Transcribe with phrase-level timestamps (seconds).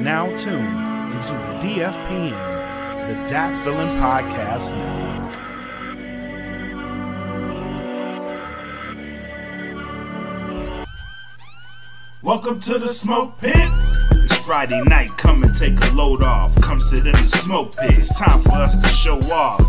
[0.00, 0.66] now tuned
[1.12, 5.36] into the DFPN, the Dat Feeling Podcast Network.
[12.22, 13.54] Welcome to the smoke pit.
[13.54, 15.10] It's Friday night.
[15.18, 16.54] Come and take a load off.
[16.62, 17.98] Come sit in the smoke pit.
[17.98, 19.60] It's time for us to show off.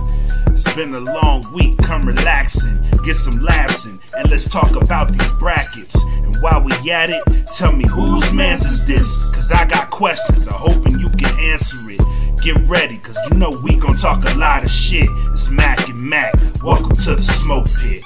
[0.48, 1.78] It's been a long week.
[1.80, 6.02] Come relaxing, get some laughs in, and let's talk about these brackets.
[6.42, 7.24] While we at it,
[7.56, 9.30] tell me whose man's is this?
[9.30, 10.48] Cause I got questions.
[10.48, 12.42] I'm hoping you can answer it.
[12.42, 15.08] Get ready, cause you know we gon' talk a lot of shit.
[15.34, 16.34] It's Mac and Mac.
[16.64, 18.02] Welcome to the smoke pit.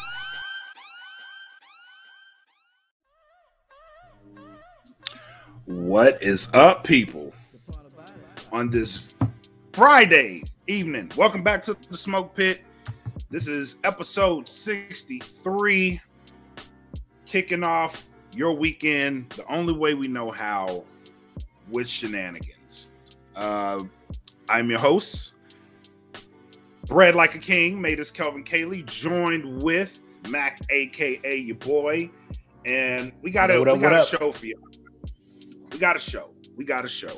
[5.63, 7.33] What is up, people?
[8.51, 9.15] On this
[9.71, 12.65] Friday evening, welcome back to the Smoke Pit.
[13.29, 16.01] This is episode 63,
[17.25, 20.85] kicking off your weekend the only way we know how
[21.69, 22.91] with shenanigans.
[23.35, 23.83] Uh,
[24.49, 25.33] I'm your host,
[26.87, 32.09] Bread Like a King, made us Kelvin Cayley, joined with Mac, aka your boy.
[32.65, 34.07] And we got a, What up, we got a up?
[34.07, 34.59] show for you
[35.75, 36.29] we got a show.
[36.55, 37.11] We got a show.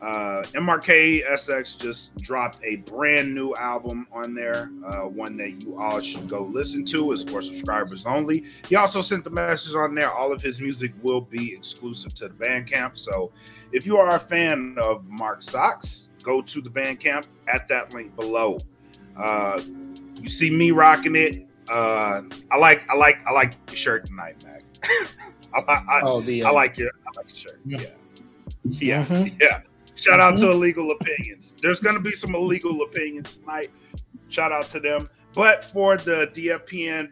[0.02, 5.80] Uh, MRK SX just dropped a brand new album on there, uh, one that you
[5.80, 7.14] all should go listen to.
[7.14, 8.44] is for subscribers only.
[8.68, 10.12] He also sent the message on there.
[10.12, 12.98] All of his music will be exclusive to the Bandcamp.
[12.98, 13.32] So
[13.72, 18.14] if you are a fan of Mark Socks, go to the Bandcamp at that link
[18.18, 18.60] below.
[19.18, 19.62] Uh,
[20.22, 21.46] you see me rocking it.
[21.70, 24.64] Uh, I like, I like, I like your shirt tonight, Mac.
[25.54, 27.60] I, I, Oh, the I uh, like your, I like your shirt.
[27.66, 27.80] Yeah.
[28.64, 29.42] Yeah, yeah, Mhm.
[29.42, 29.62] yeah.
[29.96, 31.54] Shout out to Illegal Opinions.
[31.62, 33.70] There's to be some illegal opinions tonight.
[34.30, 35.08] Shout out to them.
[35.34, 37.12] But for the DFPN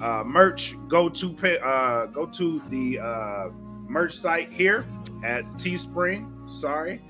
[0.00, 3.48] uh, merch, go to pay, uh, go to the uh,
[3.88, 4.84] merch site here
[5.24, 6.50] at Teespring.
[6.50, 7.00] Sorry,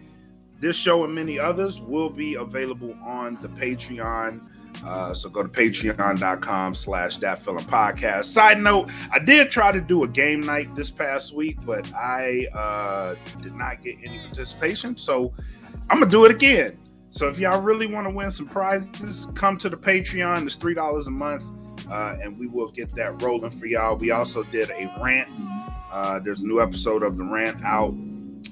[0.60, 4.50] this show and many others will be available on the Patreon.
[4.84, 8.24] Uh, so go to patreon.com slash that feeling podcast.
[8.24, 12.46] Side note, I did try to do a game night this past week, but I
[12.54, 14.96] uh, did not get any participation.
[14.96, 15.32] So
[15.88, 16.78] I'm gonna do it again.
[17.10, 20.46] So if y'all really want to win some prizes, come to the Patreon.
[20.46, 21.44] It's three dollars a month,
[21.90, 23.96] uh, and we will get that rolling for y'all.
[23.96, 25.28] We also did a rant.
[25.92, 27.92] Uh, there's a new episode of the rant out.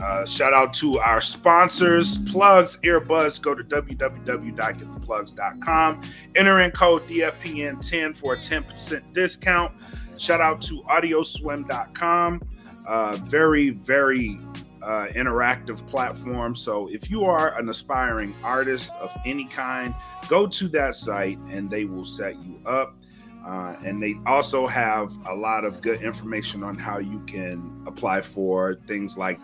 [0.00, 3.42] Uh, shout out to our sponsors, plugs, earbuds.
[3.42, 6.00] Go to www.gettheplugs.com.
[6.36, 9.72] Enter in code DFPN10 for a 10% discount.
[10.16, 12.42] Shout out to audioswim.com.
[12.86, 14.38] Uh, very, very
[14.82, 16.54] uh, interactive platform.
[16.54, 19.94] So if you are an aspiring artist of any kind,
[20.28, 22.96] go to that site and they will set you up.
[23.48, 28.20] Uh, and they also have a lot of good information on how you can apply
[28.20, 29.40] for things like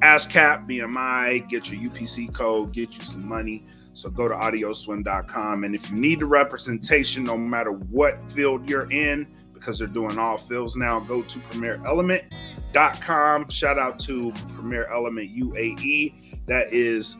[0.00, 3.64] ASCAP, BMI, get your UPC code, get you some money.
[3.94, 5.64] So go to audioswim.com.
[5.64, 10.18] And if you need the representation, no matter what field you're in, because they're doing
[10.18, 13.48] all fields now, go to premierelement.com.
[13.48, 16.44] Shout out to Premier Element UAE.
[16.44, 17.16] That is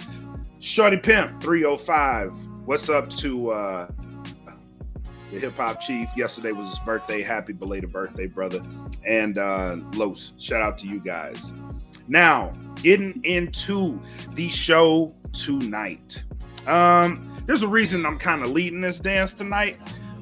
[0.59, 2.33] Shorty Pimp 305.
[2.67, 3.89] What's up to uh,
[5.31, 6.09] the hip hop chief?
[6.17, 7.23] Yesterday was his birthday.
[7.23, 8.63] Happy belated birthday, brother.
[9.05, 11.53] And uh, Los, shout out to you guys.
[12.07, 14.01] Now, getting into
[14.35, 16.23] the show tonight.
[16.67, 19.77] Um, there's a reason I'm kind of leading this dance tonight.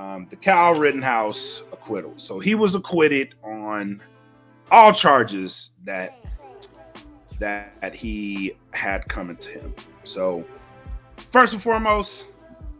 [0.09, 2.15] Um, the Kyle Rittenhouse acquittal.
[2.17, 4.01] So he was acquitted on
[4.71, 6.17] all charges that
[7.39, 9.75] that he had coming to him.
[10.05, 10.47] So
[11.31, 12.25] first and foremost,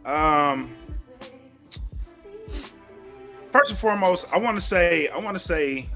[0.05, 0.75] um,
[3.51, 5.87] first and foremost, I want to say, I want to say,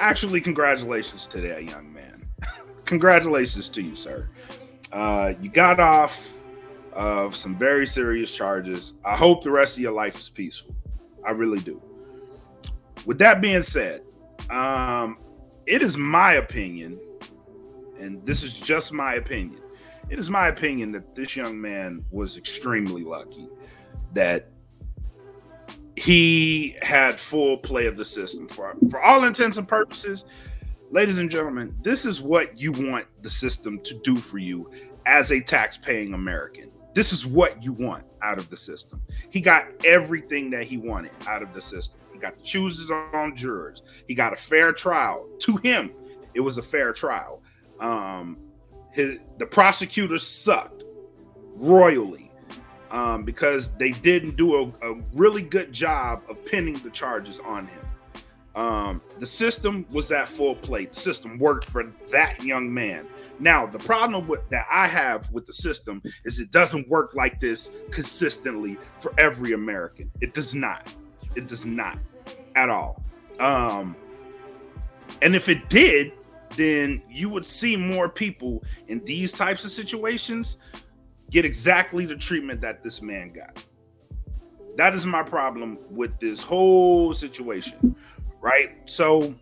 [0.00, 2.26] actually, congratulations to that young man.
[2.86, 4.30] congratulations to you, sir.
[4.90, 6.32] Uh, you got off
[6.98, 8.94] of some very serious charges.
[9.04, 10.74] I hope the rest of your life is peaceful.
[11.24, 11.80] I really do.
[13.06, 14.02] With that being said,
[14.50, 15.16] um,
[15.64, 16.98] it is my opinion,
[18.00, 19.62] and this is just my opinion.
[20.10, 23.48] It is my opinion that this young man was extremely lucky
[24.12, 24.48] that
[25.94, 30.24] he had full play of the system for for all intents and purposes.
[30.90, 34.70] Ladies and gentlemen, this is what you want the system to do for you
[35.06, 36.70] as a tax-paying American.
[36.98, 39.00] This is what you want out of the system.
[39.30, 42.00] He got everything that he wanted out of the system.
[42.12, 43.82] He got to choose his own jurors.
[44.08, 45.28] He got a fair trial.
[45.42, 45.92] To him,
[46.34, 47.40] it was a fair trial.
[47.78, 48.36] Um,
[48.90, 50.82] his, the prosecutors sucked
[51.54, 52.32] royally
[52.90, 57.68] um, because they didn't do a, a, really good job of pinning the charges on
[57.68, 57.86] him.
[58.58, 60.86] Um, the system was at full play.
[60.86, 63.06] The system worked for that young man.
[63.38, 67.38] Now, the problem with, that I have with the system is it doesn't work like
[67.38, 70.10] this consistently for every American.
[70.20, 70.92] It does not.
[71.36, 71.98] It does not
[72.56, 73.00] at all.
[73.38, 73.94] Um,
[75.22, 76.12] and if it did,
[76.56, 80.58] then you would see more people in these types of situations
[81.30, 83.64] get exactly the treatment that this man got.
[84.76, 87.96] That is my problem with this whole situation,
[88.40, 88.76] right?
[88.86, 89.34] So,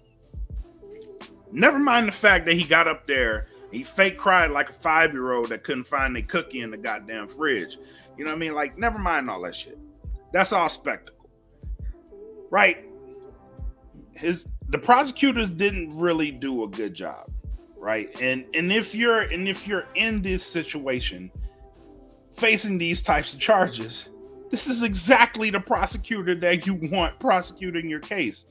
[1.52, 5.12] never mind the fact that he got up there, he fake cried like a five
[5.12, 7.78] year old that couldn't find a cookie in the goddamn fridge.
[8.16, 8.54] You know what I mean?
[8.54, 9.78] Like, never mind all that shit.
[10.32, 11.28] That's all spectacle,
[12.50, 12.84] right?
[14.12, 17.30] His the prosecutors didn't really do a good job,
[17.76, 18.20] right?
[18.20, 21.30] And and if you're and if you're in this situation
[22.32, 24.08] facing these types of charges,
[24.50, 28.46] this is exactly the prosecutor that you want prosecuting your case,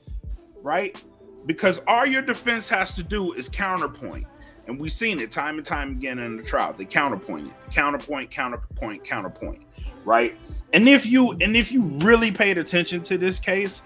[0.66, 1.02] right?
[1.46, 4.26] Because all your defense has to do is counterpoint.
[4.66, 6.74] And we've seen it time and time again in the trial.
[6.76, 7.72] They counterpoint it.
[7.72, 9.62] Counterpoint, counterpoint, counterpoint.
[10.04, 10.36] Right.
[10.72, 13.84] And if you and if you really paid attention to this case,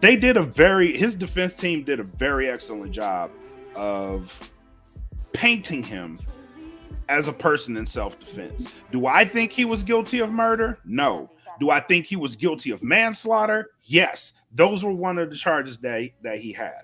[0.00, 3.30] they did a very his defense team did a very excellent job
[3.76, 4.50] of
[5.32, 6.18] painting him
[7.08, 8.74] as a person in self-defense.
[8.90, 10.80] Do I think he was guilty of murder?
[10.84, 11.30] No.
[11.60, 13.70] Do I think he was guilty of manslaughter?
[13.84, 14.34] Yes.
[14.54, 16.82] Those were one of the charges that he, that he had.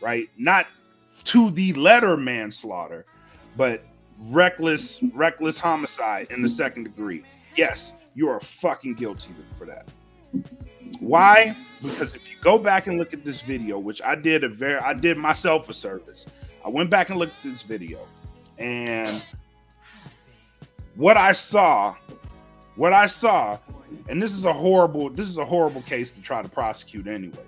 [0.00, 0.28] Right?
[0.36, 0.66] Not
[1.24, 3.04] to the letter manslaughter,
[3.56, 3.84] but
[4.28, 7.22] reckless reckless homicide in the second degree.
[7.56, 9.88] Yes, you are fucking guilty for that.
[11.00, 11.56] Why?
[11.82, 14.78] Because if you go back and look at this video, which I did a very
[14.80, 16.26] I did myself a service.
[16.64, 18.06] I went back and looked at this video
[18.58, 19.24] and
[20.94, 21.96] what I saw,
[22.80, 23.58] what I saw,
[24.08, 27.44] and this is a horrible this is a horrible case to try to prosecute anyway.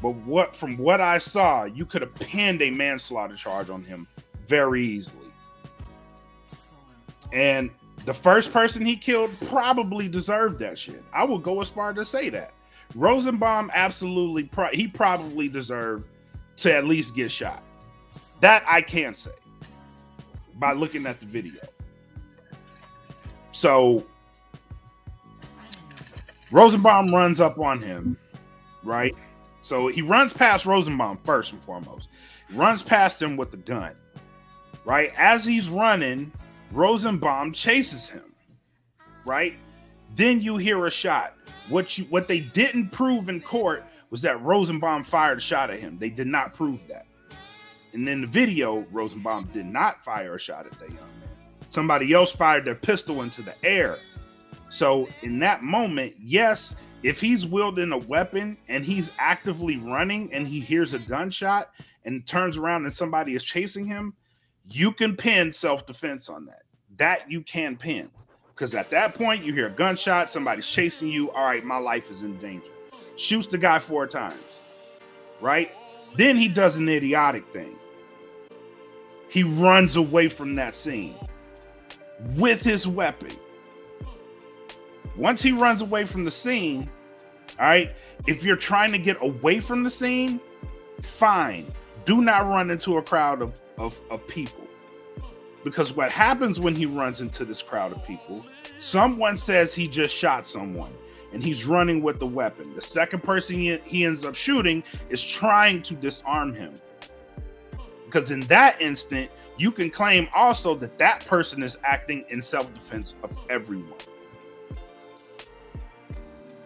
[0.00, 4.08] But what from what I saw, you could have pinned a manslaughter charge on him
[4.46, 5.26] very easily.
[7.34, 7.68] And
[8.06, 11.04] the first person he killed probably deserved that shit.
[11.12, 12.54] I will go as far to say that.
[12.94, 16.08] Rosenbaum absolutely pro- he probably deserved
[16.56, 17.62] to at least get shot.
[18.40, 19.32] That I can say
[20.54, 21.60] by looking at the video.
[23.52, 24.06] So
[26.52, 28.16] Rosenbaum runs up on him,
[28.84, 29.14] right?
[29.62, 32.08] So he runs past Rosenbaum first and foremost.
[32.52, 33.94] Runs past him with the gun,
[34.84, 35.12] right?
[35.16, 36.30] As he's running,
[36.70, 38.34] Rosenbaum chases him,
[39.24, 39.54] right?
[40.14, 41.34] Then you hear a shot.
[41.68, 45.78] What you what they didn't prove in court was that Rosenbaum fired a shot at
[45.78, 45.96] him.
[45.98, 47.06] They did not prove that.
[47.94, 51.30] And in the video, Rosenbaum did not fire a shot at that young man.
[51.70, 53.98] Somebody else fired their pistol into the air.
[54.72, 60.48] So in that moment, yes, if he's wielding a weapon and he's actively running and
[60.48, 61.70] he hears a gunshot
[62.06, 64.14] and turns around and somebody is chasing him,
[64.66, 66.62] you can pin self-defense on that.
[66.96, 68.08] That you can pin.
[68.54, 71.30] Because at that point, you hear a gunshot, somebody's chasing you.
[71.32, 72.70] All right, my life is in danger.
[73.16, 74.62] Shoots the guy four times,
[75.42, 75.70] right?
[76.14, 77.76] Then he does an idiotic thing.
[79.28, 81.14] He runs away from that scene
[82.36, 83.36] with his weapon.
[85.16, 86.88] Once he runs away from the scene,
[87.58, 87.94] all right,
[88.26, 90.40] if you're trying to get away from the scene,
[91.02, 91.66] fine.
[92.04, 94.66] Do not run into a crowd of, of, of people
[95.64, 98.44] because what happens when he runs into this crowd of people,
[98.78, 100.92] someone says he just shot someone
[101.32, 102.74] and he's running with the weapon.
[102.74, 106.74] The second person he, he ends up shooting is trying to disarm him.
[108.04, 112.72] Because in that instant, you can claim also that that person is acting in self
[112.74, 113.98] defense of everyone.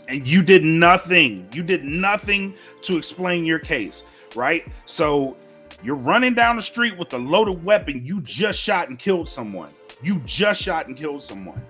[0.09, 1.49] And you did nothing.
[1.53, 4.67] You did nothing to explain your case, right?
[4.87, 5.37] So
[5.83, 8.05] you're running down the street with a loaded weapon.
[8.05, 9.71] You just shot and killed someone.
[10.03, 11.63] You just shot and killed someone.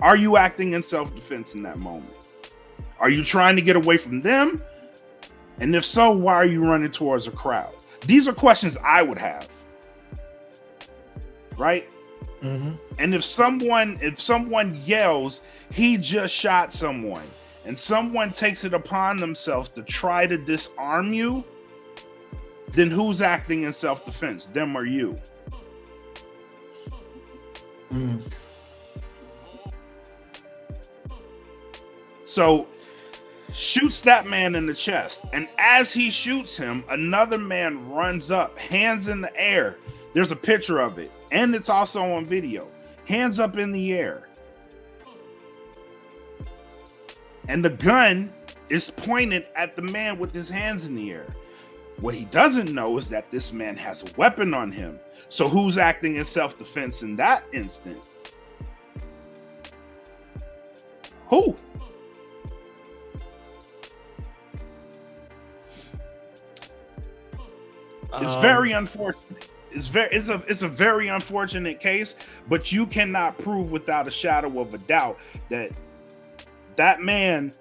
[0.00, 2.16] Are you acting in self defense in that moment?
[2.98, 4.60] Are you trying to get away from them?
[5.60, 7.76] And if so, why are you running towards a crowd?
[8.06, 9.48] These are questions I would have.
[11.56, 11.92] Right?
[12.42, 12.72] Mm-hmm.
[12.98, 17.24] And if someone if someone yells, he just shot someone,
[17.64, 21.44] and someone takes it upon themselves to try to disarm you,
[22.70, 24.46] then who's acting in self-defense?
[24.46, 25.16] Them or you?
[27.90, 28.22] Mm.
[32.24, 32.66] So
[33.52, 35.24] shoots that man in the chest.
[35.32, 39.76] And as he shoots him, another man runs up, hands in the air.
[40.14, 42.68] There's a picture of it, and it's also on video.
[43.06, 44.28] Hands up in the air.
[47.48, 48.32] And the gun
[48.68, 51.26] is pointed at the man with his hands in the air.
[52.00, 55.00] What he doesn't know is that this man has a weapon on him.
[55.28, 58.00] So who's acting in self defense in that instant?
[61.26, 61.56] Who?
[68.14, 69.51] It's um, very unfortunate.
[69.74, 72.16] It's very it's a it's a very unfortunate case,
[72.48, 75.72] but you cannot prove without a shadow of a doubt that
[76.76, 77.52] that man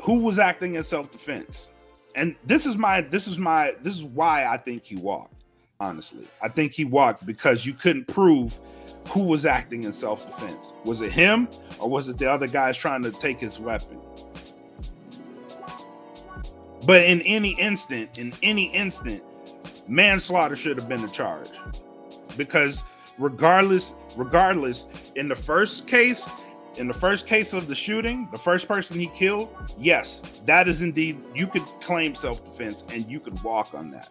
[0.00, 1.70] who was acting in self-defense.
[2.14, 5.34] And this is my this is my this is why I think he walked.
[5.80, 8.60] Honestly, I think he walked because you couldn't prove
[9.08, 10.74] who was acting in self-defense.
[10.84, 11.48] Was it him
[11.78, 13.98] or was it the other guys trying to take his weapon?
[16.84, 19.22] But in any instant, in any instant,
[19.88, 21.48] manslaughter should have been the charge.
[22.36, 22.82] Because
[23.18, 24.86] regardless regardless
[25.16, 26.26] in the first case
[26.76, 30.80] in the first case of the shooting the first person he killed yes that is
[30.80, 34.08] indeed you could claim self-defense and you could walk on that.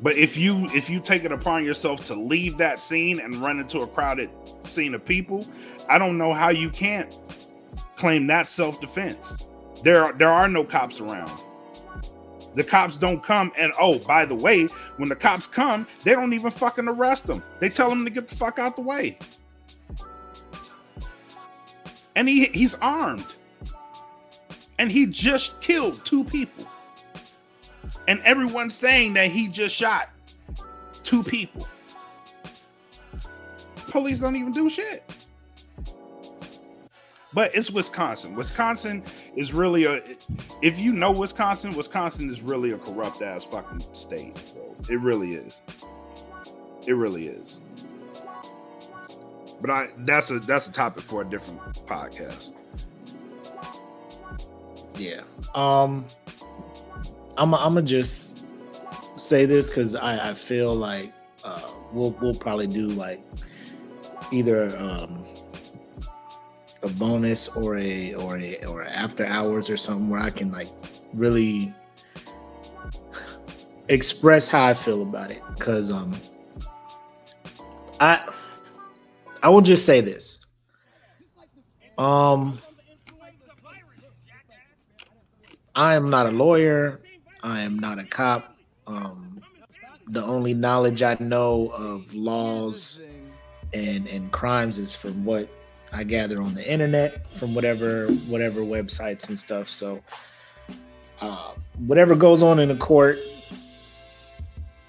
[0.00, 3.58] But if you if you take it upon yourself to leave that scene and run
[3.58, 4.30] into a crowded
[4.64, 5.46] scene of people
[5.88, 7.12] i don't know how you can't
[7.96, 9.36] claim that self-defense.
[9.82, 11.30] There are, there are no cops around
[12.54, 16.32] the cops don't come, and oh, by the way, when the cops come, they don't
[16.32, 17.42] even fucking arrest them.
[17.58, 19.18] They tell them to get the fuck out the way.
[22.16, 23.26] And he he's armed.
[24.78, 26.66] And he just killed two people.
[28.06, 30.10] And everyone's saying that he just shot
[31.02, 31.66] two people.
[33.88, 35.04] Police don't even do shit
[37.34, 38.36] but it's Wisconsin.
[38.36, 39.02] Wisconsin
[39.34, 40.00] is really a.
[40.62, 44.34] If you know Wisconsin, Wisconsin is really a corrupt ass fucking state.
[44.54, 44.76] Bro.
[44.88, 45.60] It really is.
[46.86, 47.60] It really is.
[49.60, 52.52] But I that's a that's a topic for a different podcast.
[54.96, 55.22] Yeah.
[55.54, 56.04] Um.
[57.36, 58.38] I'm I'm gonna just
[59.16, 61.12] say this because I I feel like
[61.42, 63.20] uh, we'll we'll probably do like
[64.30, 65.24] either um
[66.84, 70.68] a bonus or a or a or after hours or something where I can like
[71.14, 71.74] really
[73.88, 75.42] express how I feel about it.
[75.58, 76.14] Cause um
[78.00, 78.22] I
[79.42, 80.46] I will just say this.
[81.96, 82.58] Um
[85.74, 87.00] I am not a lawyer.
[87.42, 88.56] I am not a cop.
[88.86, 89.40] Um
[90.08, 93.02] the only knowledge I know of laws
[93.72, 95.48] and and crimes is from what
[95.94, 99.68] I gather on the internet from whatever whatever websites and stuff.
[99.68, 100.02] So
[101.20, 101.52] uh,
[101.86, 103.18] whatever goes on in the court,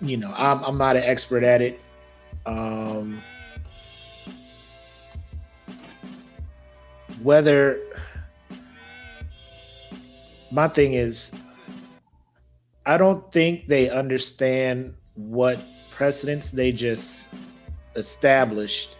[0.01, 1.79] you know, I'm I'm not an expert at it.
[2.47, 3.21] Um,
[7.21, 7.79] whether
[10.51, 11.35] my thing is,
[12.85, 15.59] I don't think they understand what
[15.91, 17.27] precedents they just
[17.95, 18.97] established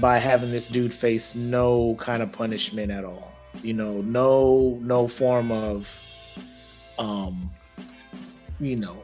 [0.00, 3.32] by having this dude face no kind of punishment at all.
[3.62, 6.02] You know, no no form of
[6.98, 7.50] um
[8.58, 8.96] you know,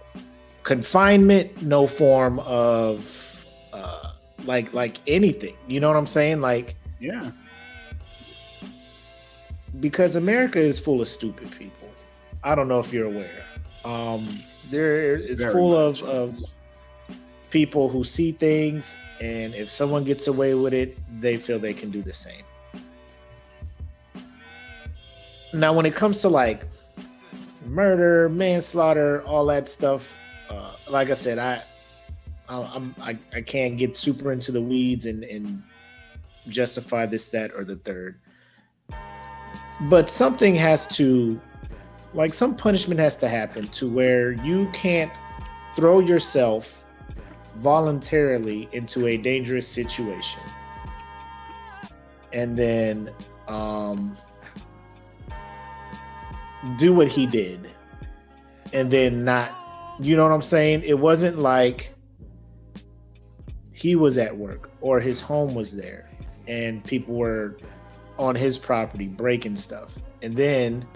[0.62, 4.12] confinement, no form of uh
[4.44, 5.56] like like anything.
[5.66, 6.40] You know what I'm saying?
[6.40, 7.30] Like yeah.
[9.80, 11.88] Because America is full of stupid people.
[12.44, 13.44] I don't know if you're aware.
[13.84, 14.28] Um
[14.70, 16.38] there it's Very full of, of
[17.52, 21.90] people who see things and if someone gets away with it, they feel they can
[21.90, 22.42] do the same.
[25.52, 26.64] Now, when it comes to like
[27.66, 30.16] murder, manslaughter, all that stuff,
[30.50, 31.62] uh, like I said, I,
[32.48, 35.62] I I, I can't get super into the weeds and and
[36.48, 38.18] justify this, that, or the third.
[39.82, 41.40] But something has to,
[42.14, 45.12] like, some punishment has to happen to where you can't
[45.76, 46.81] throw yourself
[47.56, 50.40] voluntarily into a dangerous situation.
[52.32, 53.10] And then
[53.48, 54.16] um,
[56.76, 57.74] do what he did.
[58.72, 59.50] And then not
[60.00, 60.82] you know what i'm saying?
[60.84, 61.94] It wasn't like
[63.72, 66.08] he was at work or his home was there
[66.48, 67.56] and people were
[68.18, 69.96] on his property breaking stuff.
[70.22, 70.86] And then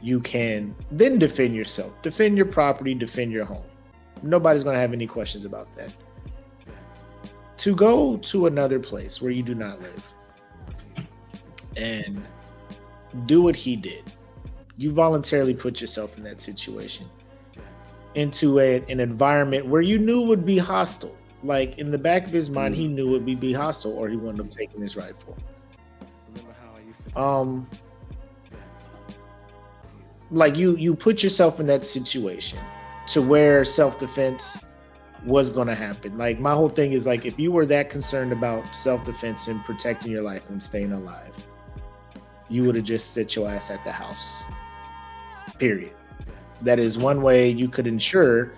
[0.00, 3.62] you can then defend yourself defend your property defend your home
[4.22, 5.96] nobody's going to have any questions about that.
[7.58, 10.14] To go to another place where you do not live
[11.76, 12.22] and
[13.26, 14.04] do what he did
[14.78, 17.06] you voluntarily put yourself in that situation
[18.14, 21.16] into a, an environment where you knew would be hostile.
[21.44, 24.16] Like in the back of his mind he knew it would be hostile or he
[24.16, 25.36] wouldn't have taken his rifle
[27.16, 27.68] um
[30.30, 32.58] like you you put yourself in that situation
[33.12, 34.66] to where self-defense
[35.26, 38.32] was going to happen like my whole thing is like if you were that concerned
[38.32, 41.48] about self-defense and protecting your life and staying alive
[42.48, 44.42] you would have just sit your ass at the house
[45.58, 45.92] period
[46.60, 48.52] that is one way you could ensure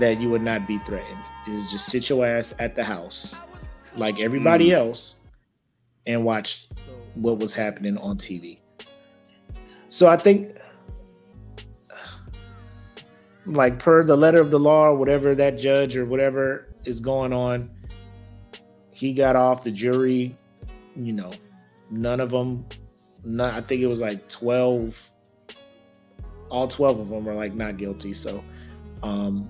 [0.00, 3.36] that you would not be threatened is just sit your ass at the house
[3.96, 4.74] like everybody mm.
[4.74, 5.16] else
[6.06, 6.68] and watch
[7.14, 8.58] what was happening on TV.
[9.88, 10.56] So I think
[13.46, 17.32] like per the letter of the law or whatever that judge or whatever is going
[17.32, 17.70] on
[18.90, 20.34] he got off the jury
[20.96, 21.30] you know
[21.90, 22.64] none of them
[23.24, 25.10] not, i think it was like 12
[26.48, 28.42] all 12 of them were like not guilty so
[29.02, 29.48] um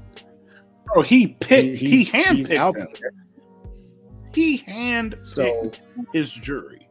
[0.95, 1.79] Oh, he picked.
[1.79, 3.01] He, he handpicked.
[4.35, 5.71] He hand so
[6.13, 6.89] his jury.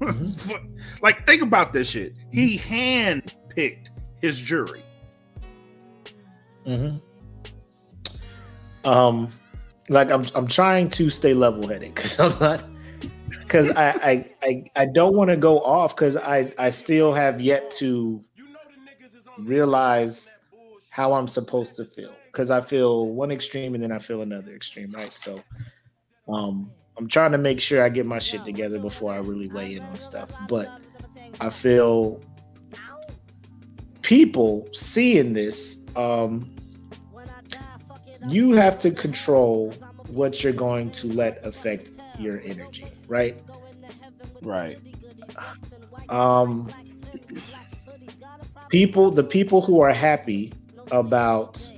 [0.00, 0.66] Mm-hmm.
[1.02, 2.14] like, think about this shit.
[2.32, 3.90] He hand picked
[4.20, 4.82] his jury.
[6.66, 6.96] Hmm
[8.84, 9.28] Um,
[9.88, 12.64] like I'm, I'm trying to stay level headed because I'm not,
[13.40, 17.40] because I, I, I, I don't want to go off because I, I still have
[17.40, 18.20] yet to
[19.38, 20.30] realize
[20.90, 24.54] how I'm supposed to feel because I feel one extreme and then I feel another
[24.54, 25.16] extreme, right?
[25.16, 25.42] So
[26.28, 29.74] um I'm trying to make sure I get my shit together before I really weigh
[29.74, 30.30] in on stuff.
[30.48, 30.70] But
[31.40, 32.20] I feel
[34.02, 36.53] people seeing this, um,
[38.28, 39.72] you have to control
[40.08, 43.40] what you're going to let affect your energy, right?
[44.42, 44.78] Right.
[46.08, 46.68] Um,
[48.68, 50.52] people, the people who are happy
[50.90, 51.70] about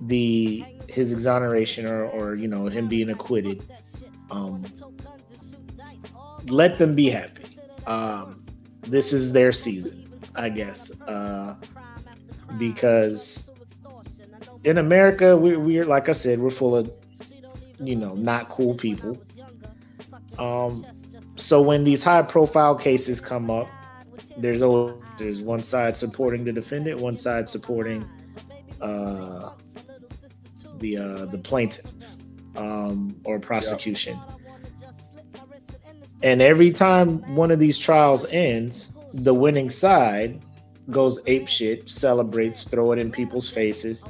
[0.00, 3.64] the his exoneration or or you know him being acquitted
[4.30, 4.64] um
[6.46, 7.44] let them be happy
[7.86, 8.44] um
[8.82, 11.56] this is their season i guess uh
[12.58, 13.50] because
[14.64, 16.90] in america we, we're like i said we're full of
[17.78, 19.18] you know not cool people
[20.38, 20.84] um
[21.36, 23.68] so when these high profile cases come up
[24.38, 28.04] there's always there's one side supporting the defendant one side supporting
[28.80, 29.50] uh
[30.78, 31.90] the uh, the plaintiff
[32.56, 34.18] um, or prosecution.
[34.28, 35.40] Yep.
[36.22, 40.40] And every time one of these trials ends, the winning side
[40.90, 44.04] goes ape shit, celebrates, throw it in people's faces,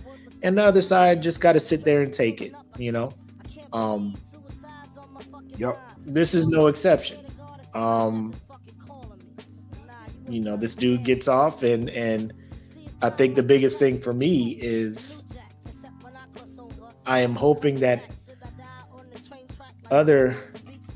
[0.45, 2.55] and the other side just got to sit there and take it.
[2.79, 3.13] You know.
[3.73, 4.15] Um,
[5.57, 5.77] yep.
[6.07, 7.19] This is no exception.
[7.75, 8.35] Um,
[10.29, 12.33] you know, this dude gets off, and and
[13.03, 15.25] I think the biggest thing for me is
[17.07, 18.03] I am hoping that
[19.91, 20.37] other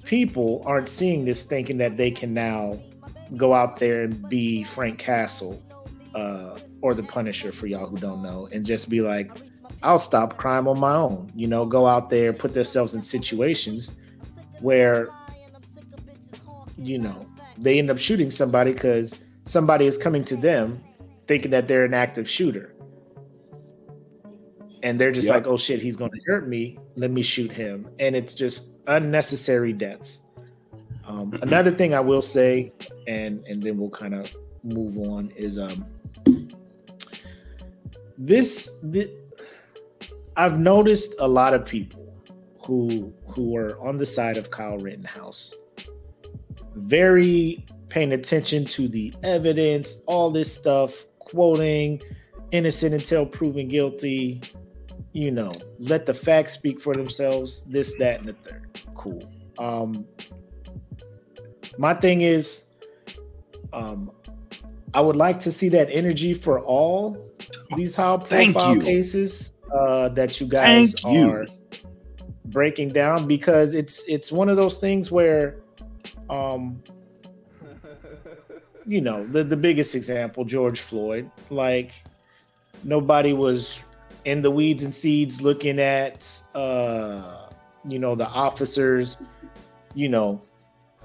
[0.05, 2.81] people aren't seeing this thinking that they can now
[3.37, 5.63] go out there and be Frank Castle
[6.15, 9.31] uh, or the Punisher for y'all who don't know and just be like,
[9.83, 11.31] I'll stop crime on my own.
[11.35, 13.97] You know, go out there, put themselves in situations
[14.61, 15.09] where,
[16.77, 20.83] you know, they end up shooting somebody because somebody is coming to them
[21.27, 22.75] thinking that they're an active shooter
[24.83, 25.37] and they're just yep.
[25.37, 26.79] like, "Oh shit, he's going to hurt me.
[26.97, 30.27] Let me shoot him." And it's just unnecessary deaths.
[31.07, 32.73] Um, another thing I will say,
[33.07, 35.87] and and then we'll kind of move on, is um,
[38.19, 39.09] this, this
[40.37, 42.15] I've noticed a lot of people
[42.61, 45.55] who who are on the side of Kyle Rittenhouse,
[46.75, 52.01] very paying attention to the evidence, all this stuff, quoting
[52.51, 54.41] innocent until proven guilty,
[55.13, 58.81] you know, let the facts speak for themselves, this, that, and the third.
[58.95, 59.23] Cool.
[59.59, 60.07] Um,
[61.79, 62.71] my thing is,
[63.73, 64.11] um,
[64.95, 67.28] I would like to see that energy for all
[67.77, 71.47] these high profile cases uh, that you guys Thank are you.
[72.47, 75.61] breaking down because it's it's one of those things where,
[76.31, 76.83] um,
[78.87, 81.93] you know, the the biggest example, George Floyd, like
[82.85, 83.83] nobody was
[84.25, 87.49] in the weeds and seeds looking at uh,
[87.87, 89.17] you know the officers,
[89.95, 90.41] you know,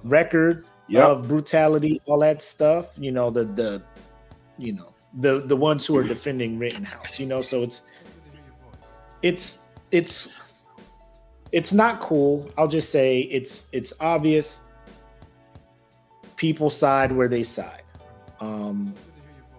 [0.03, 1.07] record yep.
[1.07, 2.97] of brutality, all that stuff.
[2.97, 3.83] You know the the
[4.57, 7.19] you know the the ones who are defending Rittenhouse.
[7.19, 7.83] You know, so it's
[9.21, 10.37] it's it's
[11.51, 12.49] it's not cool.
[12.57, 14.63] I'll just say it's it's obvious.
[16.35, 17.83] People side where they side.
[18.41, 18.93] Um,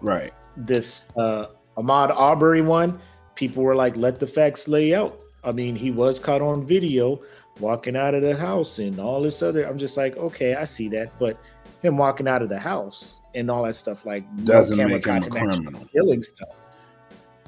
[0.01, 0.33] right.
[0.57, 2.99] This uh, Ahmaud Arbery one,
[3.33, 7.21] people were like, "Let the facts lay out." I mean, he was caught on video
[7.59, 9.65] walking out of the house and all this other.
[9.65, 11.37] I'm just like, okay, I see that, but
[11.85, 15.23] him walking out of the house and all that stuff like doesn't no make him
[15.23, 15.85] a criminal.
[15.87, 16.55] Stealing stuff.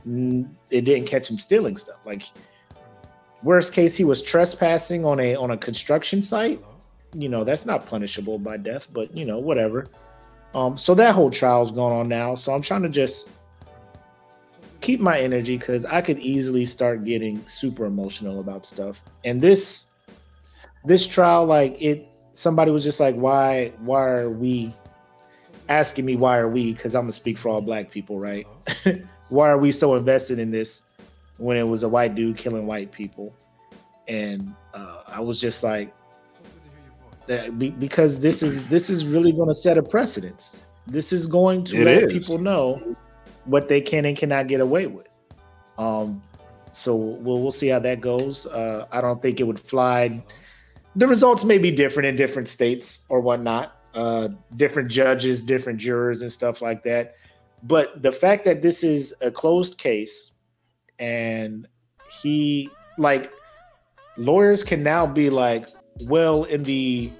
[0.05, 1.97] It didn't catch him stealing stuff.
[2.05, 2.23] Like
[3.43, 6.61] worst case, he was trespassing on a on a construction site.
[7.13, 9.87] You know that's not punishable by death, but you know whatever.
[10.53, 12.35] Um, so that whole trial's going on now.
[12.35, 13.29] So I'm trying to just
[14.81, 19.03] keep my energy because I could easily start getting super emotional about stuff.
[19.25, 19.91] And this
[20.85, 23.71] this trial, like it, somebody was just like, "Why?
[23.79, 24.71] Why are we?"
[25.69, 26.71] Asking me why are we?
[26.71, 28.47] Because I'm gonna speak for all black people, right?
[29.29, 30.83] why are we so invested in this
[31.37, 33.35] when it was a white dude killing white people?
[34.07, 35.93] And uh, I was just like,
[37.25, 40.61] "That because this is this is really going to set a precedence.
[40.85, 42.13] This is going to it let is.
[42.13, 42.95] people know
[43.43, 45.09] what they can and cannot get away with.
[45.77, 46.21] Um,
[46.71, 48.47] so we'll we'll see how that goes.
[48.47, 50.23] Uh, I don't think it would fly
[50.97, 53.73] the results may be different in different states or whatnot.
[53.93, 57.15] Uh, different judges, different jurors, and stuff like that.
[57.63, 60.33] But the fact that this is a closed case
[60.99, 61.67] and
[62.21, 63.31] he like
[64.17, 65.67] lawyers can now be like,
[66.05, 67.11] well, in the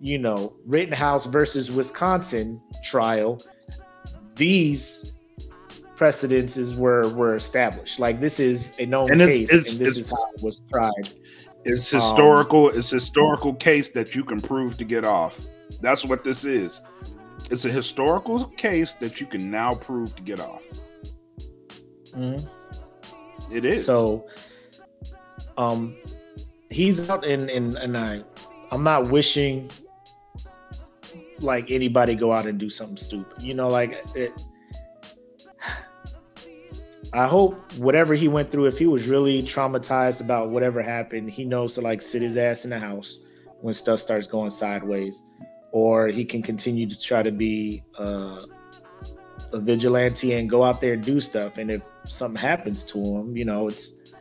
[0.00, 3.40] you know Rittenhouse versus Wisconsin trial,
[4.34, 5.12] these
[5.94, 7.98] precedences were were established.
[7.98, 11.10] Like this is a known and case, it's, and this is how it was tried.
[11.66, 12.68] It's historical.
[12.68, 15.40] Um, it's historical case that you can prove to get off.
[15.80, 16.80] That's what this is.
[17.50, 20.62] It's a historical case that you can now prove to get off.
[22.12, 23.54] Mm-hmm.
[23.54, 23.84] It is.
[23.84, 24.26] So,
[25.58, 25.96] um,
[26.70, 28.22] he's out, and and and I,
[28.70, 29.70] I'm not wishing
[31.40, 33.42] like anybody go out and do something stupid.
[33.42, 34.32] You know, like it
[37.12, 41.44] I hope whatever he went through, if he was really traumatized about whatever happened, he
[41.44, 43.20] knows to like sit his ass in the house
[43.60, 45.22] when stuff starts going sideways,
[45.72, 48.40] or he can continue to try to be uh,
[49.52, 51.58] a vigilante and go out there and do stuff.
[51.58, 54.12] And if something happens to him, you know, it's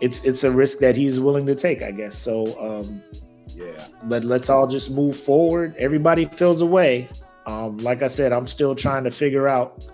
[0.00, 2.16] it's it's a risk that he's willing to take, I guess.
[2.16, 3.02] So um,
[3.48, 5.74] yeah, let let's all just move forward.
[5.78, 7.08] Everybody feels a way.
[7.46, 9.84] Um, like I said, I'm still trying to figure out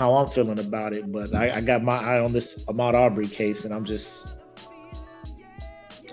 [0.00, 3.28] how I'm feeling about it, but I, I got my eye on this Ahmaud Arbery
[3.28, 4.34] case, and I'm just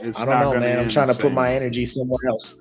[0.01, 0.79] it's I don't know, man.
[0.79, 2.53] I'm trying to put my energy somewhere else.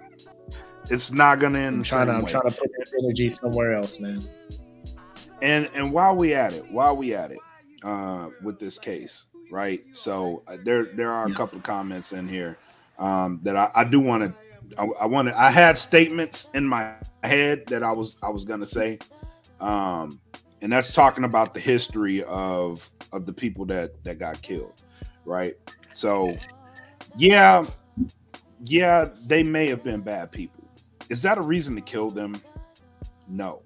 [0.89, 1.79] It's not gonna end.
[1.79, 2.13] I'm trying to.
[2.13, 4.23] I'm trying to put that energy somewhere else, man.
[5.43, 7.41] And and while we at it, while we at it,
[7.83, 9.83] uh, with this case, right?
[9.91, 12.57] So uh, there there are a couple of comments in here
[13.01, 14.79] um, that I, I do want to.
[14.79, 15.37] I, I want to.
[15.37, 19.01] I had statements in my head that I was I was gonna say.
[19.59, 20.21] Um,
[20.67, 24.83] and that's talking about the history of of the people that that got killed,
[25.25, 25.55] right?
[25.93, 26.35] So,
[27.17, 27.65] yeah,
[28.65, 30.69] yeah, they may have been bad people.
[31.09, 32.35] Is that a reason to kill them?
[33.29, 33.63] No,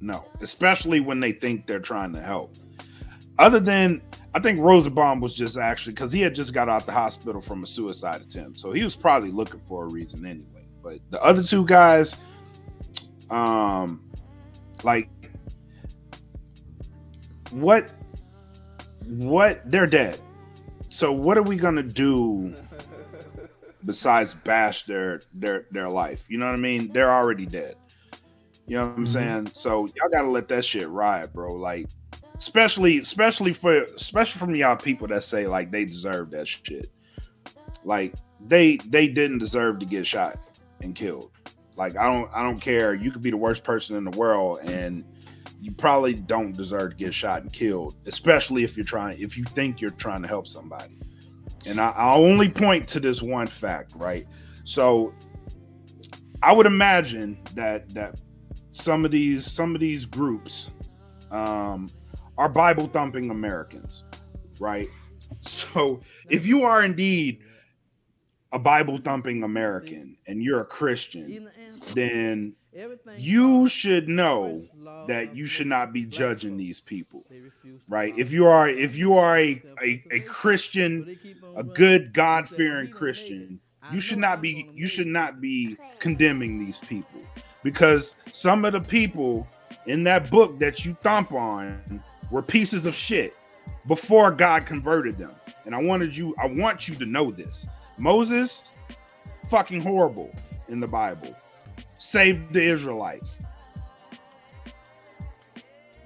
[0.00, 2.56] no, especially when they think they're trying to help.
[3.38, 4.02] Other than,
[4.34, 7.62] I think Rosenbaum was just actually because he had just got out the hospital from
[7.62, 10.66] a suicide attempt, so he was probably looking for a reason anyway.
[10.82, 12.20] But the other two guys,
[13.30, 14.02] um,
[14.82, 15.08] like
[17.50, 17.92] what
[19.06, 20.20] what they're dead.
[20.90, 22.54] So what are we gonna do
[23.84, 26.24] besides bash their their their life?
[26.28, 26.92] You know what I mean?
[26.92, 27.76] They're already dead.
[28.66, 29.12] You know what I'm mm-hmm.
[29.12, 29.46] saying?
[29.48, 31.54] So y'all gotta let that shit ride, bro.
[31.54, 31.88] Like,
[32.36, 36.88] especially especially for especially from y'all people that say like they deserve that shit.
[37.84, 38.14] Like
[38.46, 40.38] they they didn't deserve to get shot
[40.82, 41.30] and killed.
[41.76, 42.94] Like I don't I don't care.
[42.94, 45.04] You could be the worst person in the world and
[45.60, 49.44] you probably don't deserve to get shot and killed, especially if you're trying if you
[49.44, 50.96] think you're trying to help somebody.
[51.66, 54.26] and I, I'll only point to this one fact, right?
[54.64, 55.12] So
[56.42, 58.20] I would imagine that that
[58.70, 60.70] some of these some of these groups
[61.30, 61.88] um,
[62.36, 64.04] are Bible thumping Americans,
[64.60, 64.86] right?
[65.40, 67.42] So if you are indeed
[68.52, 71.50] a Bible thumping American and you're a Christian,
[71.92, 72.54] then
[73.16, 74.64] you should know
[75.06, 77.24] that you should not be judging these people
[77.88, 78.16] right?
[78.18, 81.18] If you are if you are a, a, a christian
[81.56, 83.60] a good god-fearing christian
[83.92, 87.20] you should not be you should not be condemning these people
[87.62, 89.46] because some of the people
[89.86, 93.36] in that book that you thump on were pieces of shit
[93.86, 95.34] before god converted them.
[95.64, 97.68] And i wanted you i want you to know this.
[97.98, 98.70] Moses
[99.50, 100.30] fucking horrible
[100.68, 101.34] in the bible
[101.98, 103.40] saved the Israelites.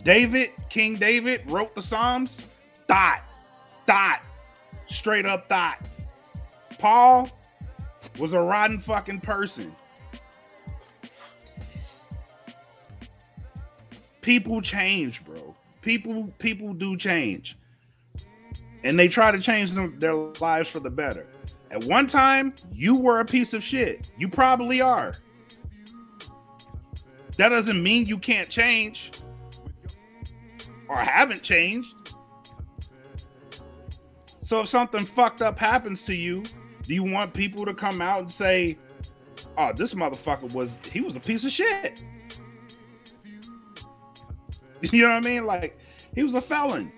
[0.04, 2.42] David, King David, wrote the Psalms.
[2.88, 3.22] Thought,
[3.86, 4.20] thought,
[4.88, 5.78] straight up thought.
[6.78, 7.30] Paul
[8.18, 9.74] was a rotten fucking person.
[14.20, 15.54] People change, bro.
[15.80, 17.56] People, people do change,
[18.84, 21.26] and they try to change them, their lives for the better.
[21.72, 24.12] At one time, you were a piece of shit.
[24.16, 25.14] You probably are.
[27.36, 29.12] That doesn't mean you can't change
[30.88, 31.94] or haven't changed.
[34.42, 36.42] So if something fucked up happens to you,
[36.82, 38.76] do you want people to come out and say,
[39.56, 42.04] "Oh, this motherfucker was he was a piece of shit."
[44.90, 45.46] You know what I mean?
[45.46, 45.78] Like
[46.12, 46.90] he was a felon.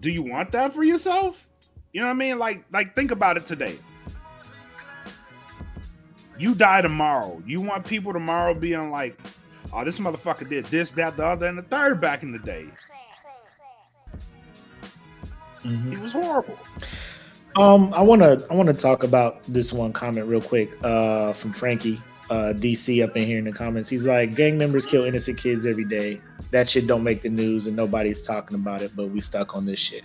[0.00, 1.48] Do you want that for yourself?
[1.94, 2.38] You know what I mean?
[2.38, 3.78] Like like think about it today
[6.40, 7.42] you die tomorrow.
[7.46, 9.18] You want people tomorrow being like,
[9.72, 12.66] oh, this motherfucker did this, that, the other, and the third back in the day.
[15.62, 15.92] Mm-hmm.
[15.92, 16.58] He was horrible.
[17.56, 21.32] Um, I want to I want to talk about this one comment real quick uh,
[21.32, 22.00] from Frankie
[22.30, 23.90] uh, DC up in here in the comments.
[23.90, 26.20] He's like, gang members kill innocent kids every day.
[26.52, 29.66] That shit don't make the news and nobody's talking about it, but we stuck on
[29.66, 30.04] this shit.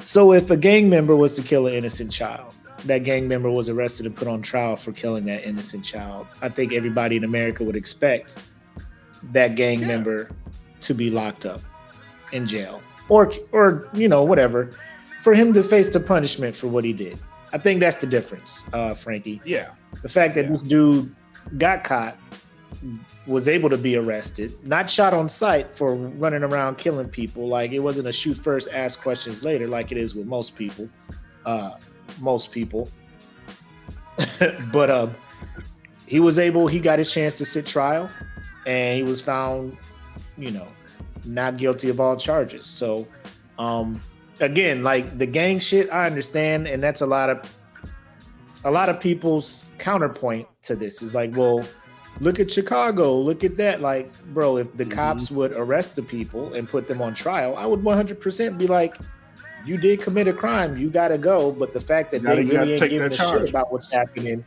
[0.00, 3.68] So if a gang member was to kill an innocent child, that gang member was
[3.68, 6.26] arrested and put on trial for killing that innocent child.
[6.40, 8.38] I think everybody in America would expect
[9.32, 9.86] that gang yeah.
[9.86, 10.30] member
[10.80, 11.60] to be locked up
[12.32, 14.70] in jail or or you know whatever
[15.22, 17.18] for him to face the punishment for what he did.
[17.52, 19.40] I think that's the difference, uh, Frankie.
[19.44, 19.70] Yeah.
[20.02, 20.50] The fact that yeah.
[20.50, 21.14] this dude
[21.58, 22.16] got caught,
[23.26, 27.46] was able to be arrested, not shot on sight for running around killing people.
[27.46, 30.88] Like it wasn't a shoot first, ask questions later, like it is with most people.
[31.44, 31.72] Uh,
[32.20, 32.88] most people.
[34.72, 35.14] but um,
[36.06, 36.66] he was able.
[36.66, 38.08] He got his chance to sit trial,
[38.66, 39.76] and he was found,
[40.36, 40.68] you know,
[41.24, 42.66] not guilty of all charges.
[42.66, 43.06] So,
[43.58, 44.00] um,
[44.40, 47.58] again, like the gang shit, I understand, and that's a lot of
[48.64, 51.64] a lot of people's counterpoint to this is like, well,
[52.20, 53.80] look at Chicago, look at that.
[53.80, 54.92] Like, bro, if the mm-hmm.
[54.92, 58.96] cops would arrest the people and put them on trial, I would 100% be like,
[59.64, 61.52] you did commit a crime, you got to go.
[61.52, 64.44] But the fact that they really ain't giving a shit about what's happening,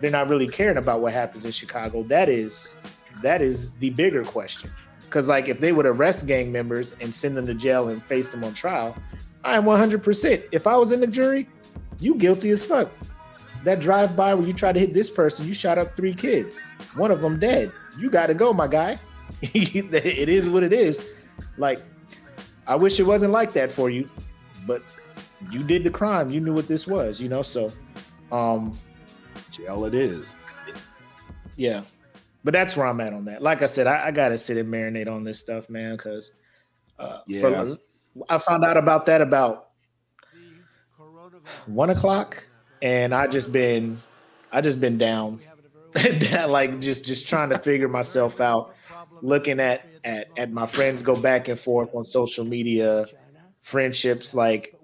[0.00, 2.02] they're not really caring about what happens in Chicago.
[2.04, 2.76] That is
[3.22, 4.70] that is the bigger question.
[5.02, 8.28] Because like if they would arrest gang members and send them to jail and face
[8.28, 8.96] them on trial,
[9.44, 10.42] I am 100%.
[10.52, 11.48] If I was in the jury,
[11.98, 12.90] you guilty as fuck.
[13.64, 16.60] That drive by where you tried to hit this person, you shot up three kids,
[16.94, 17.72] one of them dead.
[17.98, 18.98] You got to go, my guy.
[19.42, 21.04] it is what it is.
[21.58, 21.82] Like
[22.70, 24.08] I wish it wasn't like that for you,
[24.64, 24.80] but
[25.50, 26.30] you did the crime.
[26.30, 27.42] You knew what this was, you know.
[27.42, 27.72] So,
[28.30, 28.78] um,
[29.50, 30.32] jail it is.
[31.56, 31.82] Yeah,
[32.44, 33.42] but that's where I'm at on that.
[33.42, 36.34] Like I said, I, I gotta sit and marinate on this stuff, man, because
[37.00, 37.40] uh, yeah.
[37.40, 37.78] For,
[38.28, 39.70] I found out about that about
[41.66, 42.46] one o'clock,
[42.82, 43.96] and I just been,
[44.52, 45.40] I just been down,
[46.46, 48.76] like just just trying to figure myself out,
[49.22, 53.06] looking at at at my friends go back and forth on social media,
[53.60, 54.74] friendships like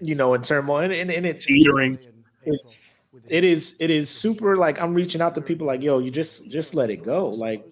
[0.00, 1.98] you know in turmoil and, and, and it's teetering.
[2.44, 2.78] It's
[3.28, 6.50] it is it is super like I'm reaching out to people like yo you just
[6.50, 7.64] just let it go like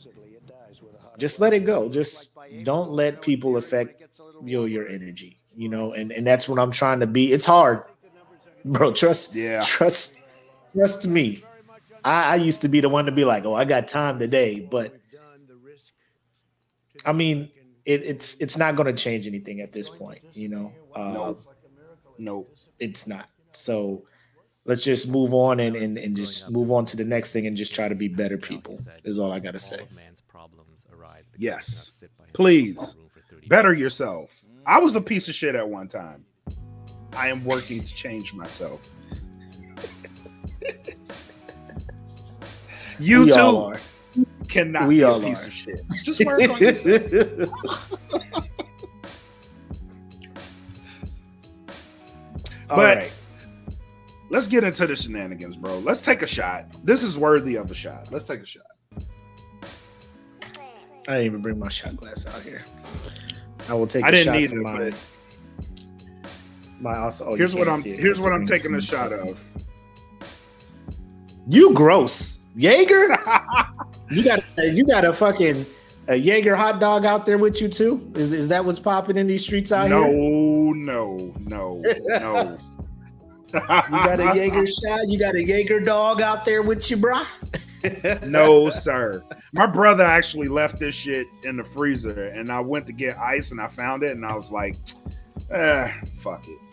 [1.19, 1.89] just let it go.
[1.89, 2.31] Just
[2.63, 4.05] don't let people affect
[4.45, 7.33] your your energy you know and and that's what I'm trying to be.
[7.33, 7.83] It's hard
[8.65, 9.63] bro trust yeah.
[9.63, 10.21] trust
[10.75, 11.43] trust me.
[12.05, 14.61] I, I used to be the one to be like oh I got time today
[14.61, 14.95] but
[17.05, 17.51] I mean,
[17.85, 20.21] it, it's it's not going to change anything at this point.
[20.33, 21.39] You know, uh, no,
[22.19, 22.47] no,
[22.79, 23.29] it's not.
[23.53, 24.05] So
[24.65, 27.57] let's just move on and, and, and just move on to the next thing and
[27.57, 28.79] just try to be better people.
[29.05, 29.81] Is all I got to say.
[31.37, 32.97] Yes, please
[33.49, 34.45] better yourself.
[34.67, 36.25] I was a piece of shit at one time.
[37.15, 38.83] I am working to change myself.
[42.99, 43.75] you We too.
[44.49, 45.47] Cannot We be a all piece are.
[45.49, 45.81] of shit.
[46.05, 47.51] Just work on yourself.
[52.71, 53.13] All But- right.
[54.31, 55.79] Let's get into the shenanigans, bro.
[55.79, 56.67] Let's take a shot.
[56.85, 58.13] This is worthy of a shot.
[58.13, 58.63] Let's take a shot.
[61.09, 62.63] I didn't even bring my shot glass out here.
[63.71, 64.05] I will take.
[64.05, 65.01] I a didn't shot need from it, my, but
[66.79, 67.25] my also.
[67.31, 69.43] oh, here's what I'm it here's what I'm taking a shot of.
[71.49, 73.17] You gross, Jaeger.
[74.11, 75.67] You got you got a fucking
[76.09, 78.11] a Jaeger hot dog out there with you too.
[78.15, 80.13] Is is that what's popping in these streets out no, here?
[80.13, 81.83] no, no, no.
[82.07, 82.59] no.
[83.51, 85.09] You got a Jaeger shot.
[85.09, 87.27] You got a Jaeger dog out there with you, brah.
[88.27, 89.25] no, sir.
[89.53, 93.51] My brother actually left this shit in the freezer, and I went to get ice,
[93.51, 94.77] and I found it, and I was like,
[95.51, 95.91] eh,
[96.21, 96.68] fuck it.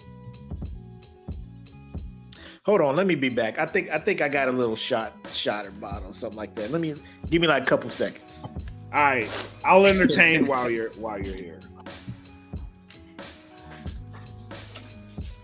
[2.66, 3.60] Hold on, let me be back.
[3.60, 6.72] I think I think I got a little shot shot or bottle, something like that.
[6.72, 6.96] Let me
[7.30, 8.44] give me like a couple seconds.
[8.92, 11.60] All right, I'll entertain while you're while you're here.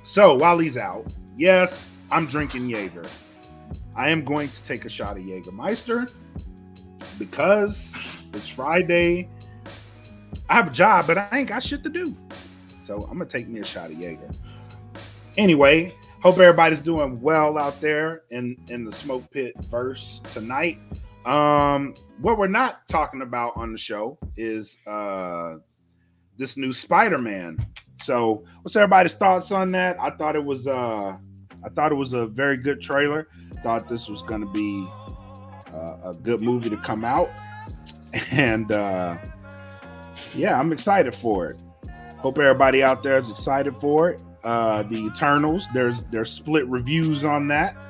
[0.01, 3.05] So while he's out, yes, I'm drinking Jaeger.
[3.95, 6.12] I am going to take a shot of Jägermeister
[7.19, 7.95] because
[8.34, 9.29] it's Friday.
[10.49, 12.17] I have a job, but I ain't got shit to do.
[12.81, 14.31] So I'm gonna take me a shot of Jaeger.
[15.38, 20.79] Anyway, hope everybody's doing well out there in in the smoke pit verse tonight.
[21.25, 25.57] Um, what we're not talking about on the show is uh
[26.38, 27.63] this new Spider-Man.
[28.01, 29.97] So, what's everybody's thoughts on that?
[29.99, 31.17] I thought it was uh
[31.63, 33.27] I thought it was a very good trailer.
[33.63, 34.84] Thought this was going to be
[35.71, 37.29] uh, a good movie to come out.
[38.31, 39.17] And uh
[40.36, 41.63] yeah, I'm excited for it.
[42.17, 44.21] Hope everybody out there is excited for it.
[44.43, 47.88] Uh the Eternals, there's there's split reviews on that.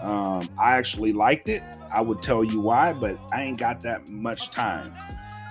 [0.00, 1.62] Um, I actually liked it.
[1.90, 4.92] I would tell you why, but I ain't got that much time.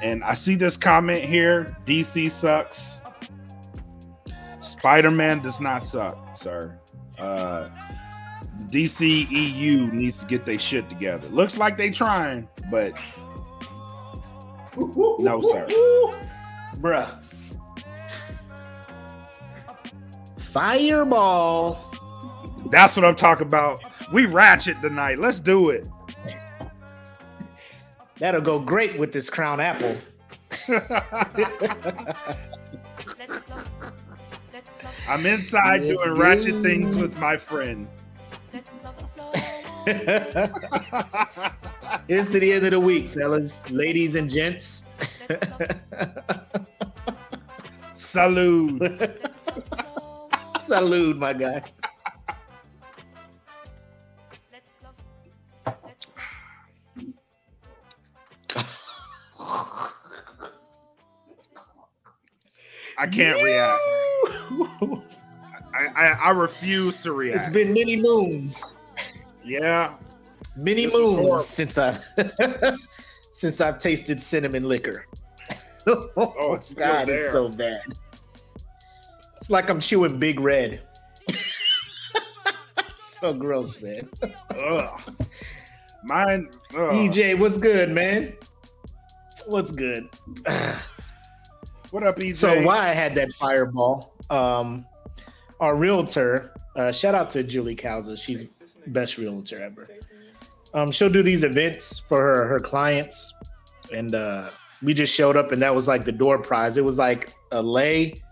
[0.03, 3.01] And I see this comment here DC sucks.
[4.59, 6.77] Spider Man does not suck, sir.
[7.17, 7.65] Uh,
[8.67, 11.27] DC EU needs to get their shit together.
[11.29, 12.93] Looks like they trying, but
[14.75, 15.67] No, sir.
[16.77, 17.09] Bruh.
[20.51, 21.79] Fireball.
[22.69, 23.79] that's what I'm talking about.
[24.11, 25.17] We ratchet tonight.
[25.17, 25.87] Let's do it.
[28.17, 29.95] That'll go great with this crown apple.
[35.07, 37.87] I'm inside Let's doing ratchet things with my friend.
[42.07, 44.85] Here's to the end of the week, fellas, ladies, and gents.
[47.93, 48.81] Salute.
[50.61, 51.61] Salute, my guy.
[62.97, 63.79] I can't react.
[65.73, 67.39] I, I, I refuse to react.
[67.39, 68.75] It's been many moons,
[69.43, 69.95] yeah.
[70.55, 71.97] many This moons since I
[73.31, 75.07] since I've tasted cinnamon liquor.
[75.87, 77.81] oh, it's God, it's so bad.
[79.41, 80.81] It's like I'm chewing Big Red.
[82.93, 84.07] so gross, man.
[84.55, 85.01] Ugh.
[86.03, 86.47] Mine.
[86.75, 86.93] ugh.
[86.93, 88.33] EJ, what's good, man?
[89.47, 90.07] What's good?
[91.89, 92.37] What up, EJ?
[92.37, 94.15] So why I had that fireball?
[94.29, 94.85] Um,
[95.59, 98.17] our realtor, uh, shout out to Julie Kauza.
[98.17, 98.45] She's
[98.87, 99.85] best realtor ever.
[100.73, 103.33] Um, she'll do these events for her her clients,
[103.93, 104.51] and uh,
[104.81, 106.77] we just showed up, and that was like the door prize.
[106.77, 108.23] It was like a lay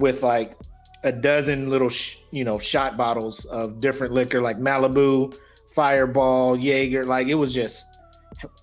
[0.00, 0.56] with like
[1.04, 5.34] a dozen little, sh- you know, shot bottles of different liquor, like Malibu,
[5.74, 7.04] Fireball, Jaeger.
[7.04, 7.86] Like it was just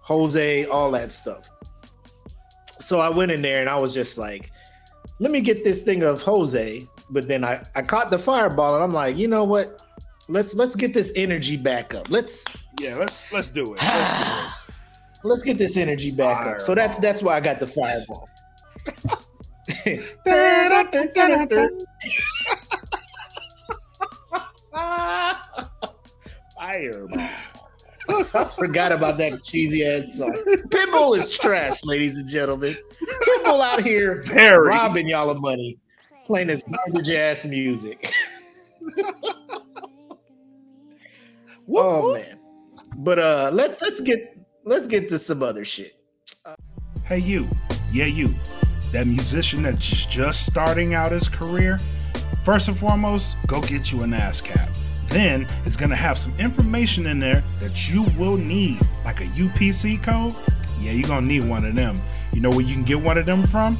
[0.01, 1.49] Jose, all that stuff.
[2.79, 4.51] So I went in there and I was just like,
[5.19, 6.83] let me get this thing of Jose.
[7.09, 9.81] But then I, I caught the fireball and I'm like, you know what?
[10.27, 12.09] Let's let's get this energy back up.
[12.09, 12.43] Let's
[12.81, 13.81] yeah, let's let's do it.
[13.81, 15.27] Let's do it.
[15.27, 16.61] let's get this energy back up.
[16.61, 18.29] So that's that's why I got the fireball.
[26.57, 27.27] fireball.
[28.09, 30.31] I forgot about that cheesy ass song.
[30.69, 32.75] Pitbull is trash, ladies and gentlemen.
[33.23, 34.69] Pitbull out here Very.
[34.69, 35.77] robbing y'all of money,
[36.25, 38.11] playing this garbage ass music.
[41.75, 42.39] oh man.
[42.97, 45.93] But uh let let's get let's get to some other shit.
[47.03, 47.47] Hey, you.
[47.91, 48.33] Yeah, you.
[48.91, 51.79] That musician that's just starting out his career,
[52.43, 54.69] first and foremost, go get you an ASCAP.
[55.09, 59.25] Then it's going to have some information in there that you will need, like a
[59.25, 60.33] UPC code.
[60.79, 61.99] Yeah, you're going to need one of them.
[62.33, 63.77] You know where you can get one of them from?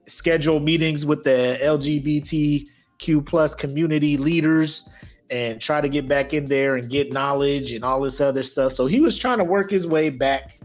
[0.08, 4.88] schedule meetings with the LGBTQ plus community leaders
[5.32, 8.74] and try to get back in there and get knowledge and all this other stuff.
[8.74, 10.60] So he was trying to work his way back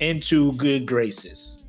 [0.00, 1.64] into good graces.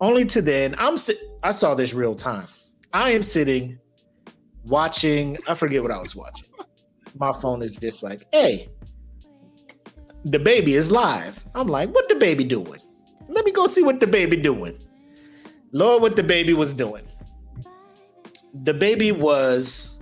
[0.00, 2.46] Only to then, I'm si- I saw this real time.
[2.92, 3.78] I am sitting
[4.64, 5.36] watching.
[5.46, 6.48] I forget what I was watching.
[7.18, 8.68] My phone is just like, hey,
[10.26, 11.46] DaBaby is live.
[11.54, 12.80] I'm like, what DaBaby doing?
[13.28, 14.76] Let me go see what DaBaby doing.
[15.72, 17.04] Lord, what DaBaby was doing.
[18.62, 19.97] DaBaby was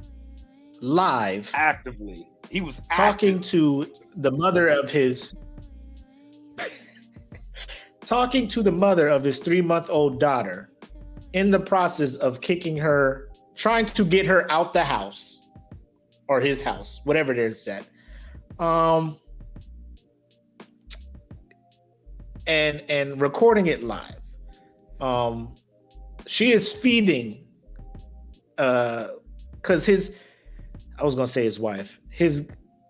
[0.87, 2.29] live Actively.
[2.49, 3.51] He was talking active.
[3.51, 5.35] to the mother of his
[8.05, 10.71] talking to the mother of his three month old daughter
[11.33, 15.49] in the process of kicking her trying to get her out the house
[16.29, 17.87] or his house whatever it is that
[18.61, 19.17] um
[22.47, 24.21] and and recording it live
[25.01, 25.53] um
[26.27, 27.45] she is feeding
[28.59, 29.09] uh
[29.53, 30.17] because his
[30.99, 32.49] i was gonna say his wife his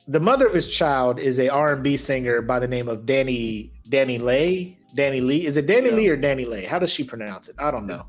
[0.09, 4.19] the mother of his child is a r&b singer by the name of danny danny
[4.19, 5.95] lay DaniLeigh is it danny Yeah.
[5.97, 8.05] lee or danny lay how does she pronounce it i don't know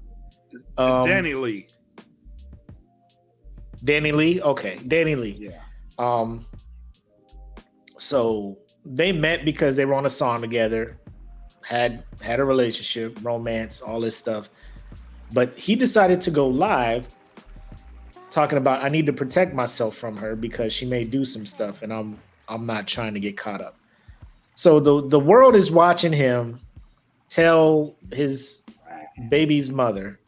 [0.52, 1.72] It's um, DaniLeigh.
[3.84, 5.62] danny lee okay DaniLeigh Yeah.
[6.00, 6.42] Um,
[7.98, 10.98] so they met because they were on a song together,
[11.64, 14.50] had had a relationship, romance, all this stuff.
[15.34, 17.10] But he decided to go live
[18.30, 21.82] talking about I need to protect myself from her because she may do some stuff
[21.82, 23.78] and I'm I'm not trying to get caught up.
[24.56, 26.60] So the the world is watching him
[27.30, 28.64] tell his
[29.30, 30.20] baby's mother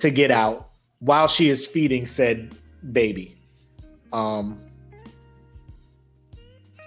[0.00, 2.54] to get out while she is feeding said
[2.92, 3.36] baby.
[4.12, 4.58] Um,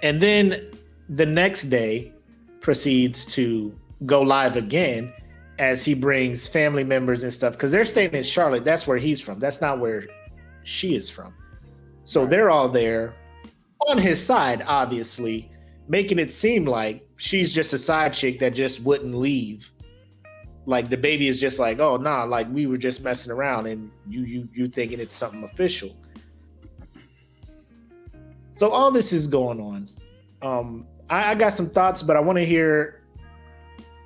[0.03, 0.71] and then
[1.09, 2.13] the next day
[2.61, 5.13] proceeds to go live again
[5.59, 8.65] as he brings family members and stuff because they're staying in Charlotte.
[8.65, 9.39] That's where he's from.
[9.39, 10.05] That's not where
[10.63, 11.33] she is from.
[12.03, 12.29] So Right.
[12.29, 13.13] they're all there
[13.87, 15.49] on his side, obviously,
[15.87, 19.71] making it seem like she's just a side chick that just wouldn't leave.
[20.65, 24.23] Like DaBaby is just like, oh nah, like we were just messing around, and you
[24.23, 25.95] you you thinking it's something official.
[28.53, 29.87] So all this is going on.
[30.41, 32.94] Um, I, I got some thoughts, but I want to hear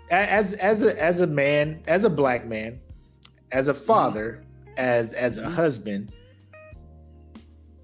[0.09, 2.79] as as a as a man, as a black man,
[3.51, 4.43] as a father,
[4.77, 6.11] as as a husband.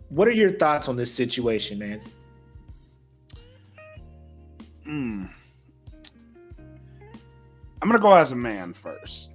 [0.09, 2.01] What are your thoughts on this situation, man?
[4.87, 5.29] Mm.
[7.81, 9.31] I'm gonna go as a man first.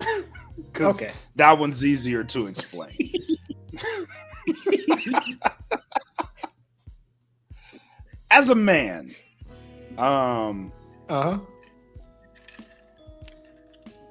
[0.72, 1.12] 'Cause Okay.
[1.36, 2.96] that one's easier to explain.
[8.30, 9.14] as a man,
[9.98, 10.72] um,
[11.08, 11.38] Uh huh.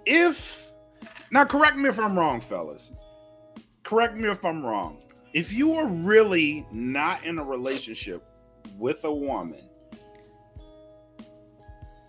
[0.06, 0.72] If
[1.32, 2.92] now correct me if I'm wrong, fellas.
[3.84, 5.02] Correct me if I'm wrong.
[5.34, 8.24] If you are really not in a relationship
[8.78, 9.68] with a woman,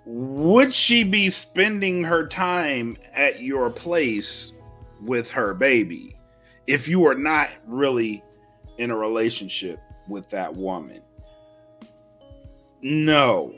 [0.04, 4.52] would she be spending her time at your place
[5.00, 6.16] with her baby
[6.66, 8.22] if you are not really
[8.76, 11.00] in a relationship with that woman?
[12.82, 13.54] No.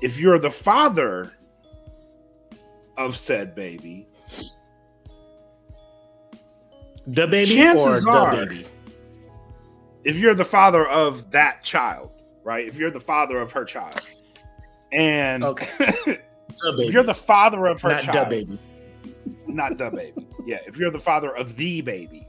[0.00, 1.32] If you're the father
[2.98, 4.06] of said baby,
[7.06, 8.66] The baby Chances or are- the baby?
[10.04, 12.12] if you're the father of that child,
[12.44, 12.66] right?
[12.66, 14.00] If you're the father of her child,
[14.92, 15.68] and Okay.
[16.64, 18.58] if you're the father of her Not child, da baby.
[19.46, 20.26] not the baby.
[20.44, 22.26] Yeah, if you're the father of the baby,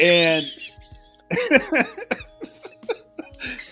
[0.00, 0.46] and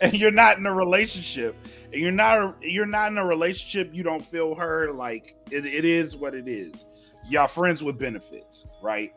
[0.00, 1.56] and you're not in a relationship,
[1.92, 6.16] you're not you're not in a relationship, you don't feel her like it, it is
[6.16, 6.86] what it is.
[7.28, 9.12] Y'all friends with benefits, right?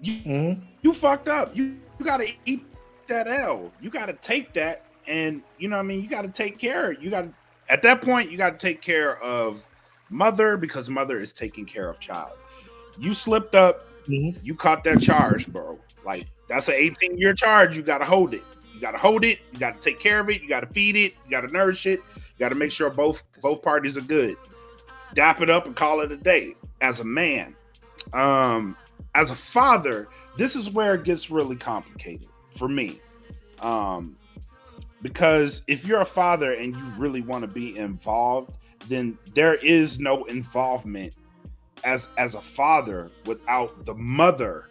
[0.00, 0.62] You Mhm.
[0.82, 1.56] you fucked up.
[1.56, 2.64] You you gotta eat
[3.08, 3.72] that L.
[3.80, 6.02] You gotta take that, and you know what I mean.
[6.02, 6.92] You gotta take care.
[6.92, 7.30] You gotta
[7.68, 9.64] at that point you gotta take care of
[10.10, 12.32] mother because mother is taking care of child.
[12.98, 13.86] You slipped up.
[14.04, 14.38] Mhm.
[14.44, 15.78] You caught that charge, bro.
[16.04, 17.76] Like that's an 18 year charge.
[17.76, 18.44] You gotta hold it.
[18.76, 19.38] You gotta hold it.
[19.52, 20.42] You gotta take care of it.
[20.42, 21.14] You gotta feed it.
[21.24, 22.00] You gotta nourish it.
[22.14, 24.36] You gotta make sure both both parties are good.
[25.14, 26.54] Dap it up and call it a day.
[26.82, 27.56] As a man,
[28.12, 28.76] um,
[29.14, 33.00] as a father, this is where it gets really complicated for me.
[33.62, 34.14] Um,
[35.00, 38.52] because if you're a father and you really want to be involved,
[38.88, 41.16] then there is no involvement
[41.84, 44.68] as as a father without the mother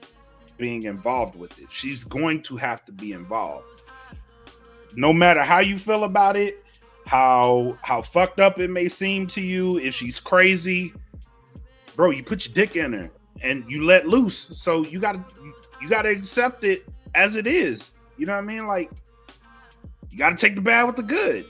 [0.57, 1.67] being involved with it.
[1.71, 3.83] She's going to have to be involved.
[4.95, 6.63] No matter how you feel about it,
[7.05, 10.93] how how fucked up it may seem to you, if she's crazy,
[11.95, 13.09] bro, you put your dick in her
[13.41, 14.49] and you let loose.
[14.53, 15.23] So you gotta
[15.81, 17.93] you gotta accept it as it is.
[18.17, 18.67] You know what I mean?
[18.67, 18.91] Like
[20.09, 21.45] you gotta take the bad with the good.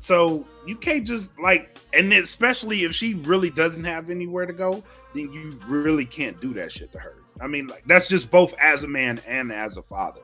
[0.00, 4.82] So you can't just like, and especially if she really doesn't have anywhere to go,
[5.14, 7.16] then you really can't do that shit to her.
[7.40, 10.20] I mean, like that's just both as a man and as a father.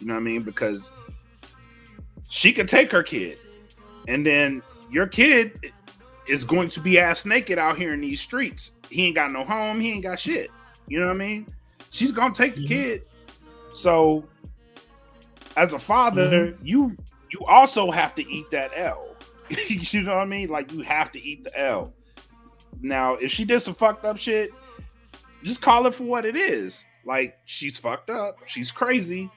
[0.00, 0.42] You know what I mean?
[0.42, 0.92] Because
[2.28, 3.40] she could take her kid,
[4.06, 5.72] and then your kid
[6.26, 8.72] is going to be ass naked out here in these streets.
[8.90, 9.80] He ain't got no home.
[9.80, 10.50] He ain't got shit.
[10.86, 11.46] You know what I mean?
[11.90, 12.68] She's gonna take the Mhm.
[12.68, 13.02] kid.
[13.70, 14.24] So,
[15.56, 16.96] as a father, you
[17.30, 19.14] you also have to eat that L.
[19.68, 20.48] you know what I mean?
[20.48, 21.94] Like you have to eat the L.
[22.80, 24.50] Now, if she did some fucked up shit,
[25.42, 26.84] just call it for what it is.
[27.04, 28.36] Like she's fucked up.
[28.46, 29.30] She's crazy.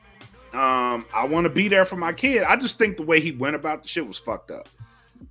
[0.54, 2.44] Um, I want to be there for my kid.
[2.44, 4.68] I just think the way he went about the shit was fucked up.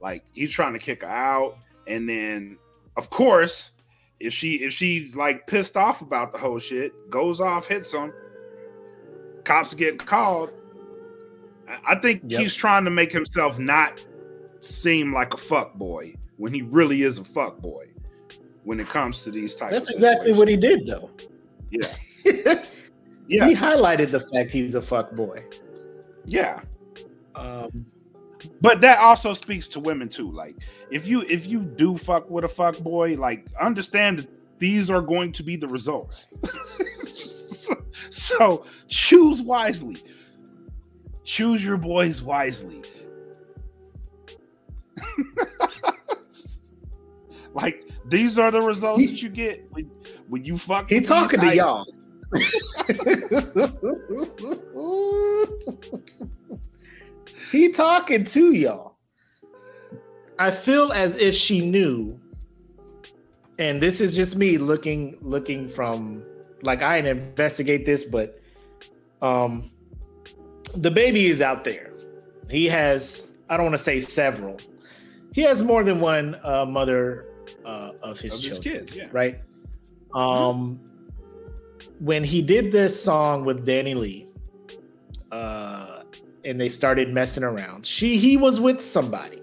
[0.01, 2.57] Like he's trying to kick her out, and then
[2.97, 3.73] of course,
[4.19, 8.13] if she if she's like pissed off about the whole shit, goes off, hits him,
[9.45, 10.53] cops get called.
[11.87, 12.41] I- think Yep.
[12.41, 14.05] he's trying to make himself not
[14.61, 17.87] seem like a fuck boy when he really is a fuck boy
[18.65, 19.73] when it comes to these types.
[19.73, 21.11] That's exactly what he did, though.
[21.71, 21.87] Yeah,
[23.31, 25.45] yeah, He highlighted the fact he's a fuck boy.
[26.27, 26.61] yeah.
[27.35, 27.71] Um,
[28.61, 30.31] But that also speaks to women too.
[30.31, 30.57] Like
[30.91, 34.29] if you if you do fuck with a fuck boy, like understand that
[34.59, 36.29] these are going to be the results.
[38.11, 40.03] so, choose wisely.
[41.25, 42.83] Choose your boys wisely.
[47.55, 49.85] like these are the results that you get when,
[50.29, 50.89] when you fuck.
[50.89, 51.87] he talking to y'all.
[57.51, 58.97] he talking to y'all.
[60.39, 62.19] I feel as if she knew,
[63.59, 66.25] and this is just me looking looking from
[66.63, 68.41] like I didn't investigate this, but
[69.23, 69.65] um
[70.77, 71.93] DaBaby is out there.
[72.49, 74.61] He has I don't want to say several.
[75.33, 77.27] He has more than one uh, mother
[77.65, 79.09] uh, of his Of his kids, yeah.
[79.13, 79.43] right?
[80.15, 80.81] Um,
[82.01, 84.27] when he did this song with DaniLeigh,
[85.31, 86.03] uh,
[86.45, 89.41] and they started messing around, she he was with somebody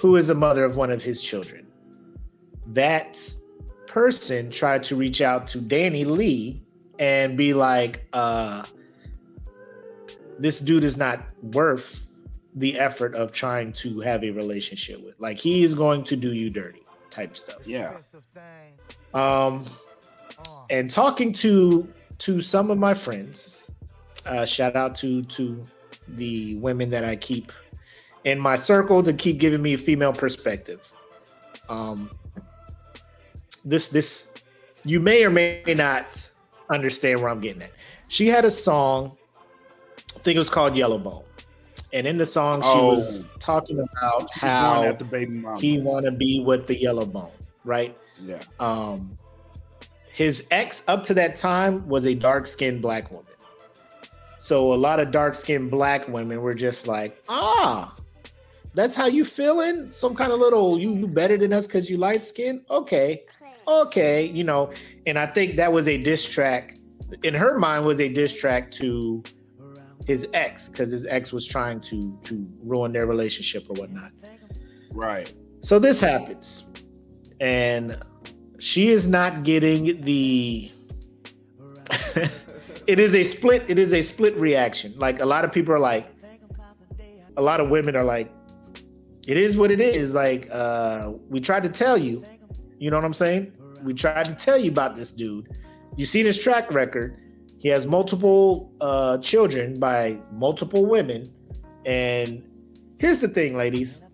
[0.00, 1.66] who is a mother of one of his children.
[2.68, 3.18] That
[3.86, 6.60] person tried to reach out to DaniLeigh
[6.98, 8.64] and be like, uh,
[10.38, 12.08] "This dude is not worth."
[12.54, 16.34] the effort of trying to have a relationship with like he is going to do
[16.34, 17.96] you dirty type stuff Yeah.
[19.14, 19.64] um
[20.70, 21.86] and talking to
[22.18, 23.70] to some of my friends
[24.26, 25.64] uh shout out to to
[26.08, 27.52] the women that i keep
[28.24, 30.92] in my circle to keep giving me a female perspective.
[31.68, 32.10] Um
[33.64, 34.34] this this
[34.84, 36.30] you may or may not
[36.70, 37.70] understand where i'm getting at.
[38.08, 39.16] She had a song
[40.16, 41.24] i think it was called yellow bone.
[41.92, 42.94] And in the song she Oh.
[42.94, 47.32] was talking about how baby he want to be with the yellow bone
[47.64, 47.96] right?
[48.24, 48.40] Yeah.
[48.60, 49.18] um
[50.12, 53.26] his ex up to that time was a dark-skinned black woman.
[54.38, 57.94] So a lot of dark-skinned black women were just like ah
[58.74, 59.92] that's how you feeling?
[59.92, 62.64] Some kind of little you you better than us because you light skin?
[62.70, 63.24] Okay.
[63.68, 64.72] Okay you know.
[65.06, 66.74] And i think that was a diss track
[67.22, 69.22] in her mind was a diss track to
[70.06, 74.10] his ex because his ex was trying to to ruin their relationship or whatnot.
[74.90, 75.32] Right.
[75.60, 76.70] So this happens,
[77.40, 77.98] and
[78.62, 80.70] she is not getting the.
[82.86, 83.64] it is a split.
[83.66, 84.94] It is a split reaction.
[84.96, 86.08] Like a lot of people are like,
[87.36, 88.30] a lot of women are like,
[89.26, 90.14] it is what it is.
[90.14, 92.22] Like uh, we tried to tell you,
[92.78, 93.52] you know what I'm saying?
[93.84, 95.48] We tried to tell you about this dude.
[95.96, 97.16] You seen his track record.
[97.60, 101.24] He has multiple uh, children by multiple women.
[101.84, 102.48] And
[102.98, 104.04] here's the thing, ladies.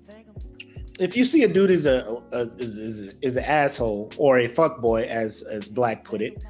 [0.99, 4.49] If you see a dude is a, a is, is, is an asshole or a
[4.49, 6.45] fuck boy, as as Black put it,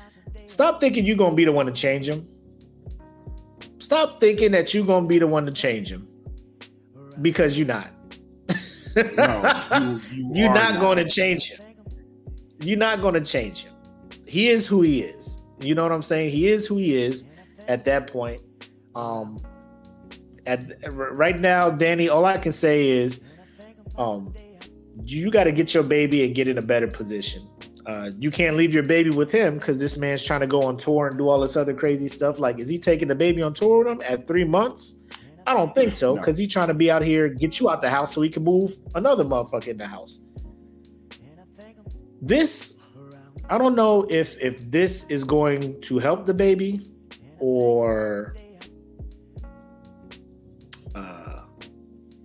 [0.46, 2.26] stop thinking you're gonna be the one to change him.
[3.78, 6.06] Stop thinking that you're gonna be the one to change him
[7.22, 7.90] because you're not.
[8.96, 10.80] no, you, you are not, not.
[10.80, 11.60] going to change him.
[12.60, 13.72] You're not going to change him.
[14.26, 15.50] He is who he is.
[15.60, 16.30] You know what I'm saying?
[16.30, 17.24] He is who he is
[17.68, 18.40] at that point.
[18.94, 19.38] Um,
[20.46, 23.27] at right now, Dani, all I can say is,
[23.96, 24.34] um,
[25.04, 27.42] you got to get your baby and get in a better position.
[27.86, 30.76] Uh, you can't leave your baby with him because this man's trying to go on
[30.76, 32.38] tour and do all this other crazy stuff.
[32.38, 34.98] Like, is he taking the baby on tour with him at three months?
[35.46, 36.42] I don't think so because no.
[36.42, 38.70] he's trying to be out here, get you out the house so he can move
[38.94, 40.22] another motherfucker in the house.
[42.20, 42.78] This,
[43.48, 46.80] I don't know if if this is going to help the baby
[47.38, 48.34] or.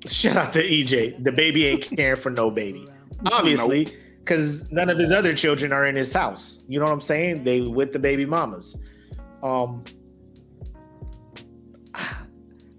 [0.05, 1.23] Shout out to EJ.
[1.23, 2.85] DaBaby ain't caring for no baby,
[3.25, 3.87] obviously,
[4.19, 6.65] because none of his other children are in his house.
[6.67, 7.43] You know what I'm saying?
[7.43, 8.77] They with the baby mamas.
[9.41, 9.83] Um,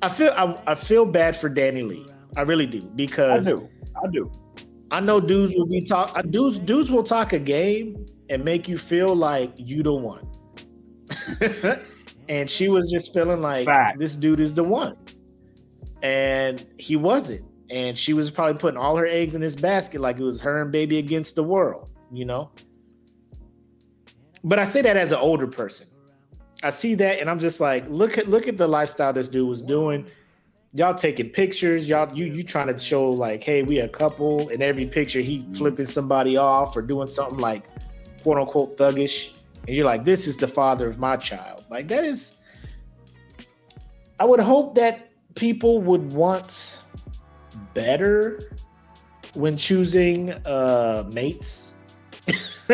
[0.03, 2.11] I feel I, I feel bad for DaniLeigh.
[2.37, 3.69] I really do because I do.
[4.03, 4.31] I do.
[4.91, 6.17] I know dudes will be talk.
[6.17, 10.27] Uh, dudes dudes will talk a game and make you feel like you the one.
[12.29, 13.99] and she was just feeling like Fact.
[13.99, 14.97] this dude is the one,
[16.05, 17.41] and he wasn't.
[17.71, 20.61] And she was probably putting all her eggs in his basket, like it was her
[20.61, 22.51] and baby against the world, you know.
[24.45, 25.89] But I say that as an older person.
[26.63, 29.49] I see that and I'm just like, look at look at the lifestyle this dude
[29.49, 30.07] was doing.
[30.75, 34.51] Y'all taking pictures, y'all you you trying to show like, hey, we a couple.
[34.51, 37.65] In every picture, he flipping somebody off or doing something like
[38.23, 39.33] quote unquote thuggish.
[39.67, 41.65] And you're like, this is the father of my child.
[41.71, 42.37] Like that is
[44.21, 46.85] I would hope that people would want
[47.73, 48.41] better
[49.35, 51.73] when choosing uh mates.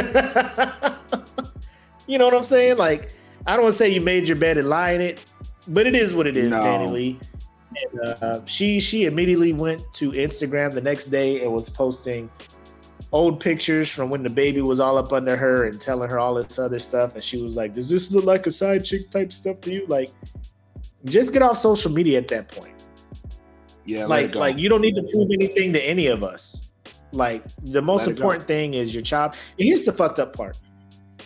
[2.06, 2.76] you know what I'm saying?
[2.76, 3.14] Like
[3.46, 5.24] I don't want to say you made your bed and lie in it,
[5.68, 6.84] but it is what it is, no.
[6.86, 7.18] Lee.
[7.94, 12.30] And uh, she she immediately went to Instagram the next day and was posting
[13.12, 16.58] old pictures from when DaBaby was all up under her and telling her all this
[16.58, 17.14] other stuff.
[17.14, 19.86] And she was like, "Does this look like a side chick type stuff to you?"
[19.86, 20.10] Like,
[21.04, 22.84] just get off social media at that point.
[23.84, 26.68] Yeah, like like you don't need to prove anything to any of us.
[27.12, 29.34] Like the most important thing is your child.
[29.58, 30.58] And here's the fucked up part: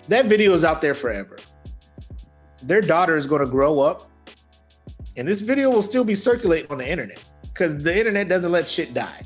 [0.09, 1.37] that video is out there forever
[2.67, 4.11] their daughter is going to grow up
[5.17, 8.69] and this video will still be circulating on the internet because the internet doesn't let
[8.69, 9.23] shit die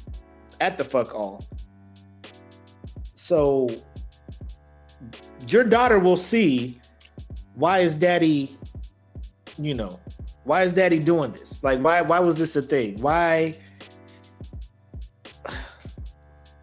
[0.61, 1.45] at the fuck all.
[3.15, 3.69] So
[5.47, 6.81] your daughter will see
[7.55, 8.51] why is daddy,
[9.57, 9.99] you know,
[10.49, 11.63] why is daddy doing this?
[11.63, 12.99] Like why why was this a thing?
[13.03, 13.55] Why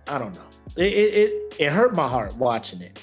[0.07, 0.41] I don't know.
[0.75, 2.99] It it it, hurt my heart watching it.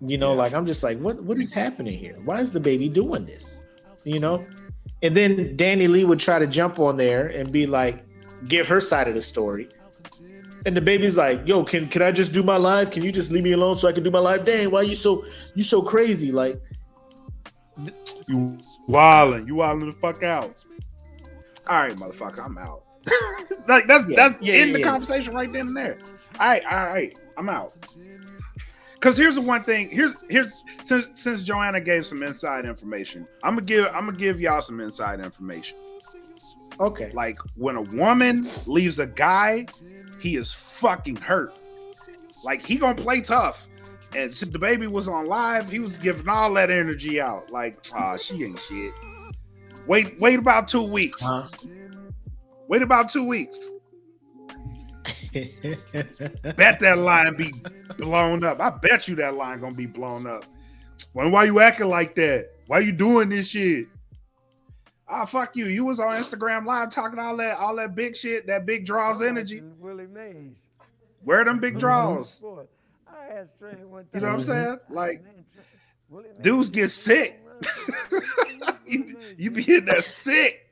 [0.00, 0.38] You know, yeah.
[0.38, 2.16] like I'm just like, what what is happening here?
[2.24, 3.62] Why is DaBaby doing this?
[4.04, 4.46] You know?
[5.02, 8.04] And then DaniLeigh would try to jump on there and be like,
[8.46, 9.68] give her side of the story.
[10.66, 12.92] And DaBaby's like, yo, can can I just do my live?
[12.92, 14.44] Can you just leave me alone so I can do my live?
[14.44, 15.24] Dang, why you so
[15.56, 16.30] you so crazy?
[16.30, 16.60] Like
[18.28, 18.56] you
[18.90, 20.64] wilding, you wilding the fuck out.
[21.68, 22.84] All right, motherfucker, I'm out.
[23.68, 25.98] like that's yeah, that's yeah, in yeah, the conversation right then and there.
[26.38, 27.74] All right, all right, I'm out.
[28.94, 29.88] Because here's the one thing.
[29.88, 34.40] Here's here's since since Joanna gave some inside information, I'm gonna give I'm gonna give
[34.40, 35.78] y'all some inside information.
[36.78, 37.10] Okay.
[37.12, 39.66] Like when a woman leaves a guy,
[40.20, 41.54] he is fucking hurt.
[42.44, 43.68] Like he gonna play tough.
[44.14, 47.50] And since DaBaby was on live, he was giving all that energy out.
[47.50, 48.92] Like, ah, oh, she ain't shit.
[49.86, 51.22] Wait, wait about two weeks.
[51.24, 51.46] Huh?
[52.68, 53.70] Wait about two weeks.
[55.32, 57.52] bet that line be
[57.96, 58.60] blown up.
[58.60, 60.44] I bet you that line gonna be blown up.
[61.12, 62.50] When why you acting like that?
[62.66, 63.86] Why you doing this shit?
[65.08, 65.66] Ah, fuck you.
[65.66, 69.22] You was on Instagram live talking all that, all that big shit, that big draws
[69.22, 69.62] energy.
[69.78, 70.66] Willie Mays.
[71.22, 72.42] Where them big draws?
[73.30, 74.78] You know what I'm saying?
[74.88, 75.24] Like
[76.40, 77.40] dudes get sick.
[78.86, 80.66] you, you be in there sick.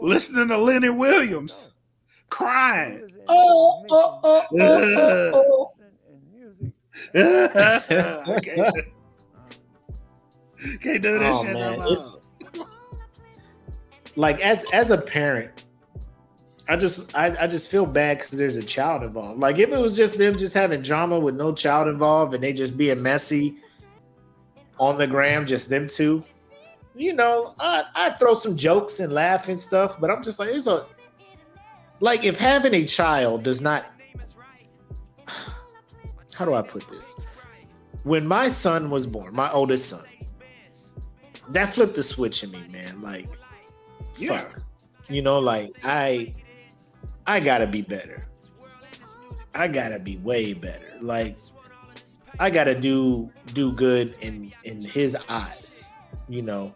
[0.00, 1.70] Listening to Lenny Williams
[2.30, 3.08] crying.
[3.28, 5.70] Oh, oh, oh, oh, oh,
[7.14, 8.40] oh.
[8.42, 8.76] can't,
[10.80, 11.92] can't do this Oh, shit man, no more.
[11.92, 12.30] it's
[14.16, 15.63] like as as a parent,
[16.68, 19.40] I just I, I just feel bad because there's a child involved.
[19.40, 22.52] Like if it was just them just having drama with no child involved and they
[22.52, 23.56] just being messy
[24.78, 26.22] on the gram, just them two,
[26.94, 30.48] you know, I I throw some jokes and laugh and stuff, but I'm just like
[30.50, 30.86] it's a
[32.00, 33.84] like if having a child does not
[36.34, 37.14] how do I put this?
[38.04, 40.04] When my son was born, my oldest son,
[41.50, 43.00] that flipped the switch in me, man.
[43.02, 43.28] Like,
[44.16, 44.38] Yeah.
[44.40, 44.60] fuck.
[45.08, 46.32] You know, like I
[47.26, 48.20] I gotta be better.
[49.54, 50.92] I gotta be way better.
[51.00, 51.36] Like
[52.38, 55.88] I gotta do do good in in his eyes,
[56.28, 56.74] you know.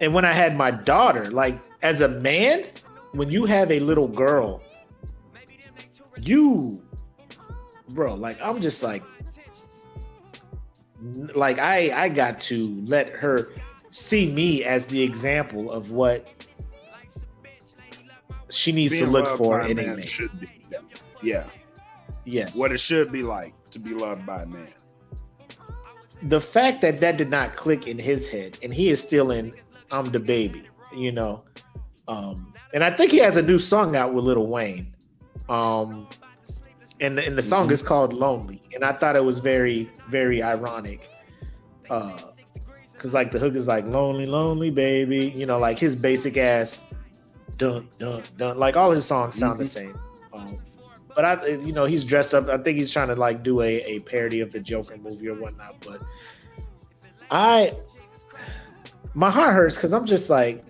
[0.00, 2.64] And when I had my daughter, like as a man,
[3.12, 4.62] when you have a little girl,
[6.20, 6.82] you
[7.88, 9.02] bro, like I'm just like
[11.34, 13.52] like I I got to let her
[13.90, 16.26] see me as the example of what
[18.54, 20.48] she needs Being to look for in a man should be.
[21.22, 21.44] Yeah,
[22.24, 22.54] Yes.
[22.56, 24.68] what it should be like to be loved by a man.
[26.22, 29.52] the fact that that did not click in his head and he is still in
[29.90, 30.62] I'm DaBaby,
[30.96, 31.44] you know.
[32.08, 34.94] Um and I think he has a new song out with Lil Wayne.
[35.48, 36.06] Um
[37.00, 37.72] and the, and the song Mhm.
[37.72, 41.08] is called Lonely and I thought it was very very ironic.
[41.90, 42.16] Uh
[42.96, 46.83] cuz like the hook is like lonely lonely baby, you know, like his basic ass
[47.56, 49.98] dun dun dun like all his songs sound the same.
[50.32, 50.54] Um,
[51.14, 52.48] but I, you know, he's dressed up.
[52.48, 55.34] I think he's trying to like do a, a parody of the Joker movie or
[55.34, 55.76] whatnot.
[55.86, 56.02] But
[57.30, 57.76] I,
[59.14, 60.64] my heart hurts because I'm just like,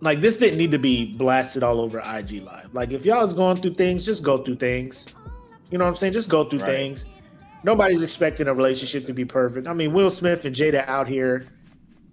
[0.00, 2.74] like this didn't need to be blasted all over IG Live.
[2.74, 5.06] Like if y'all is going through things, just go through things.
[5.70, 6.12] You know what I'm saying?
[6.12, 6.72] Just go through Right.
[6.76, 7.06] things.
[7.64, 9.66] Nobody's expecting a relationship to be perfect.
[9.66, 11.46] I mean, Will Smith and Jada out here,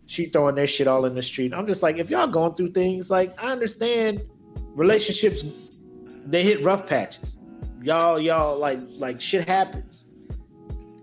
[0.05, 1.53] she throwing their shit all in the street.
[1.53, 4.21] I'm just like, if y'all going through things, like I understand
[4.75, 5.45] relationships
[6.25, 7.37] they hit rough patches.
[7.81, 10.11] Y'all, y'all like like shit happens.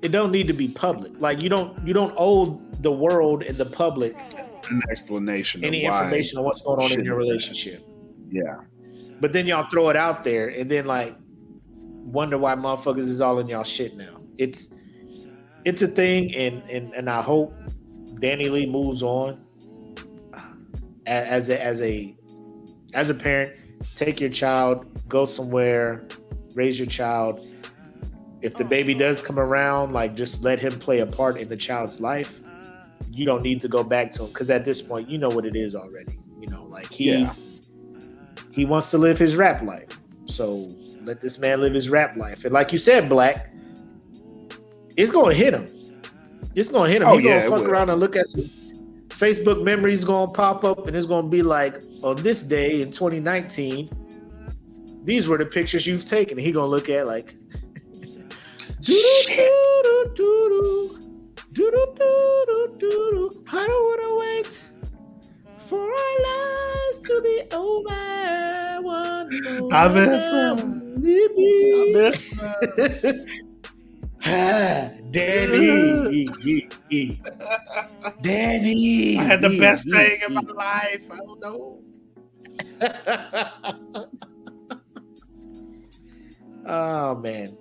[0.02, 1.12] It don't need to be public.
[1.20, 4.16] Like you don't you don't owe the world and the public
[4.70, 5.60] An explanation.
[5.60, 7.86] of any information on what's going on in your relationship.
[8.30, 8.60] Yeah,
[9.20, 11.14] But then y'all throw it out there and then like
[12.04, 14.20] wonder why motherfuckers is all in y'all shit now.
[14.38, 14.72] It's
[15.64, 17.52] it's a thing and and and I hope
[18.20, 19.44] DaniLeigh moves on
[21.06, 22.16] as a as a
[22.94, 23.52] as a parent.
[23.96, 26.06] Take your child, go somewhere,
[26.54, 27.46] raise your child.
[28.42, 32.00] If DaBaby does come around, like just let him play a part in the child's
[32.00, 32.40] life.
[33.10, 35.44] You don't need to go back to him because at this point, you know what
[35.44, 36.18] it is already.
[36.38, 37.32] You know, like he Yeah.
[38.52, 40.00] he wants to live his rap life.
[40.26, 40.68] So
[41.04, 42.44] let this man live his rap life.
[42.44, 43.52] And like you said, Black,
[44.96, 45.66] it's gonna hit him.
[46.54, 47.08] It's gonna hit him.
[47.08, 48.44] Oh, He's yeah, gonna fuck around and look at some
[49.08, 53.90] Facebook memories gonna pop up, and it's gonna be like, on this day in 2019,
[55.04, 56.38] these were the pictures you've taken.
[56.38, 57.34] And he gonna look at like.
[63.52, 64.64] I don't wanna wait
[65.58, 68.80] for our lives to be over.
[68.82, 70.80] One I miss him.
[71.02, 72.60] I miss, Ah,
[74.22, 76.26] Danny.
[78.20, 79.18] Danny.
[79.18, 80.54] I had the best mm, thing in mm, my mm.
[80.54, 81.10] life.
[81.10, 81.78] I don't know.
[86.72, 87.56] oh man.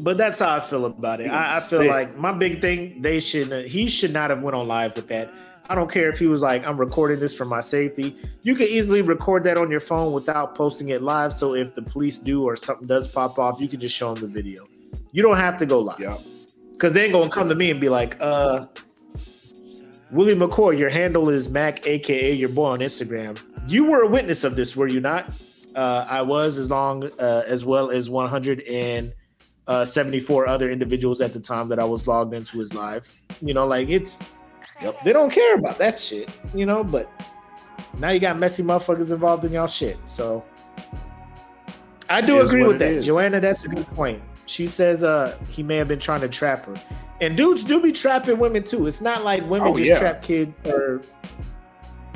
[0.00, 1.26] But that's how I feel about it.
[1.28, 1.90] I, I feel Sick.
[1.90, 5.34] like my big thing, they should he should not have went on live with that.
[5.70, 8.16] I don't care if he was like, I'm recording this for my safety.
[8.42, 11.30] You can easily record that on your phone without posting it live.
[11.32, 14.22] So if the police do or something does pop off, you can just show them
[14.22, 14.66] the video.
[15.12, 16.00] You don't have to go live.
[16.00, 16.18] Yep.
[16.72, 18.66] Because they ain't gonna come to me and be like, uh,
[20.10, 23.40] Willie McCoy, your handle is Mac, aka your boy on Instagram.
[23.66, 25.32] You were a witness of this, were you not?
[25.74, 31.68] Uh, I was, as long uh, as well as 174 other individuals at the time
[31.68, 33.12] that I was logged into his live.
[33.42, 34.22] You know, like it's,
[34.80, 35.04] Yep.
[35.04, 36.82] they don't care about that shit, you know.
[36.84, 37.10] But
[37.98, 39.98] now you got messy motherfuckers involved in y'all shit.
[40.06, 40.44] So
[42.08, 43.06] I do agree with it that, is.
[43.06, 43.40] Joanna.
[43.40, 44.22] That's a good point.
[44.48, 46.74] She says uh he may have been trying to trap her.
[47.20, 48.86] And dudes do be trapping women too.
[48.86, 49.98] It's not like women Oh, just yeah.
[49.98, 51.02] trap kids or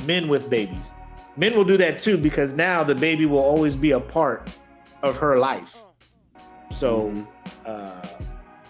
[0.07, 0.95] men with babies.
[1.37, 4.49] Men will do that too because now DaBaby will always be a part
[5.03, 5.77] of her life.
[6.71, 7.27] So Mhm.
[7.67, 8.07] uh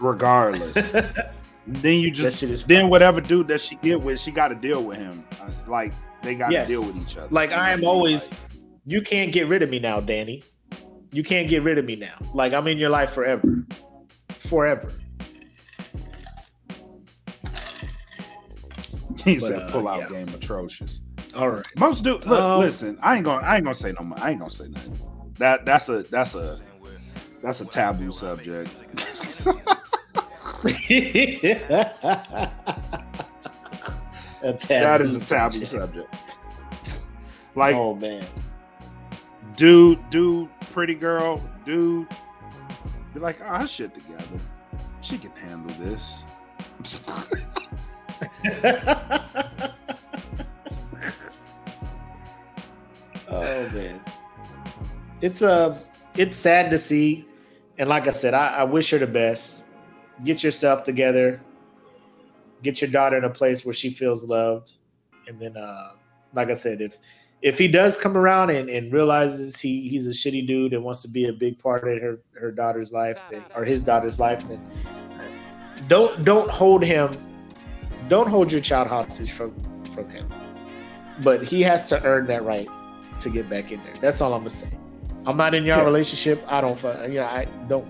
[0.00, 0.76] Regardless.
[1.64, 4.98] Then you just then whatever dude that she get with, she got to deal with
[4.98, 5.24] him.
[5.40, 6.66] Uh, like they got to yes.
[6.66, 7.28] deal with each other.
[7.30, 8.40] Like I am always, like,
[8.84, 10.42] you can't get rid of me now, Dani.
[11.12, 12.16] You can't get rid of me now.
[12.32, 13.64] Like I'm in your life forever,
[14.30, 14.90] forever.
[19.22, 20.26] He said, uh, "Pull out yes.
[20.26, 21.02] game atrocious."
[21.36, 21.66] All right.
[21.76, 22.14] Most do.
[22.14, 22.98] Look, um, listen.
[23.02, 23.44] I ain't gonna.
[23.44, 24.18] I ain't gonna say no more.
[24.18, 24.98] I ain't gonna say nothing.
[25.34, 26.60] That that's a that's a
[27.42, 28.70] that's a taboo subject.
[34.68, 36.14] that is a taboo subject.
[37.54, 38.24] Like, oh man,
[39.56, 42.08] dude, dude, pretty girl, dude,
[43.12, 44.24] be like, oh, I shit together.
[45.02, 46.24] She can handle this.
[53.28, 54.00] oh man,
[55.20, 55.78] it's uh
[56.16, 57.26] it's sad to see,
[57.78, 59.64] and like I said, I, I wish her the best.
[60.24, 61.40] Get yourself together.
[62.62, 64.72] Get your daughter in a place where she feels loved,
[65.26, 65.92] and then, uh,
[66.32, 66.98] like I said, if
[67.42, 71.02] if he does come around and, and realizes he he's a shitty dude and wants
[71.02, 74.46] to be a big part of her her daughter's life then, or his daughter's life,
[74.46, 74.60] then
[75.88, 77.10] don't don't hold him.
[78.08, 79.54] Don't hold your child hostage from
[79.92, 80.26] from him.
[81.22, 82.68] But he has to earn that right
[83.18, 83.94] to get back in there.
[83.94, 84.70] That's all I'm gonna say.
[85.26, 85.84] I'm not in your yeah.
[85.84, 86.44] relationship.
[86.48, 86.80] I don't.
[87.10, 87.86] You know, I don't.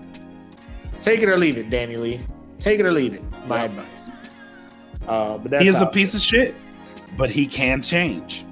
[1.01, 2.21] Take it or leave it, DaniLeigh.
[2.59, 3.21] Take it or leave it.
[3.47, 3.63] My yeah.
[3.65, 4.11] advice.
[5.07, 6.55] Uh, but he is a piece of shit,
[7.17, 8.45] but he can change.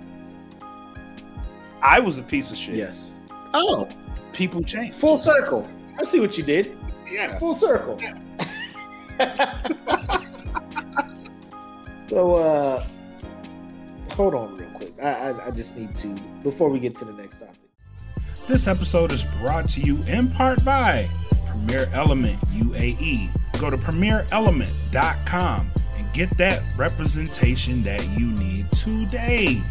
[1.81, 2.75] I was a piece of shit.
[2.75, 3.17] Yes.
[3.53, 3.87] Oh,
[4.33, 4.93] people change.
[4.93, 5.67] Full circle.
[5.97, 6.77] I see what you did.
[7.09, 7.37] Yeah.
[7.37, 7.97] Full circle.
[7.99, 8.17] Yeah.
[12.07, 12.85] so, uh,
[14.11, 14.93] hold on real quick.
[15.01, 17.55] I, I I just need to before we get to the next topic.
[18.47, 21.09] This episode is brought to you in part by
[21.47, 23.29] Premier Element UAE.
[23.59, 29.61] Go to premierelement.com and get that representation that you need today.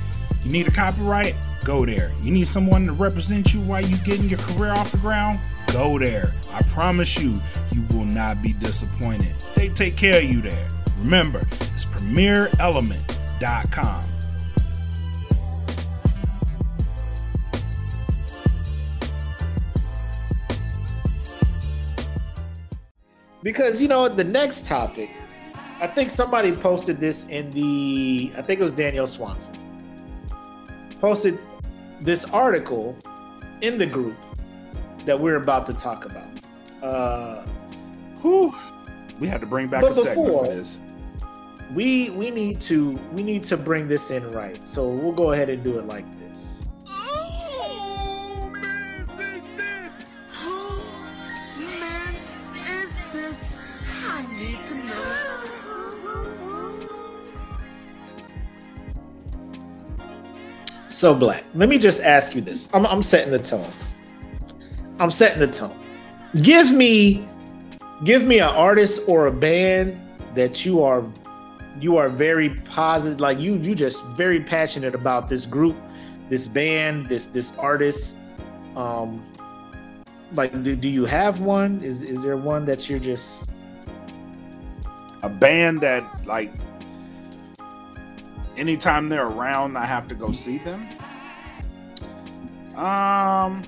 [0.44, 1.34] You need a copyright?
[1.64, 2.10] Go there.
[2.22, 5.38] You need someone to represent you while you're getting your career off the ground?
[5.72, 6.32] Go there.
[6.52, 7.40] I promise you,
[7.70, 9.32] you will not be disappointed.
[9.54, 10.68] They take care of you there.
[10.98, 14.04] Remember, it's premierelement.com.
[23.42, 25.10] Because you know the next topic,
[25.80, 29.54] I think somebody posted this in the I think it was Daniel Swanson.
[31.00, 31.38] Posted
[32.00, 32.96] this article
[33.60, 34.16] in the group
[35.04, 36.28] that we're about to talk about.
[36.82, 37.46] Uh
[38.22, 38.54] whew,
[39.18, 40.78] we had to bring back a segment for this.
[41.74, 44.66] We we need to we need to bring this in right.
[44.66, 46.64] So we'll go ahead and do it like this.
[61.00, 61.44] So black.
[61.54, 62.68] Let me just ask you this.
[62.74, 63.66] I'm, I'm setting the tone.
[64.98, 65.74] I'm setting the tone.
[66.42, 67.26] Give me,
[68.04, 69.98] give me an artist or a band
[70.34, 71.02] that you are,
[71.80, 73.18] you are very positive.
[73.18, 75.74] Like you, you just very passionate about this group,
[76.28, 78.18] this band, this this artist.
[78.76, 79.22] Um,
[80.34, 81.80] like do, do you have one?
[81.80, 83.48] Is is there one that you're just
[85.22, 86.52] a band that like
[88.56, 90.88] anytime they're around, I have to go see them.
[92.76, 93.62] Um,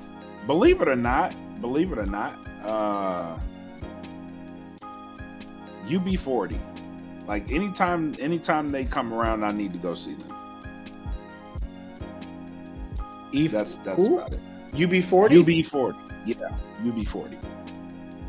[0.47, 3.39] believe it or not, believe it or not, uh,
[5.85, 6.59] UB40.
[7.27, 10.33] Like anytime, anytime they come around, I need to go see them.
[13.33, 14.19] E- that's that's who?
[14.19, 14.41] about it.
[14.73, 15.45] UB40.
[15.45, 16.13] UB40.
[16.27, 17.43] Yeah, UB40.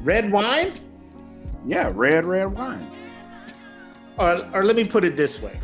[0.04, 0.74] Red wine.
[1.66, 2.90] Yeah, red red wine.
[4.18, 5.58] Or, or let me put it this way.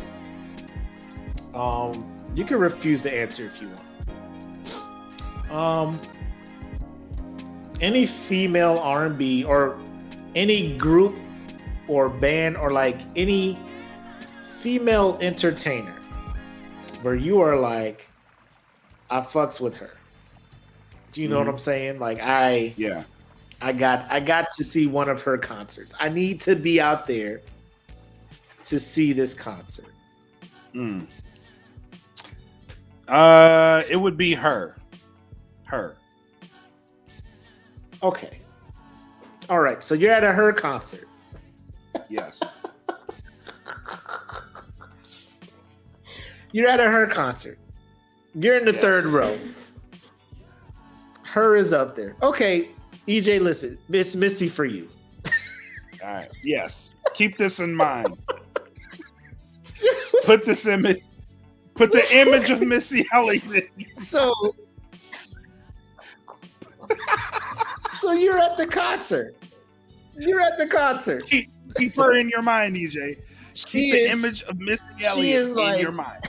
[1.54, 5.50] Um, you can refuse to answer if you want.
[5.50, 5.98] Um,
[7.80, 9.78] any female R&B or
[10.34, 11.16] any group
[11.88, 13.58] or band or like any
[14.42, 15.94] female entertainer
[17.02, 18.08] where you are like,
[19.08, 19.90] I fucks with her.
[21.12, 21.46] Do you know mm-hmm.
[21.46, 21.98] what I'm saying?
[21.98, 23.02] Like I, yeah,
[23.60, 25.94] I got I got to see one of her concerts.
[25.98, 27.40] I need to be out there
[28.64, 29.92] to see this concert.
[30.74, 31.06] Mm.
[33.10, 34.76] Uh, it would be her.
[35.64, 35.96] Her.
[38.04, 38.38] Okay.
[39.48, 39.82] All right.
[39.82, 41.08] So you're at a her concert.
[42.08, 42.40] Yes.
[46.52, 47.58] you're at a her concert.
[48.34, 48.80] You're in the yes.
[48.80, 49.36] third row.
[51.22, 52.16] Her is up there.
[52.22, 52.70] Okay,
[53.08, 54.88] EJ, listen, Miss Missy for you.
[56.02, 56.30] All right.
[56.44, 56.90] Yes.
[57.14, 58.16] Keep this in mind.
[60.24, 61.00] Put this image.
[61.80, 63.70] Put the image of Missy Elliott.
[63.96, 64.34] So,
[67.92, 69.34] so you're at the concert.
[70.18, 71.24] You're at the concert.
[71.24, 73.16] Keep, keep her in your mind, EJ.
[73.54, 76.22] She Keep the is, image of Missy Elliott in like- your mind.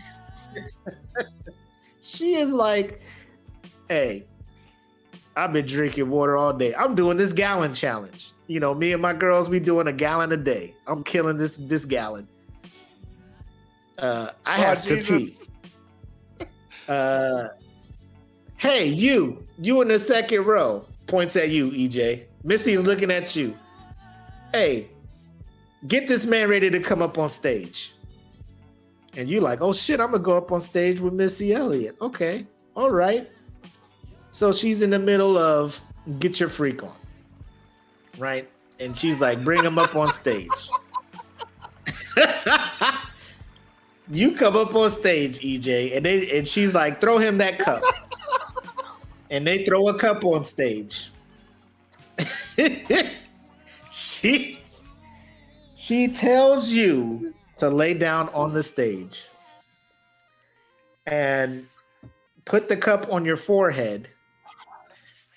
[2.02, 3.02] she is like,
[3.90, 4.24] hey,
[5.36, 6.74] I've been drinking water all day.
[6.76, 8.32] I'm doing this gallon challenge.
[8.48, 10.76] You know, me and my girls, we doing a gallon a day.
[10.88, 12.30] I'm killing this this gallon.
[14.02, 15.32] Uh, I Oh, have to pee.
[16.88, 17.50] Uh,
[18.58, 20.84] hey, you, you in the second row.
[21.08, 22.26] Points at you, EJ.
[22.44, 23.56] Missy's looking at you.
[24.52, 24.88] Hey,
[25.88, 27.94] get this man ready to come up on stage.
[29.16, 31.98] And you like, oh shit, I'm gonna go up on stage with Missy Elliott.
[32.02, 32.46] Okay,
[32.76, 33.28] all right.
[34.32, 35.80] So she's in the middle of
[36.20, 36.94] get your freak on,
[38.18, 38.50] right?
[38.80, 40.48] And she's like, bring him up on stage.
[44.12, 47.82] you come up on stage, EJ, and they and she's like, throw him that cup.
[49.30, 51.10] and they throw a cup on stage.
[53.92, 54.60] she
[55.76, 59.30] she tells you to lay down on the stage
[61.06, 61.66] and
[62.44, 64.10] put the cup on your forehead.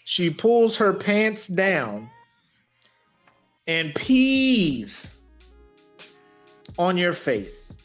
[0.02, 2.10] She pulls her pants down
[3.68, 5.20] and pees
[6.76, 7.76] on your face.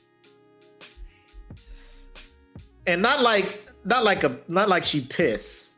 [2.89, 5.77] And not like not like a not like she piss.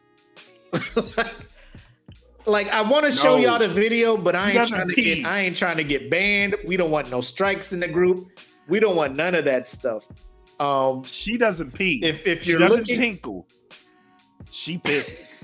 [2.46, 3.44] like I want to show No.
[3.44, 5.16] y'all the video, but I ain't trying to pee.
[5.16, 6.56] get I ain't trying to get banned.
[6.66, 8.40] We don't want no strikes in the group.
[8.68, 10.08] We don't want none of that stuff.
[10.60, 12.00] Um She doesn't pee.
[12.04, 13.48] if if she you're doesn't looking tinkle,
[14.50, 15.44] she pisses.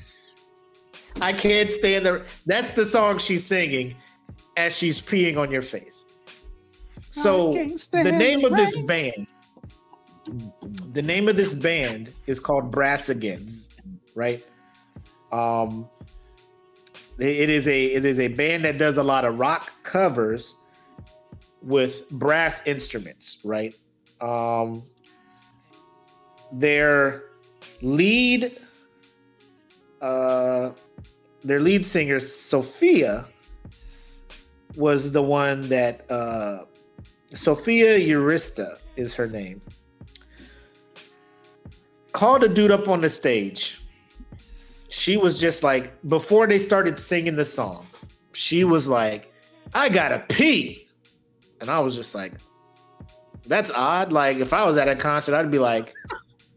[1.21, 2.23] I can't stand the.
[2.45, 3.95] That's the song she's singing
[4.55, 6.05] as she's peeing on your face.
[7.09, 7.51] So
[7.91, 9.27] the name of this band,
[10.93, 13.79] the name of this band is called Brass Against,
[14.15, 14.43] right?
[15.31, 15.87] Um,
[17.19, 20.55] it- is a it is a band that does a lot of rock covers
[21.61, 23.75] with brass instruments, right?
[24.21, 24.83] Um,
[26.51, 27.23] their
[27.81, 28.57] lead
[30.01, 30.71] uh
[31.43, 33.25] their lead singer Sophia
[34.75, 36.65] was the one that uh
[37.33, 39.59] Sophia Urista is her name.
[42.17, 43.79] Called a dude up on the stage.
[44.89, 47.85] She was just like before they started singing the song,
[48.33, 49.31] she was like,
[49.75, 50.87] I gotta pee.
[51.61, 52.33] And I was just like,
[53.45, 54.11] that's odd.
[54.11, 55.93] Like if I was at a concert, I'd be like,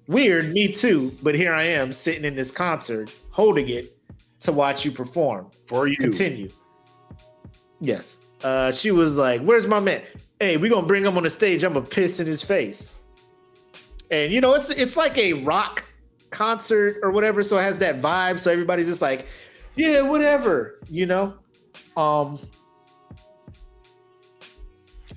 [0.07, 1.15] weird, me too.
[1.23, 3.95] But here I am sitting in this concert, holding it
[4.41, 5.51] to watch you perform.
[5.67, 5.99] For you.
[5.99, 6.49] Continue.
[7.83, 8.25] Yes.
[8.43, 10.01] Uh, she was like, "Where's my man?
[10.41, 11.65] Hey, we gonna bring him on the stage.
[11.65, 12.99] I'm gonna piss in his face."
[14.11, 15.85] And you know, it's it's like a rock
[16.31, 18.39] concert or whatever, so it has that vibe.
[18.41, 19.27] So everybody's just like,
[19.77, 21.35] "Yeah, whatever," you know.
[21.97, 22.37] Um,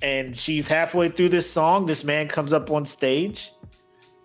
[0.02, 1.86] and she's halfway through this song.
[1.86, 3.50] This man comes up on stage,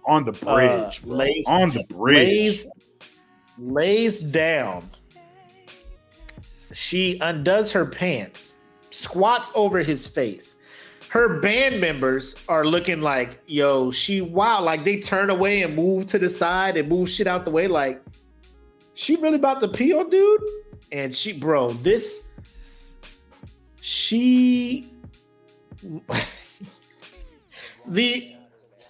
[0.06, 2.28] On the bridge, Uh, lays- on the bridge.
[2.28, 2.72] lays
[3.58, 4.90] lays down.
[6.74, 8.56] She undoes her pants,
[8.92, 10.56] squats over his face.
[11.10, 16.06] Her band members are looking like, yo, she wow, like they turn away and move
[16.08, 18.02] to the side and move shit out the way, like
[18.94, 20.42] she really about to pee on dude.
[20.92, 22.28] And she, bro, this
[23.82, 24.94] she
[27.88, 28.36] the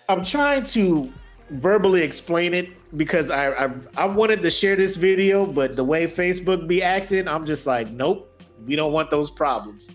[0.10, 1.14] I'm trying to
[1.52, 6.06] verbally explain it because I, I I wanted to share this video, but the way
[6.06, 9.90] Facebook be acting, I'm just like, nope, we don't want those problems.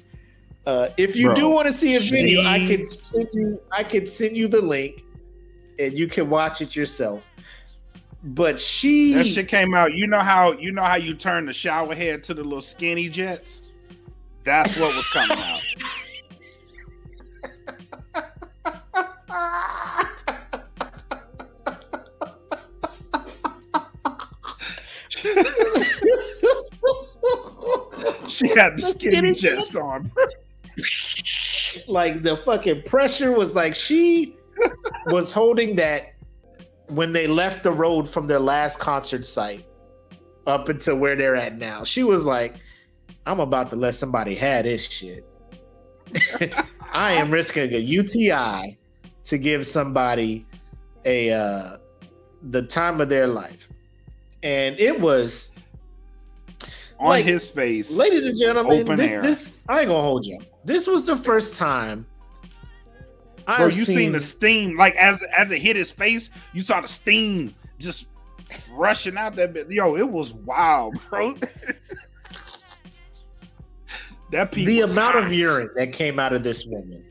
[0.66, 3.60] Uh, if you Bro, do want to see a video, I she- can send you
[3.70, 5.02] I can send you the link,
[5.78, 7.28] and you can watch it yourself.
[8.26, 9.92] But she, That shit came out.
[9.92, 13.08] You know how you know how you turn the shower head to the little skinny
[13.10, 13.62] jets?
[14.44, 15.60] That's what was coming out.
[28.28, 29.76] She had the The skinny, skinny jets jets?
[29.76, 30.10] on.
[31.88, 34.36] Like the fucking pressure was like she
[35.06, 36.12] was holding that
[36.88, 39.64] when they left the road from their last concert site
[40.46, 41.82] up until where they're at now.
[41.82, 42.56] She was like,
[43.26, 45.24] I'm about to let somebody have this shit.
[46.92, 48.78] I am risking a UTI
[49.24, 50.46] to give somebody
[51.04, 51.78] a uh
[52.50, 53.68] the time of their life.
[54.42, 55.52] And it was
[56.98, 57.90] On Like, his face.
[57.90, 60.38] ladies and gentlemen, this, this I ain't gonna hold you.
[60.64, 62.06] This was the first time.
[63.46, 66.62] I Bro, you seen, seen the steam like as as it hit his face, you
[66.62, 68.08] saw the steam just
[68.70, 69.70] rushing out that bit.
[69.70, 71.36] Yo, it was wild, bro.
[74.30, 74.66] that piece.
[74.66, 75.24] the amount hot.
[75.24, 77.04] of urine that came out of this woman.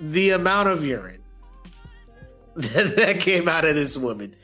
[0.00, 1.22] The amount of urine
[2.54, 4.34] that came out of this woman.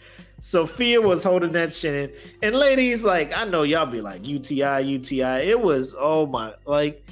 [0.40, 2.16] Sophia was holding that shit in.
[2.42, 5.48] And ladies, like, I know y'all be like, UTI, UTI.
[5.48, 7.05] It was, oh my, like,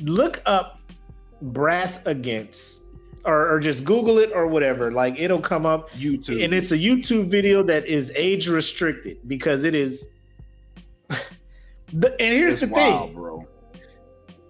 [0.00, 0.80] look up
[1.40, 2.84] brass against
[3.24, 4.92] or, or just Google it or whatever.
[4.92, 9.64] Like it'll come up YouTube, and it's a YouTube video that is age restricted because
[9.64, 10.08] it is.
[11.92, 13.46] the, and here's it's the wild, thing, bro.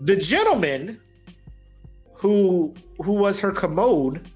[0.01, 1.01] The gentleman
[2.13, 4.29] who who was her commode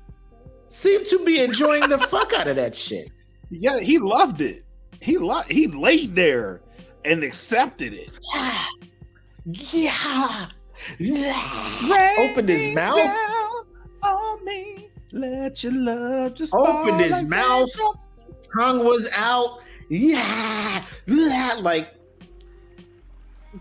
[0.68, 3.10] seemed to be enjoying the fuck out of that shit.
[3.50, 4.64] Yeah, he loved it.
[5.00, 6.60] He lo- he laid there
[7.04, 8.18] and accepted it.
[8.34, 8.66] Yeah.
[9.46, 10.46] Yeah.
[10.98, 12.14] Yeah.
[12.18, 13.14] Opened his mouth
[14.02, 14.88] on me.
[15.12, 17.70] Let your love just opened his like mouth.
[18.58, 19.60] Tongue was out.
[19.88, 21.94] Yeah, yeah, like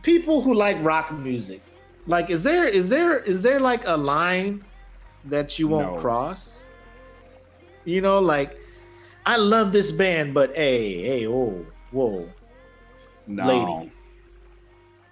[0.01, 1.61] people who like rock music.
[2.05, 4.63] Like, is there is there is there like a line
[5.25, 5.99] that you won't no.
[5.99, 6.67] cross?
[7.85, 8.57] You know, like
[9.25, 12.29] I love this band, but hey, hey, whoa, whoa,
[13.27, 13.45] no.
[13.45, 13.91] lady,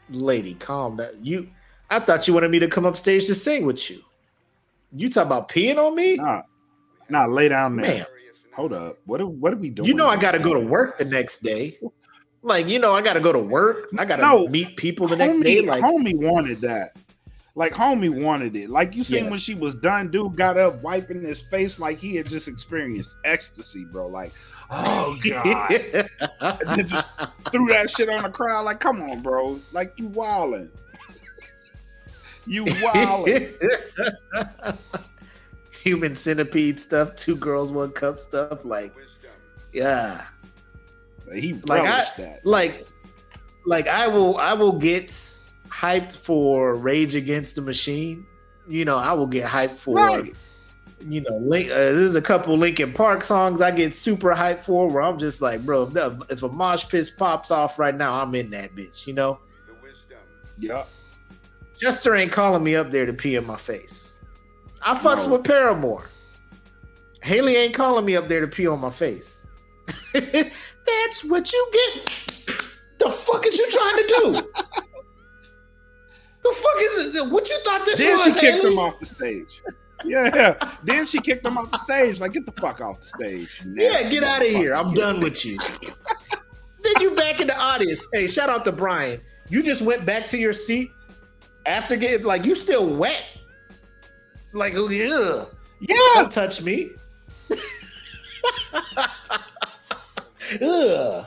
[0.10, 1.10] lady, calm down.
[1.22, 1.50] You,
[1.90, 4.02] I thought you wanted me to come up stage to sing with you.
[4.96, 6.16] You talk about peeing on me?
[6.16, 6.42] Nah,
[7.10, 7.98] nah lay down there.
[7.98, 8.06] Man.
[8.56, 9.00] Hold up.
[9.06, 9.88] What are, what are we doing?
[9.88, 11.78] You know I got to go to work the next day.
[12.42, 13.90] Like you know I got to go to work.
[13.98, 15.62] I got to no, meet people the next day.
[15.62, 16.96] Like homie wanted that.
[17.56, 18.70] Like homie wanted it.
[18.70, 19.32] Like you seen yes.
[19.32, 23.18] when she was done, dude got up wiping his face like he had just experienced
[23.26, 24.08] ecstasy, bro.
[24.08, 24.32] Like,
[24.70, 25.72] oh god,
[26.42, 27.10] and then just
[27.52, 28.66] threw that shit on the crowd.
[28.66, 29.60] Like, come on, bro.
[29.72, 30.70] Like you wilding.
[32.46, 33.30] You wild.
[35.84, 38.66] Human centipede stuff, two girls, one cup stuff.
[38.66, 38.94] Like,
[39.74, 40.26] yeah.
[41.34, 42.46] He like I, that.
[42.46, 42.88] Like,
[43.66, 45.08] like I will, I will get
[45.70, 48.26] hyped for Rage Against the Machine.
[48.68, 49.96] You know, I will get hyped for.
[49.96, 50.36] Right.
[51.08, 54.90] You know, Link, uh, there's a couple Linkin Park songs I get super hyped for
[54.90, 58.22] where I'm just like, bro, if, that, if a mosh pit pops off right now,
[58.22, 59.40] I'm in that bitch, you know?
[60.58, 60.86] Yeah.
[61.80, 64.18] Chester ain't calling me up there to pee in my face.
[64.82, 65.34] I fucks no.
[65.34, 66.06] with Paramore.
[67.22, 69.48] Hayley ain't calling me up there to pee on my face.
[70.14, 72.12] That's what you get.
[73.00, 74.32] The fuck is you trying to do?
[76.44, 77.32] the fuck is it?
[77.32, 78.26] What you thought this then was?
[78.26, 78.74] Then she kicked Hayley?
[78.74, 79.62] him off the stage.
[80.06, 80.56] Yeah.
[80.84, 82.22] then she kicked him off the stage.
[82.22, 83.62] Like, get the fuck off the stage.
[83.66, 84.76] Yeah, get out of here.
[84.76, 85.58] I'm done with you.
[86.84, 88.06] then you back in the audience.
[88.14, 89.20] Hey, shout out to Brian.
[89.50, 90.92] You just went back to your seat
[91.66, 93.24] after getting like you still wet.
[94.54, 95.46] Like, oh yeah.
[95.82, 95.96] Yeah.
[96.16, 96.90] Don't touch me.
[100.62, 101.26] Ugh.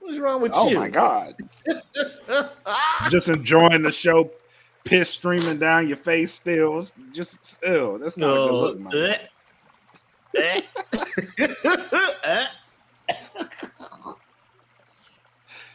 [0.00, 0.76] What's wrong with oh you?
[0.76, 1.36] Oh my god.
[3.10, 4.30] Just enjoying the show,
[4.84, 6.86] piss streaming down your face still.
[7.12, 7.98] Just still.
[7.98, 9.18] That's not uh, a good look, man.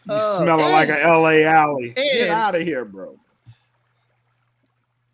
[0.05, 1.91] you uh, smelling like an LA alley.
[1.91, 3.17] Get out of here, bro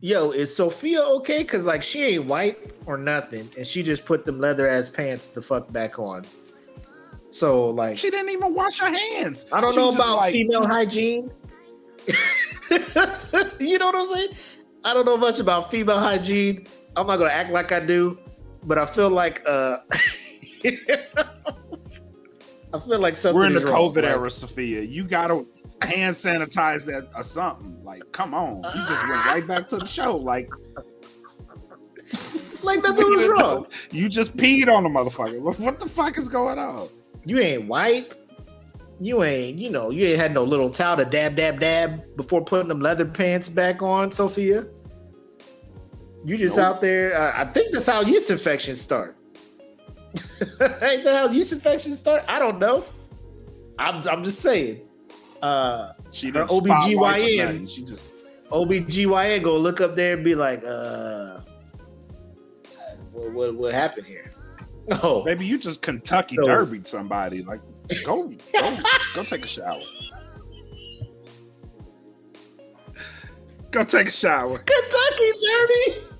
[0.04, 1.44] yo, is Sophia okay?
[1.46, 5.28] Cause like she ain't white or nothing, and she just put them leather ass pants
[5.28, 6.26] the fuck back on.
[7.32, 9.46] So like she didn't even wash her hands.
[9.52, 11.32] I don't she know about like, female hygiene.
[13.60, 14.30] you know what I'm saying?
[14.84, 16.68] I don't know much about female hygiene.
[16.98, 18.20] I'm not gonna act like I do,
[18.64, 19.78] but I feel like uh
[22.74, 23.36] I feel like something.
[23.36, 24.12] We're in the wrong, COVID right?
[24.12, 24.82] era, Sophia.
[24.82, 25.46] You gotta
[25.82, 27.84] hand sanitize that or something.
[27.84, 28.64] Like, come on.
[28.64, 30.16] You just went right back to the show.
[30.16, 30.50] Like,
[32.64, 33.68] like nothing was wrong.
[33.92, 35.40] You just peed on the motherfucker.
[35.40, 36.90] What the fuck is going on?
[37.26, 38.14] You ain't white.
[39.00, 42.44] You ain't, you know, you ain't had no little towel to dab, dab, dab before
[42.44, 44.66] putting them leather pants back on, Sophia.
[46.24, 46.76] You just nope.
[46.76, 47.18] out there.
[47.20, 49.18] Uh, I think that's how yeast infections start.
[50.82, 52.24] ain't that how yeast infections start?
[52.30, 52.86] I don't know.
[53.78, 54.88] I'm, I'm just saying
[55.44, 57.70] uh she her OBGYN.
[57.70, 58.14] She just
[58.50, 61.42] OBGYN go look up there and be like, uh
[63.12, 64.32] what what, what happened here?
[65.04, 67.44] Oh maybe you just Kentucky so, derbied somebody.
[67.44, 67.62] Like
[68.06, 68.78] go go
[69.14, 69.82] go take a shower.
[73.72, 74.60] Go take a shower.
[74.60, 76.14] Kentucky Derby.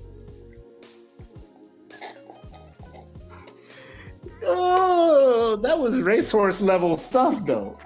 [4.46, 7.78] Oh, that was racehorse level stuff, though.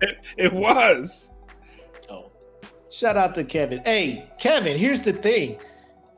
[0.00, 1.30] It, it was.
[2.10, 2.30] Oh,
[2.90, 3.80] Shout out to Kevin.
[3.84, 5.58] Hey, Kevin, here's the thing.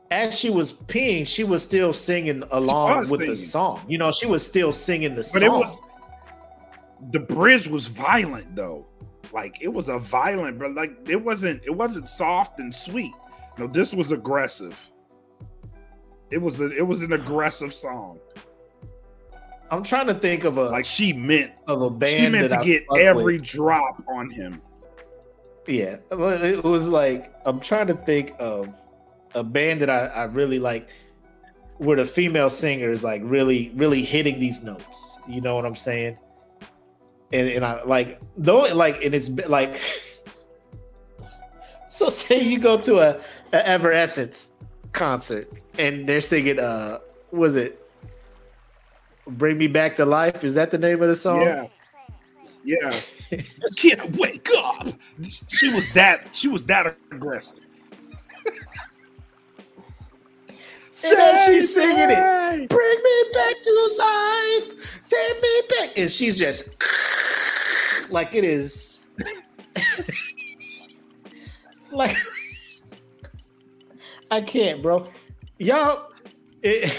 [0.09, 3.27] As she was peeing, she was still singing along with singing.
[3.29, 3.81] the song.
[3.87, 5.43] You know, she was still singing the But song.
[5.43, 5.81] it was
[7.11, 8.85] the bridge was violent though.
[9.33, 13.13] Like it was a violent, but like it wasn't it wasn't soft and sweet.
[13.57, 14.77] No, this was aggressive.
[16.29, 18.19] It was a it was an aggressive song.
[19.71, 22.55] I'm trying to think of a Like she meant of a band she meant that
[22.57, 23.43] to I get every with.
[23.43, 24.61] drop on him.
[25.65, 28.75] Yeah, it was like I'm trying to think of
[29.33, 30.89] a band that I, I really like,
[31.77, 35.17] where the female singer is like really, really hitting these notes.
[35.27, 36.17] You know what I'm saying?
[37.31, 39.79] And and I like though like and it's like
[41.87, 43.21] so say you go to a,
[43.53, 44.53] a Evanescence
[44.91, 45.47] concert
[45.79, 46.97] and they're singing uh
[47.31, 47.80] was it
[49.37, 50.43] Bring Me Back to Life?
[50.43, 51.41] Is that the name of the song?
[51.41, 51.67] Yeah.
[52.63, 52.91] Yeah.
[53.77, 54.87] Can't wake up.
[55.47, 57.59] She was that she was that aggressive.
[61.03, 62.69] And then she's singing it.
[62.69, 64.99] Bring me back to life.
[65.09, 65.97] Take me back.
[65.97, 66.75] And she's just
[68.11, 69.09] like it is.
[71.91, 72.15] like
[74.29, 75.07] I can't, bro.
[75.57, 76.11] Y'all
[76.61, 76.93] it,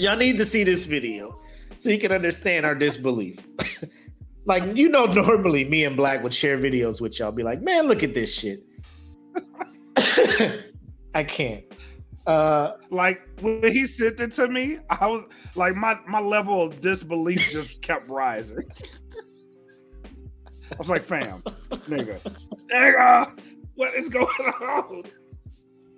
[0.00, 1.38] Y'all need to see this video
[1.76, 3.46] so you can understand our disbelief.
[4.46, 7.86] like you know normally me and Black would share videos with y'all be like, "Man,
[7.86, 8.64] look at this shit."
[11.14, 11.64] I can't.
[12.26, 15.24] Uh, Like when he sent it to me, I was
[15.54, 18.70] like my my level of disbelief just kept rising.
[20.72, 21.42] I was like, fam,
[21.90, 22.20] nigga,
[22.72, 23.38] nigga,
[23.74, 25.02] what is going on?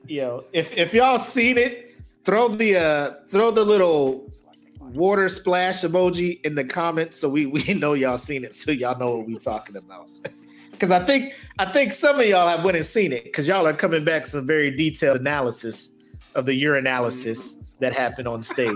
[0.08, 1.91] yo, if if y'all seen it,
[2.24, 4.32] throw the uh throw the little
[4.80, 8.98] water splash emoji in the comments so we we know y'all seen it, so y'all
[8.98, 10.08] know what we talking about.
[10.72, 13.68] Because I think I think some of y'all have went and seen it because y'all
[13.68, 15.90] are coming back some very detailed analysis
[16.34, 18.72] of the urinalysis that happened on stage.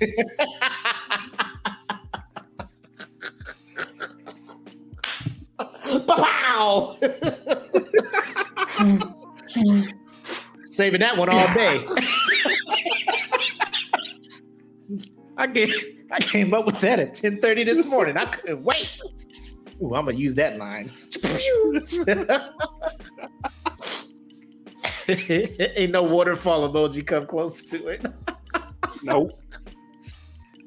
[6.06, 6.96] Pow!
[10.66, 11.84] Saving that one all day.
[15.36, 15.70] I came,
[16.10, 18.16] I came up with that at 10:30 this morning.
[18.16, 18.98] I couldn't wait.
[19.82, 20.92] Ooh, I'm gonna use that line.
[25.76, 28.06] Ain't no waterfall emoji come close to it.
[29.02, 29.32] Nope.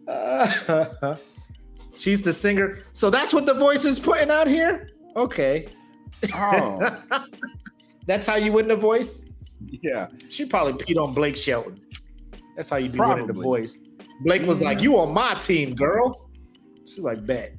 [0.08, 1.16] Uh,
[1.98, 2.80] she's the singer.
[2.94, 4.90] So that's what the voice is putting out here?
[5.16, 5.68] Okay.
[6.34, 7.02] Oh,
[8.08, 9.26] That's how you win the voice?
[9.82, 10.08] yeah.
[10.30, 11.76] She probably peed on Blake Shelton.
[12.56, 13.80] That's how you be winning the voice.
[14.22, 16.30] Blake was like, You on my team, girl.
[16.86, 17.54] She's like, Bet.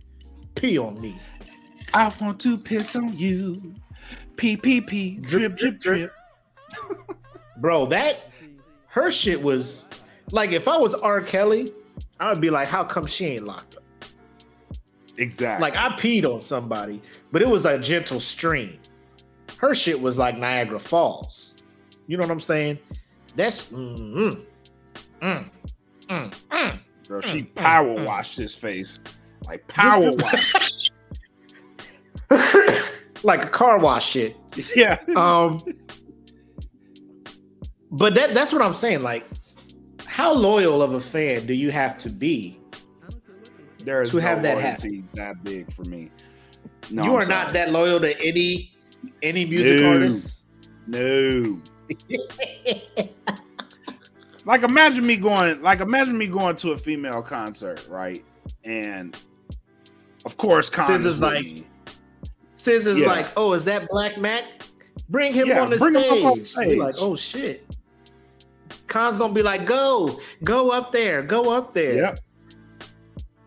[0.54, 1.18] Pee on me.
[1.92, 3.74] I want to piss on you.
[4.36, 5.16] Pee pee pee.
[5.16, 6.12] Drip drip drip.
[7.58, 8.30] Bro, that
[8.88, 9.88] her shit was
[10.32, 11.20] like if I was R.
[11.20, 11.70] Kelly,
[12.20, 13.82] I would be like, How come she ain't locked up?
[15.18, 15.62] Exactly.
[15.62, 17.00] Like I peed on somebody,
[17.32, 18.78] but it was a gentle stream.
[19.58, 21.54] Her shit was like Niagara Falls.
[22.06, 22.78] You know what I'm saying?
[23.34, 24.46] That's mm, mm,
[25.22, 25.52] mm,
[26.08, 26.78] mm, mm.
[27.08, 28.98] Bro, she power washed his face.
[29.46, 30.90] Like power wash.
[33.22, 34.36] like a car wash shit.
[34.76, 34.98] yeah.
[35.14, 35.60] Um,
[37.90, 39.02] but that that's what I'm saying.
[39.02, 39.24] Like,
[40.06, 42.58] how loyal of a fan do you have to be?
[43.84, 46.10] There is To have no that loyalty that big for me.
[46.90, 47.44] No, you I'm are sorry.
[47.44, 48.72] not that loyal to any
[49.22, 49.92] any music No.
[49.92, 50.44] artist.
[50.88, 51.60] No.
[54.46, 58.24] Like imagine me going like imagine me going to a female concert, right?
[58.64, 59.20] And
[60.24, 61.64] of course Con is is like-
[62.88, 63.06] is Yeah.
[63.08, 64.44] like, oh, is that Black Mac?
[65.10, 66.78] Bring him Yeah, on the up on stage.
[66.78, 67.66] Like, oh shit.
[68.86, 71.94] Khan's gonna be like, go, go up there, go up there.
[71.96, 72.20] Yep.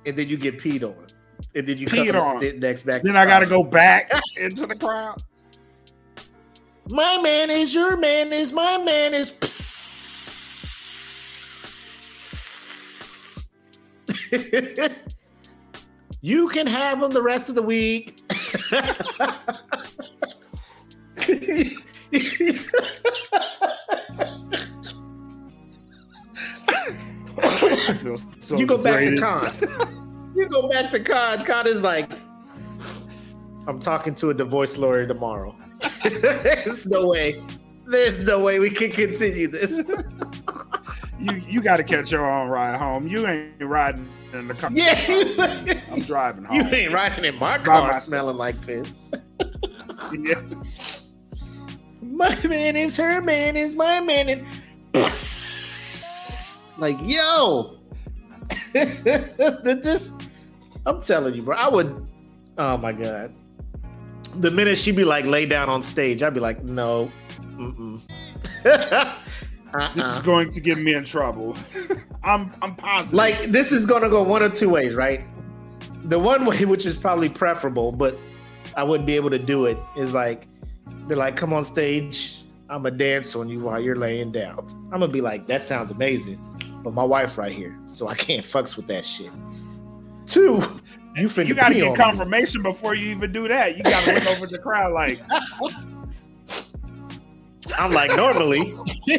[0.05, 1.07] And then you get peed on.
[1.55, 2.39] And then you Peed come on.
[2.39, 3.01] sit next back.
[3.01, 5.21] Then I gotta go back into the crowd.
[6.89, 9.31] My man is your man is my man is.
[16.21, 18.19] you can have them the rest of the week.
[28.39, 29.17] So you go back to.
[29.17, 30.33] Con.
[30.35, 31.45] you go back to Con.
[31.45, 32.09] Con is like,
[33.67, 35.55] I'm talking to a divorce lawyer tomorrow.
[36.03, 37.43] There's no way.
[37.87, 39.89] There's no way we can continue this.
[41.19, 43.07] You you gotta catch your own ride home.
[43.07, 44.69] You ain't riding in the car.
[44.73, 46.57] Yeah, I'm driving home.
[46.57, 48.03] you ain't riding in my By car myself.
[48.03, 48.97] smelling like piss.
[50.17, 50.41] Yeah.
[52.01, 54.45] My man is her man is my man, and
[56.77, 57.77] like yo,
[58.73, 60.21] that just
[60.85, 61.55] I'm telling you, bro.
[61.57, 62.05] I would.
[62.57, 63.33] Oh my god.
[64.37, 67.11] The minute she'd be like lay down on stage, I'd be like, no.
[69.71, 69.93] Mm-mm.
[69.93, 70.21] This is uh-uh.
[70.21, 71.55] going to get me in trouble.
[72.23, 73.13] I'm I'm positive.
[73.13, 75.21] Like this is gonna go one of two ways, right?
[76.05, 78.17] The one way, which is probably preferable, but
[78.75, 80.47] I wouldn't be able to do it, is like
[81.07, 84.67] they're like, come on stage, I'm gonna dance on you while you're laying down.
[84.91, 86.39] I'm gonna be like, that sounds amazing,
[86.83, 89.31] but my wife right here, so I can't fucks with that shit.
[90.25, 90.61] Two,
[91.15, 91.95] you you gotta get on me.
[91.95, 93.77] confirmation before you even do that.
[93.77, 95.19] You gotta look over the crowd like
[97.77, 98.73] I'm like, normally,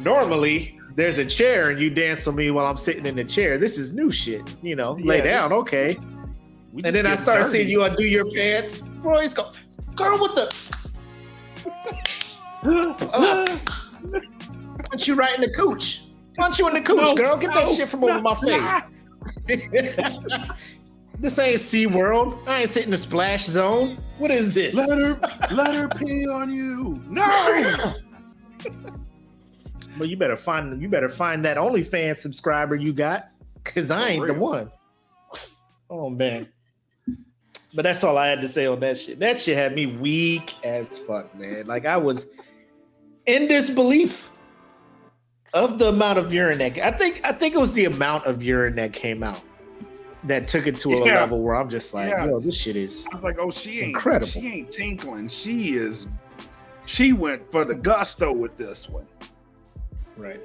[0.00, 3.58] normally there's a chair and you dance on me while I'm sitting in the chair.
[3.58, 4.92] This is new shit, you know.
[4.92, 5.96] Lay Yeah, down, this- okay.
[6.84, 7.50] And then I start dirty.
[7.50, 8.82] seeing you undo your pants.
[9.02, 9.50] Roy's go,
[9.94, 10.52] girl, what the?
[12.64, 13.58] Uh,
[14.90, 16.04] punch you right in the cooch.
[16.34, 17.36] Punch you in the cooch, No, girl.
[17.36, 18.82] Get that shit from over my face.
[21.20, 22.38] this ain't Sea World.
[22.46, 23.98] I ain't sitting in the splash zone.
[24.18, 24.74] What is this?
[24.74, 25.18] Let her
[25.52, 27.02] let her pee on you.
[27.08, 27.94] No.
[29.96, 33.28] But you better find you better find that OnlyFans subscriber you got,
[33.62, 34.68] cause I ain't the one.
[35.88, 36.48] Oh man.
[37.74, 39.18] But that's all I had to say on that shit.
[39.18, 41.66] That shit had me weak as fuck, man.
[41.66, 42.30] Like I was
[43.26, 44.30] in disbelief
[45.52, 48.42] of the amount of urine that I think I think it was the amount of
[48.42, 49.42] urine that came out
[50.24, 51.14] that took it to a Yeah.
[51.20, 52.24] level where I'm just like, Yeah.
[52.26, 54.26] yo, this shit is I was like, oh, she ain't Incredible.
[54.26, 55.28] She ain't tinkling.
[55.28, 56.08] She is.
[56.86, 59.06] She went for the gusto with this one.
[60.16, 60.40] Right.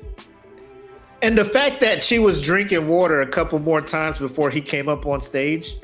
[1.21, 4.87] And the fact that she was drinking water a couple more times before he came
[4.87, 5.75] up on stage,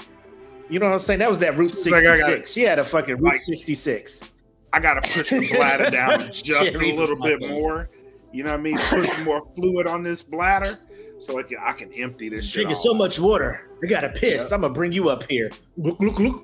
[0.69, 1.19] you know what I'm saying?
[1.19, 2.51] That was that Route She's like, I 66.
[2.53, 4.31] she had a fucking Route 66.
[4.73, 7.89] I gotta push the bladder down just a little bit more.
[8.34, 8.77] You know what I mean?
[8.77, 10.77] Put some more fluid on this bladder
[11.20, 12.54] so I can I can empty this shit.
[12.66, 13.70] Drinking so much water.
[13.84, 14.52] I gotta piss.
[14.52, 15.52] I'm gonna bring you up here.
[15.78, 16.44] Look, look, look.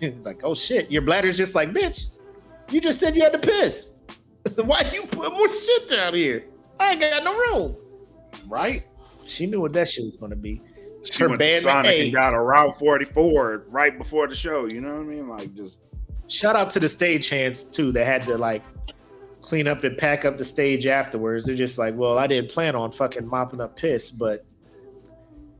[0.00, 2.06] it's like, oh shit, your bladder's just like, bitch,
[2.70, 3.94] you just said you had to piss.
[4.56, 6.44] Why you put more shit down here?
[6.80, 7.76] I ain't got no room.
[8.46, 8.84] right?
[9.26, 10.62] She knew what that shit was gonna be.
[11.04, 12.04] She Her went to band Sonic A.
[12.04, 14.66] and got a Route 44 right before the show.
[14.66, 15.28] You know what I mean?
[15.28, 15.80] Like just
[16.28, 18.62] Shout out to the stage hands too that had to like
[19.42, 21.46] clean up and pack up the stage afterwards.
[21.46, 24.44] They're just like, well, I didn't plan on fucking mopping up piss, but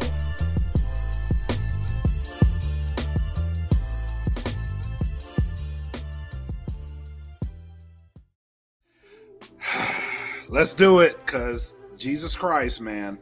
[10.49, 13.17] let's do it because jesus christ man.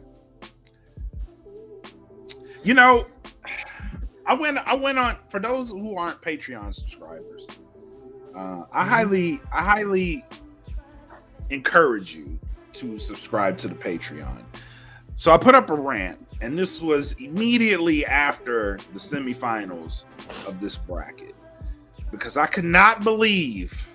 [2.64, 3.06] You know
[4.26, 7.48] i went i went on for those who aren't patreon subscribers
[8.36, 10.26] uh, i highly i highly
[11.50, 12.40] encourage you
[12.74, 14.42] to subscribe to the patreon.
[15.16, 20.06] So i put up a rant and this was immediately after the semifinals
[20.48, 21.36] of this bracket
[22.12, 23.90] because I could not believe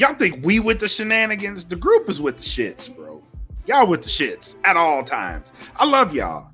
[0.00, 1.66] y'all think we with the shenanigans.
[1.66, 3.22] The group is with the shits, bro.
[3.66, 5.52] Y'all with the shits at all times.
[5.76, 6.50] I love y'all.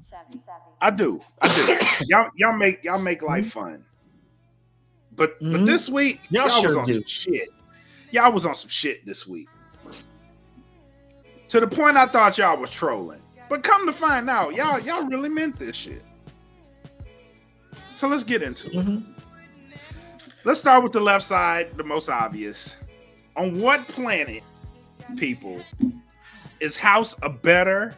[0.81, 1.21] I do.
[1.41, 2.05] I do.
[2.09, 3.85] y'all, y'all make y'all make life fun.
[5.15, 5.53] But mm-hmm.
[5.53, 6.93] but this week y'all, y'all sure was on do.
[6.95, 7.49] some shit.
[8.11, 9.49] Y'all was on some shit this week.
[11.49, 13.23] To the point I thought y'all was trolling.
[13.49, 16.03] But come to find out, y'all y'all really meant this shit.
[17.95, 18.97] So let's get into mm-hmm.
[18.97, 19.79] it.
[20.45, 22.77] Let's start with the left side, the most obvious.
[23.37, 24.43] On what planet,
[25.17, 25.61] people,
[26.61, 27.95] is House a better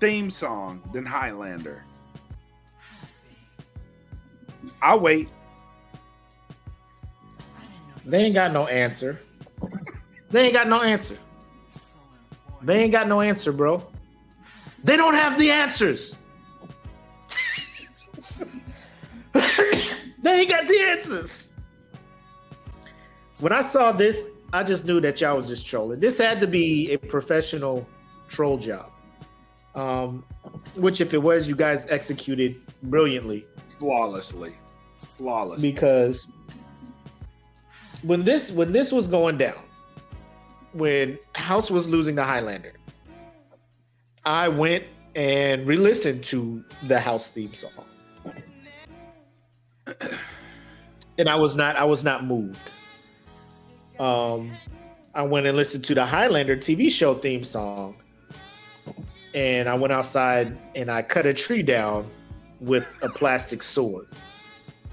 [0.00, 1.84] theme song than Highlander?
[4.82, 5.28] I'll wait.
[8.04, 9.20] They ain't got no answer.
[10.30, 11.16] They ain't got no answer.
[12.62, 13.86] They ain't got no answer, bro.
[14.84, 16.16] They don't have the answers.
[19.32, 21.41] they ain't got the answers.
[23.42, 25.98] When I saw this, I just knew that y'all was just trolling.
[25.98, 27.84] This had to be a professional
[28.28, 28.88] troll job.
[29.74, 30.24] Um,
[30.76, 34.52] which, if it was, you guys executed brilliantly, flawlessly,
[34.96, 35.72] flawlessly.
[35.72, 36.28] Because
[38.02, 39.64] when this when this was going down,
[40.72, 42.74] when House was losing to Highlander,
[44.24, 44.84] I went
[45.16, 47.72] and re-listened to the House theme song,
[51.18, 52.70] and I was not I was not moved.
[54.02, 54.50] Um,
[55.14, 57.94] I went and listened to the Highlander TV show theme song,
[59.32, 62.06] and I went outside and I cut a tree down
[62.58, 64.08] with a plastic sword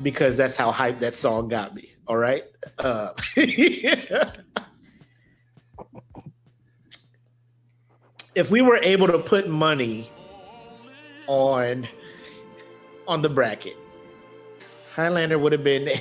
[0.04, 1.90] because that's how hype that song got me.
[2.08, 2.44] All right.
[2.78, 3.14] Uh,
[8.36, 10.08] if we were able to put money
[11.26, 11.88] on
[13.08, 13.76] on the bracket,
[14.94, 16.00] Highlander would have been a,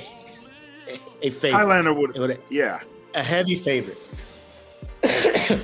[1.23, 1.57] a favorite.
[1.57, 2.81] Highlander would, yeah,
[3.15, 3.97] a heavy favorite.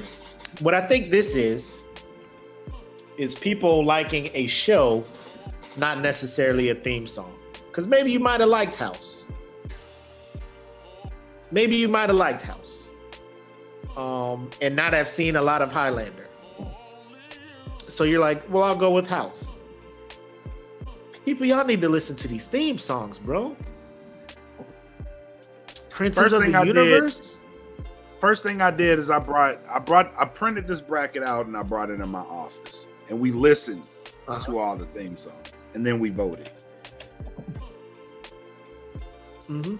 [0.60, 1.76] what I think this is
[3.18, 5.04] is people liking a show,
[5.78, 7.34] not necessarily a theme song.
[7.68, 9.16] Because maybe you might have liked House
[11.52, 12.90] maybe you might have liked House,
[13.96, 16.28] um, and not have seen a lot of Highlander.
[17.80, 19.54] So you're like, well, I'll go with House.
[21.24, 23.56] People, y'all need to listen to these theme songs, bro.
[25.96, 27.38] Princes first of the I Universe.
[27.78, 27.86] Did,
[28.20, 31.56] first thing I did is I brought, I brought, I printed this bracket out and
[31.56, 33.84] I brought it in my office, and we listened
[34.28, 34.40] uh-huh.
[34.46, 36.52] to all the theme songs, and then we voted.
[39.50, 39.76] Mm-hmm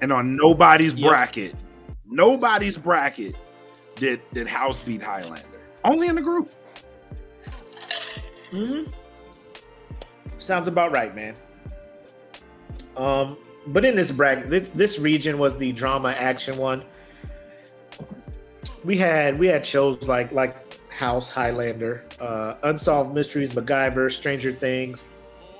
[0.00, 1.08] and on nobody's yep.
[1.08, 1.54] bracket,
[2.06, 3.36] nobody's bracket
[3.96, 5.46] did did House beat Highlander.
[5.84, 6.50] Only in the group.
[8.50, 8.82] Hmm.
[10.38, 11.34] Sounds about right, man.
[12.96, 13.38] Um,
[13.72, 16.84] but in this bracket, this, this region was the drama action one.
[18.84, 20.56] We had we had shows like like
[20.90, 25.02] House, Highlander, uh, Unsolved Mysteries, MacGyver, Stranger Things,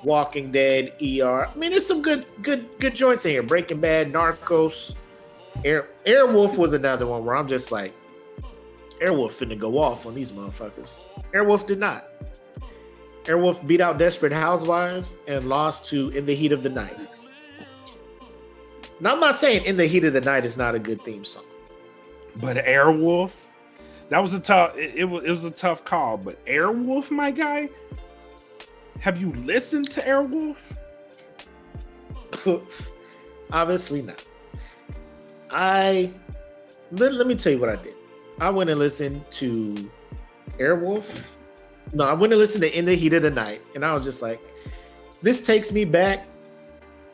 [0.03, 1.47] Walking Dead, ER.
[1.47, 3.43] I mean, there's some good, good, good joints in here.
[3.43, 4.95] Breaking Bad, Narcos,
[5.65, 7.95] Air Airwolf was another one where I'm just like,
[9.01, 11.05] Airwolf finna go off on these motherfuckers.
[11.33, 12.09] Airwolf did not.
[13.25, 16.99] Airwolf beat out Desperate Housewives and lost to In the Heat of the Night.
[19.01, 21.25] Now I'm not saying In the Heat of the Night is not a good theme
[21.25, 21.45] song,
[22.37, 23.47] but Airwolf,
[24.11, 24.77] that was a tough.
[24.77, 27.71] It, it was it was a tough call, but Airwolf, my guy,
[29.01, 30.59] have you listened to Airwolf?
[33.53, 34.25] Obviously not.
[35.51, 36.13] I
[36.93, 37.95] let, let me tell you what I did.
[38.41, 39.91] I went and listened to
[40.59, 41.25] Airwolf.
[41.93, 44.05] No, I went and listened to In the Heat of the Night, and I was
[44.05, 44.41] just like,
[45.23, 46.27] this takes me back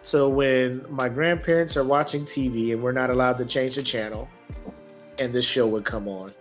[0.07, 4.28] to when my grandparents are watching TV and we're not allowed to change the channel,
[5.19, 6.33] and this show would come on.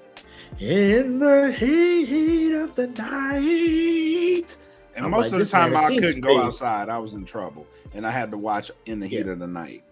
[0.60, 4.56] In the heat of the night.
[4.96, 6.88] And I'm most like, of the time, I couldn't go outside.
[6.88, 9.34] I was in trouble, and I had to watch in the heat yeah.
[9.34, 9.84] of the night.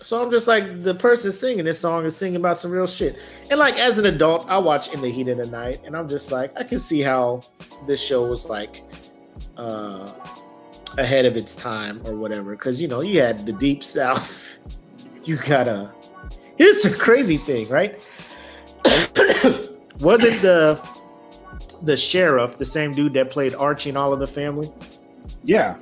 [0.00, 3.18] So I'm just like the person singing this song is singing about some real shit.
[3.50, 6.08] And like as an adult, I watch In the Heat of the Night, and I'm
[6.08, 7.42] just like, I can see how
[7.86, 8.82] this show was like
[9.56, 10.10] uh
[10.98, 12.56] ahead of its time or whatever.
[12.56, 14.58] Cause you know, you had the deep south.
[15.24, 15.90] You got a
[16.56, 17.98] here's the crazy thing, right?
[19.98, 20.80] Wasn't the
[21.82, 24.72] the sheriff, the same dude that played Archie in All of the Family.
[25.42, 25.78] Yeah.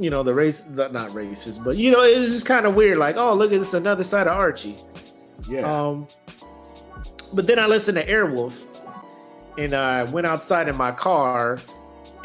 [0.00, 2.98] You know the race, not racist, but you know it was just kind of weird.
[2.98, 4.76] Like, oh, look this another side of Archie.
[5.48, 5.60] Yeah.
[5.72, 6.08] Um,
[7.32, 8.66] But then I listened to Airwolf,
[9.56, 11.58] and I went outside in my car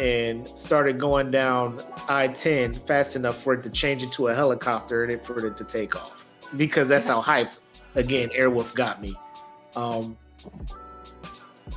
[0.02, 1.80] and started going down
[2.10, 5.64] I 10 fast enough for it to change into a helicopter and for it to
[5.64, 6.26] take off
[6.58, 7.60] because that's how hyped
[7.94, 9.16] again Airwolf got me.
[9.76, 10.18] Um,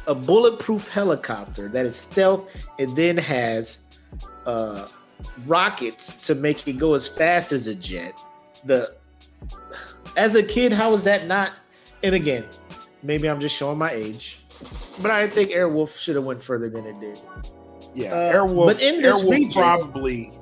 [0.06, 2.48] a bulletproof helicopter that is stealth
[2.78, 3.86] and then has
[4.46, 4.88] uh,
[5.46, 8.18] rockets to make it go as fast as a jet.
[8.64, 8.94] The
[10.16, 11.52] as a kid, how was that not?
[12.02, 12.44] And again,
[13.02, 14.40] maybe I'm just showing my age,
[15.02, 17.18] but I think Airwolf should have went further than it did.
[17.94, 18.66] Yeah, Uh, Airwolf.
[18.66, 20.32] but in this Airwolf region- probably,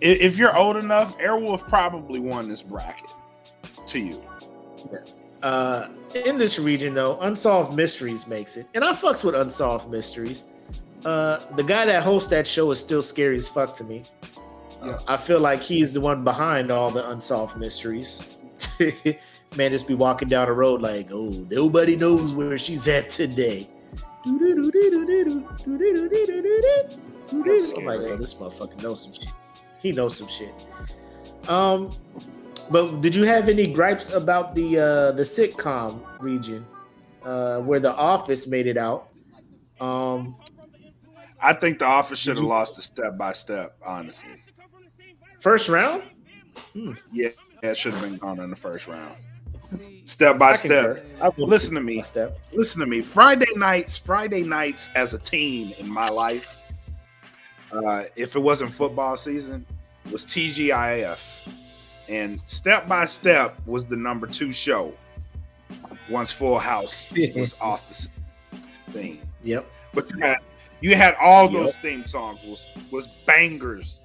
[0.00, 3.10] if you're old enough, Airwolf probably won this bracket
[3.86, 4.22] to you.
[5.42, 5.88] Uh,
[6.24, 10.44] in this region, though, Unsolved Mysteries makes it, and I fucks with Unsolved Mysteries.
[11.04, 14.02] Uh, the guy that hosts that show is still scary as fuck to me.
[14.82, 18.22] Uh, I feel like he's the one behind all the unsolved mysteries.
[19.56, 23.68] Man, just be walking down the road like, oh, nobody knows where she's at today.
[24.26, 24.38] I'm
[27.84, 29.32] like, oh, this motherfucker knows some shit.
[29.80, 30.52] He knows some shit.
[31.48, 31.92] Um,
[32.70, 36.64] but did you have any gripes about the uh the sitcom region,
[37.24, 39.08] uh, where The Office made it out?
[39.80, 40.34] Um,
[41.40, 43.76] I think the office should have you- lost it step by step.
[43.84, 44.42] Honestly,
[45.40, 46.02] first round.
[47.12, 47.28] yeah,
[47.62, 49.14] it should have been gone in the first round.
[50.04, 50.96] Step by step.
[50.96, 51.02] concur.
[51.20, 52.02] I will Listen to me.
[52.02, 52.38] Step.
[52.52, 53.00] Listen to me.
[53.00, 56.70] Friday nights, Friday nights as a teen in my life,
[57.72, 59.66] uh, if it wasn't football season,
[60.12, 61.48] was TGIF.
[62.08, 64.94] And Step by Step was the number two show
[66.08, 68.08] once Full House was off the s-
[68.90, 69.18] thing.
[69.42, 69.66] Yep.
[69.92, 70.36] But you had
[70.80, 71.52] you had all Yep.
[71.52, 74.00] those theme songs was was bangers.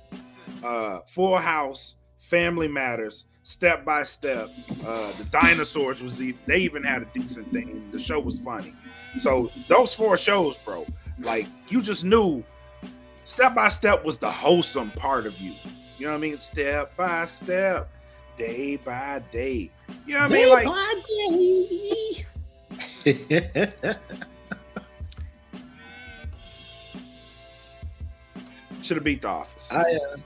[0.64, 4.50] Uh Full House, Family Matters, Step by Step,
[4.86, 7.88] uh the Dinosaurs was e- they even had a decent thing.
[7.92, 8.74] The show was funny.
[9.20, 10.86] So those four shows, bro,
[11.20, 12.44] like you just knew
[13.26, 15.54] Step by Step was the wholesome part of you.
[15.98, 16.38] You know what I mean?
[16.40, 17.90] Step by step,
[18.36, 19.70] day by day.
[20.06, 20.50] You know what I mean?
[20.50, 20.68] Like
[21.06, 22.26] day.
[28.82, 29.72] should have beat the office.
[29.72, 30.18] I, uh,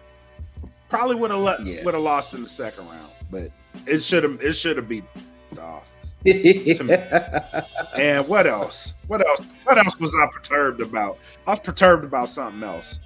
[0.89, 1.83] Probably would have let Yeah.
[1.83, 3.51] would have lost in the second round, but
[3.87, 5.03] it should have it should have beat
[5.51, 5.91] the office.
[7.97, 8.93] And what else?
[9.07, 9.41] What else?
[9.63, 11.17] What else was I perturbed about?
[11.47, 12.99] I was perturbed about something else.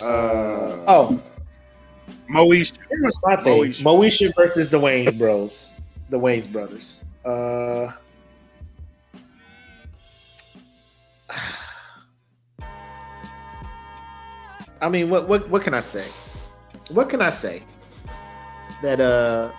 [0.00, 1.20] Uh, oh,
[2.30, 2.76] Moesha.
[2.88, 3.82] here's my thing: Moesha.
[3.82, 5.72] Moesha versus the Wayans Bros,
[6.10, 7.04] the Wayans brothers.
[7.24, 7.92] Uh,
[14.80, 16.06] I mean, what what what can I say?
[16.88, 17.62] What can I say
[18.82, 19.50] that uh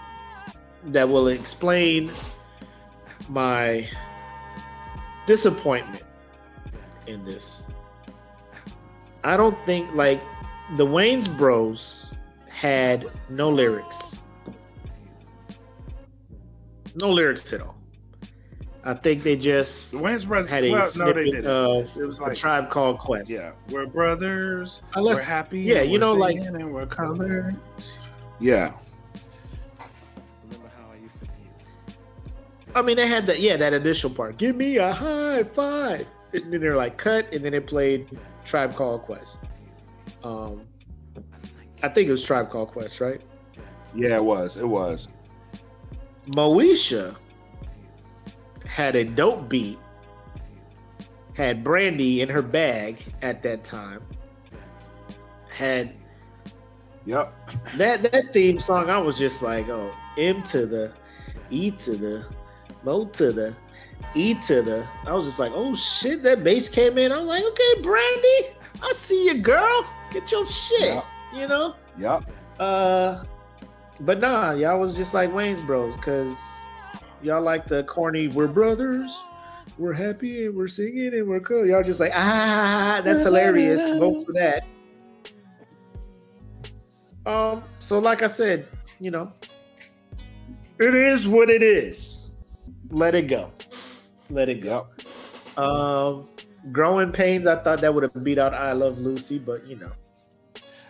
[0.86, 2.12] that will explain
[3.30, 3.88] my
[5.28, 6.04] disappointment
[7.08, 7.68] in this?
[9.24, 10.22] I don't think like
[10.76, 12.12] the Wayans Bros
[12.50, 14.24] had no lyrics.
[17.02, 17.79] No lyrics at all.
[18.90, 21.46] I think they just The Wayans brothers had a well, no, they snippet didn't.
[21.46, 23.30] of It was a tribe called Quest.
[23.30, 24.82] yeah, we're brothers.
[24.96, 25.60] Unless, we're happy.
[25.62, 27.56] yeah, you know, like- and we're colored.
[28.40, 28.72] Yeah,
[30.44, 31.96] Remember how I used to teach?
[32.74, 34.38] I mean, they had that, yeah, that initial part.
[34.38, 36.08] Give me a high five.
[36.34, 38.10] And then they're like cut, and then it played
[38.46, 39.50] Tribe Called Quest.
[40.24, 40.62] Um,
[41.84, 43.24] I think it was Tribe Called Quest, right?
[43.96, 44.58] yeah, it was.
[44.58, 45.08] It was.
[46.28, 47.16] Moesha
[48.80, 49.78] had a dope beat,
[51.34, 54.02] had Brandy in her bag at that time,
[55.52, 55.94] had
[57.06, 57.34] Yep.
[57.76, 58.90] that that theme song.
[58.90, 60.94] I was just like, oh, M to the
[61.50, 62.26] E to the
[62.86, 63.54] Mo to the
[64.16, 64.88] E to the.
[65.06, 67.12] I was just like, oh shit, that bass came in.
[67.12, 69.86] I'm like, okay, Brandy, I see you, girl.
[70.14, 71.06] Get your shit, Yep.
[71.36, 71.76] you know.
[71.98, 72.24] Yep.
[72.58, 73.26] Uh,
[74.00, 76.38] but nah, y'all was just like Wayans Bros, cause
[77.22, 78.28] y'all like the corny.
[78.28, 79.22] We're brothers.
[79.78, 81.66] We're happy and we're singing and we're cool.
[81.66, 83.82] Y'all just like ah, that's hilarious.
[83.98, 84.66] Vote for that.
[87.26, 87.64] Um.
[87.80, 88.68] So, like I said,
[89.00, 89.32] you know,
[90.80, 92.32] it is what it is.
[92.90, 93.52] Let it go.
[94.30, 94.88] Let it go.
[95.58, 95.58] Yep.
[95.58, 96.28] Um.
[96.72, 97.48] Growing pains.
[97.48, 99.92] I thought that would have beat out I Love Lucy, but you know.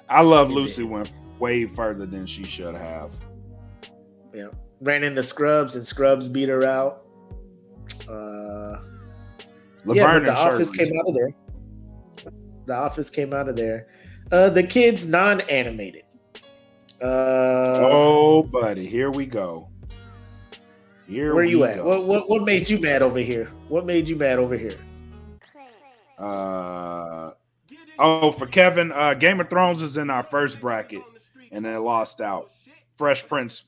[0.09, 0.91] I love Lucy did.
[0.91, 3.11] went way further than she should have.
[4.43, 4.51] know,
[4.81, 7.03] ran into Scrubs and Scrubs beat her out.
[8.07, 8.81] Uh,
[9.85, 10.89] yeah, the and Office Shirley.
[10.89, 11.33] came out of there.
[12.65, 13.87] The Office came out of there.
[14.31, 16.03] Uh, the kids non-animated.
[17.01, 17.05] Uh,
[17.91, 19.69] Oh, buddy, here we go.
[21.07, 21.83] Here Where you at?
[21.83, 23.49] What, what what made you mad over here?
[23.67, 24.77] What made you mad over here?
[26.19, 27.31] Uh
[27.97, 31.01] oh, for Kevin, uh Game of Thrones is in our first bracket,
[31.51, 32.51] and then it lost out.
[32.95, 33.63] Fresh Prince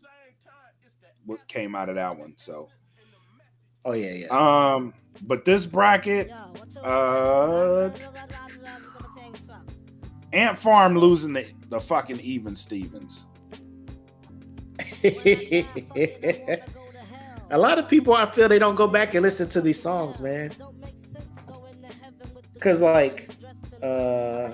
[1.25, 2.33] what came out of that one.
[2.37, 2.69] So
[3.83, 4.73] Oh yeah, yeah.
[4.75, 4.93] Um,
[5.23, 6.31] but this bracket,
[6.83, 7.89] uh
[10.33, 13.25] Ant Farm losing the, the fucking even Stevens.
[15.03, 15.73] a
[17.57, 20.51] lot of people I feel they don't go back and listen to these songs, man.
[22.59, 23.29] Cause like
[23.81, 24.51] uh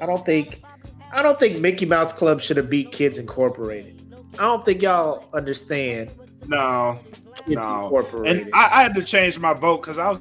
[0.00, 0.62] I don't think
[1.10, 3.97] I don't think Mickey Mouse Club should have beat Kids Incorporated.
[4.38, 6.12] I don't think y'all understand.
[6.46, 7.00] No,
[7.46, 7.84] Kids no.
[7.84, 8.44] Incorporated.
[8.44, 10.20] And I, I had to change my vote because I was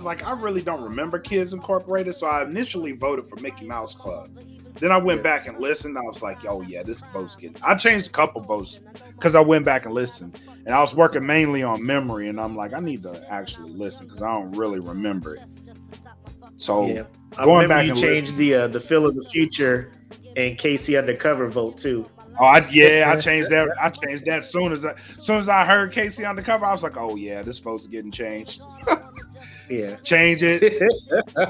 [0.00, 4.30] like, I really don't remember Kids Incorporated, so I initially voted for Mickey Mouse Club.
[4.74, 5.96] Then I went back and listened.
[5.96, 7.56] I was like, oh yeah, this vote's getting.
[7.62, 8.80] I changed a couple votes
[9.12, 12.56] because I went back and listened, and I was working mainly on memory, and I'm
[12.56, 15.42] like, I need to actually listen because I don't really remember it.
[16.56, 17.04] So yeah.
[17.36, 18.38] going back you and changed listen.
[18.38, 19.92] the uh, the Phil of the Future
[20.36, 22.08] and KC undercover vote too.
[22.38, 23.68] Oh, I, yeah, I changed that.
[23.80, 26.72] I changed that soon as I, soon as I heard Casey on the cover, I
[26.72, 28.62] was like, oh yeah, this vote's getting changed.
[29.70, 30.82] yeah, change it.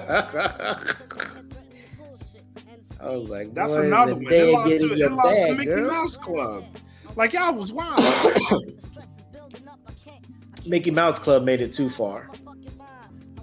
[3.00, 4.24] I was like, that's another one.
[4.24, 5.90] They lost, to, they lost bag, to Mickey girl.
[5.90, 6.64] Mouse Club.
[7.16, 8.00] Like y'all was wild.
[10.66, 12.30] Mickey Mouse Club made it too far.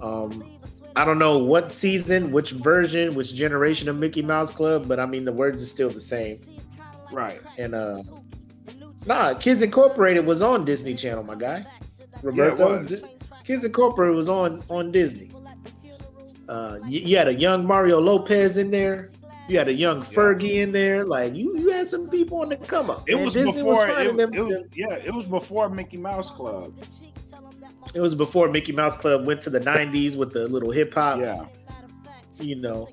[0.00, 0.44] Um,
[0.96, 5.06] I don't know what season, which version, which generation of Mickey Mouse Club, but I
[5.06, 6.38] mean the words are still the same.
[7.12, 7.40] Right.
[7.58, 8.02] And uh
[9.06, 11.66] nah, Kids Incorporated was on Disney Channel, my guy.
[12.22, 12.82] Roberto.
[12.82, 12.98] Yeah,
[13.44, 15.30] Kids Incorporated was on on Disney.
[16.48, 19.08] Uh you, you, had a young Mario Lopez in there.
[19.48, 21.04] You had a young Fergie in there.
[21.04, 23.08] Like you, you had some people on the come up.
[23.08, 23.72] It was Disney before.
[23.72, 26.72] Was it, it was, yeah, it was before Mickey Mouse Club.
[27.94, 31.20] It was before Mickey Mouse Club went to the '90s with the little hip hop.
[31.20, 31.44] Yeah.
[32.40, 32.88] You know,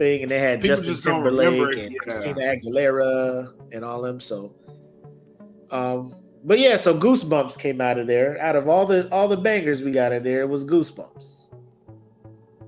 [0.00, 1.98] thing, and they had People Justin Timberlake and yeah.
[1.98, 4.18] Christina Aguilera and all of them.
[4.18, 4.54] So,
[5.70, 6.12] um,
[6.42, 8.40] but yeah, so Goosebumps came out of there.
[8.40, 11.48] Out of all the all the bangers we got in there, it was Goosebumps.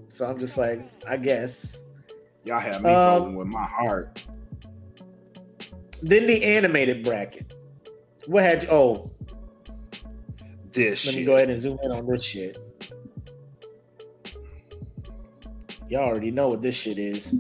[0.09, 1.79] So I'm just like, I guess.
[2.45, 4.21] Y'all have me um, with my heart.
[6.03, 7.55] Then the animated bracket.
[8.27, 8.69] What had you?
[8.71, 9.11] Oh,
[10.73, 11.07] this.
[11.07, 11.21] Let shit.
[11.21, 12.59] me go ahead and zoom in on this shit.
[15.93, 17.35] Y'all already know what this shit is.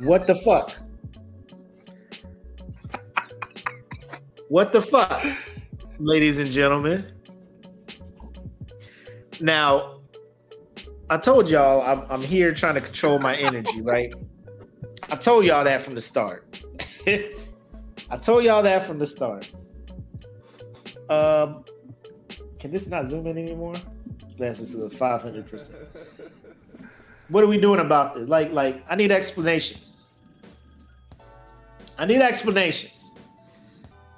[0.00, 0.74] What the fuck?
[4.48, 5.24] What the fuck,
[6.00, 7.12] ladies and gentlemen?
[9.38, 10.00] Now,
[11.08, 14.12] I told y'all I'm, I'm here trying to control my energy, right?
[15.10, 16.44] I told y'all that from the start.
[17.06, 19.48] I told y'all that from the start.
[21.08, 21.64] Um,
[22.58, 23.76] can this not zoom in anymore?
[24.36, 25.88] Glasses to five hundred percent.
[27.28, 28.28] What are we doing about this?
[28.28, 30.06] Like, like I need explanations.
[31.96, 33.12] I need explanations.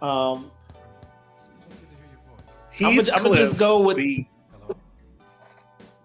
[0.02, 0.50] Um,
[2.80, 3.96] I'm gonna just go with.
[3.96, 4.28] Be,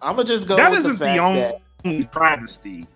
[0.01, 0.55] I'm gonna just go.
[0.55, 2.87] That isn't the, the only that, travesty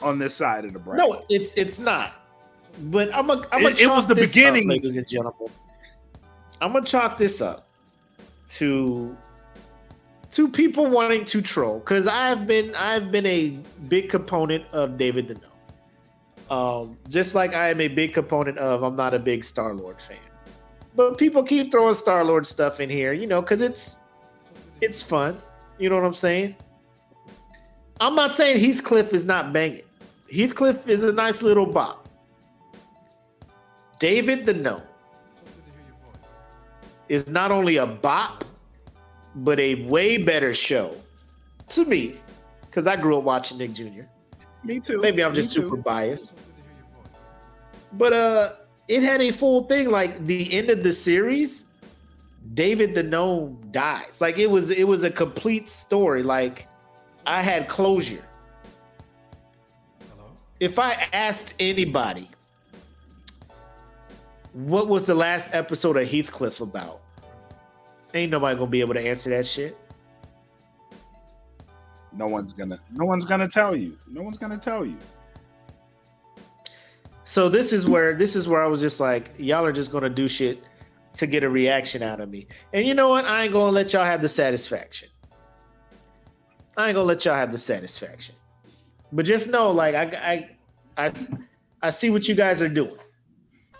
[0.00, 1.08] on this side of the bracket.
[1.08, 2.14] No, it's it's not.
[2.84, 3.46] But I'm gonna.
[3.52, 5.48] I'm it, it was the beginning, up, ladies and gentlemen.
[6.60, 7.68] I'm gonna chalk this up
[8.50, 9.16] to
[10.30, 15.28] to people wanting to troll because I've been I've been a big component of David
[15.28, 16.54] the.
[16.54, 20.00] Um, just like I am a big component of I'm not a big Star Lord
[20.00, 20.16] fan,
[20.96, 23.98] but people keep throwing Star Lord stuff in here, you know, because it's
[24.80, 25.36] it's fun.
[25.78, 26.56] You know what I'm saying?
[28.00, 29.82] I'm not saying Heathcliff is not banging.
[30.32, 32.08] Heathcliff is a nice little bop.
[33.98, 34.82] David the Gnome
[37.08, 38.44] is not only a bop,
[39.38, 40.94] but a way better show
[41.68, 42.14] to me
[42.66, 44.02] because I grew up watching Nick Jr.
[44.64, 45.00] Me too.
[45.00, 46.36] Maybe I'm just super biased.
[47.92, 48.52] But uh
[48.88, 51.64] it had a full thing like the end of the series
[52.54, 54.20] David the gnome dies.
[54.20, 56.68] Like it was it was a complete story like
[57.26, 58.24] I had closure.
[60.10, 60.30] Hello?
[60.58, 62.28] If I asked anybody
[64.52, 67.02] what was the last episode of Heathcliff about?
[68.14, 69.76] Ain't nobody gonna be able to answer that shit.
[72.12, 72.78] No one's gonna.
[72.92, 73.96] No one's gonna tell you.
[74.10, 74.96] No one's gonna tell you.
[77.24, 80.08] So this is where this is where I was just like, y'all are just gonna
[80.08, 80.64] do shit
[81.14, 82.46] to get a reaction out of me.
[82.72, 83.26] And you know what?
[83.26, 85.08] I ain't gonna let y'all have the satisfaction.
[86.76, 88.34] I ain't gonna let y'all have the satisfaction.
[89.12, 90.48] But just know, like I
[90.96, 91.12] I I,
[91.82, 92.96] I see what you guys are doing.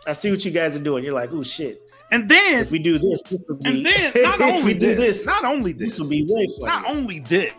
[0.06, 1.02] I see what you guys are doing.
[1.02, 1.87] You're like, oh shit.
[2.10, 3.68] And then if we do this, this will be.
[3.68, 6.66] And then not only this, this, not only this, this will be way funny.
[6.66, 7.52] Not only this,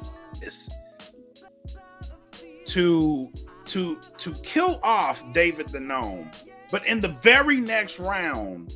[2.65, 3.31] to
[3.65, 6.31] to to kill off David the Gnome,
[6.71, 8.73] but in the very next round,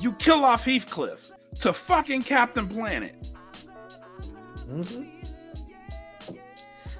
[0.00, 1.30] you kill off Heathcliff
[1.60, 3.28] to fucking Captain Planet.
[4.68, 5.04] Mm-hmm.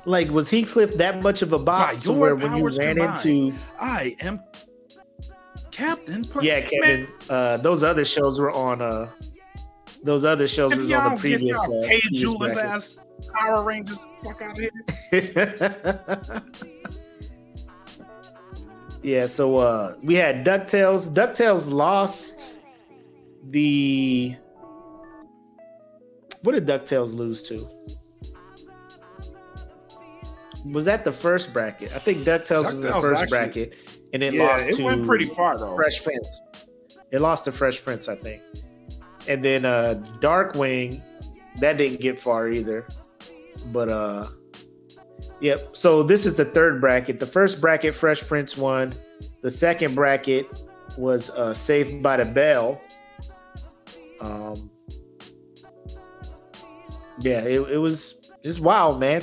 [0.06, 3.58] Like, was Heathcliff that much of a bot to where when you ran combined, into
[3.78, 4.40] I am
[5.80, 6.22] Captain?
[6.42, 7.08] yeah, Kevin.
[7.30, 8.82] Uh, those other shows were on.
[8.82, 9.08] Uh,
[10.02, 11.58] those other shows were on the previous.
[11.58, 12.00] Uh, K.
[12.12, 12.98] Julas ass
[13.32, 13.98] Power Rangers.
[14.22, 14.70] Fuck out here.
[19.02, 19.26] yeah.
[19.26, 21.10] So uh, we had Ducktales.
[21.10, 22.58] Ducktales lost
[23.48, 24.36] the.
[26.42, 27.66] What did Ducktales lose to?
[30.66, 31.94] Was that the first bracket?
[31.94, 33.74] I think Ducktales, was the first actually, bracket
[34.12, 35.74] and it yeah, lost it to went pretty far though.
[35.74, 36.40] Fresh Prince.
[37.10, 38.42] It lost to Fresh Prince, I think.
[39.28, 41.02] And then uh Darkwing,
[41.58, 42.86] that didn't get far either.
[43.66, 44.26] But uh
[45.40, 45.76] Yep.
[45.76, 47.18] So this is the third bracket.
[47.18, 48.92] The first bracket, Fresh Prince won.
[49.42, 50.46] The second bracket
[50.96, 52.80] was uh Saved by the Bell.
[54.20, 54.70] Um
[57.20, 59.22] yeah, it, it was it's wild, man.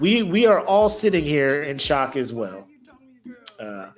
[0.00, 2.66] We we are all sitting here in shock as well.
[3.62, 3.90] Uh,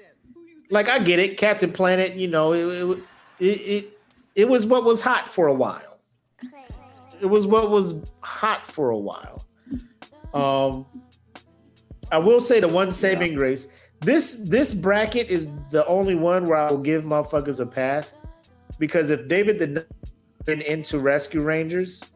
[0.70, 2.14] like I get it, Captain Planet.
[2.14, 2.98] You know, it,
[3.40, 3.98] it it
[4.34, 6.00] it was what was hot for a while.
[7.20, 9.44] It was what was hot for a while.
[10.34, 10.86] Um,
[12.10, 13.38] I will say the one saving yeah.
[13.38, 13.68] grace.
[14.00, 18.16] This this bracket is the only one where I will give motherfuckers a pass
[18.78, 19.86] because if David did
[20.44, 22.12] been into Rescue Rangers,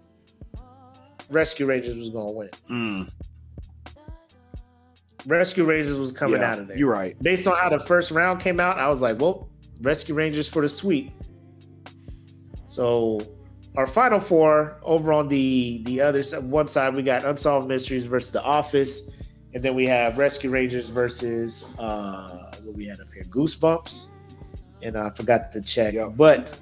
[1.31, 2.51] Rescue Rangers was gonna win.
[2.71, 3.11] Mm.
[5.27, 6.77] Rescue Rangers was coming yeah, out of there.
[6.77, 7.21] You're right.
[7.23, 9.49] Based on how the first round came out, I was like, well,
[9.83, 11.13] Rescue Rangers for the sweep.
[12.67, 13.21] So
[13.77, 18.31] our final four over on the the other one side, we got Unsolved Mysteries versus
[18.31, 19.03] The Office,
[19.55, 24.09] and then we have Rescue Rangers versus uh what we had up here, Goosebumps,
[24.83, 25.95] and I forgot to check.
[25.95, 26.13] Yep.
[26.17, 26.61] But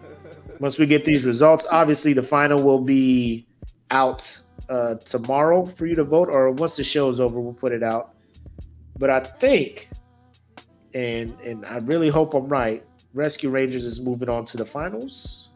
[0.61, 3.47] once we get these results, obviously the final will be
[3.91, 7.73] out uh tomorrow for you to vote, or once the show is over, we'll put
[7.73, 8.15] it out.
[8.99, 9.91] But I think,
[10.95, 12.85] and and I really hope I'm right.
[13.13, 15.51] Rescue Rangers is moving on to the finals.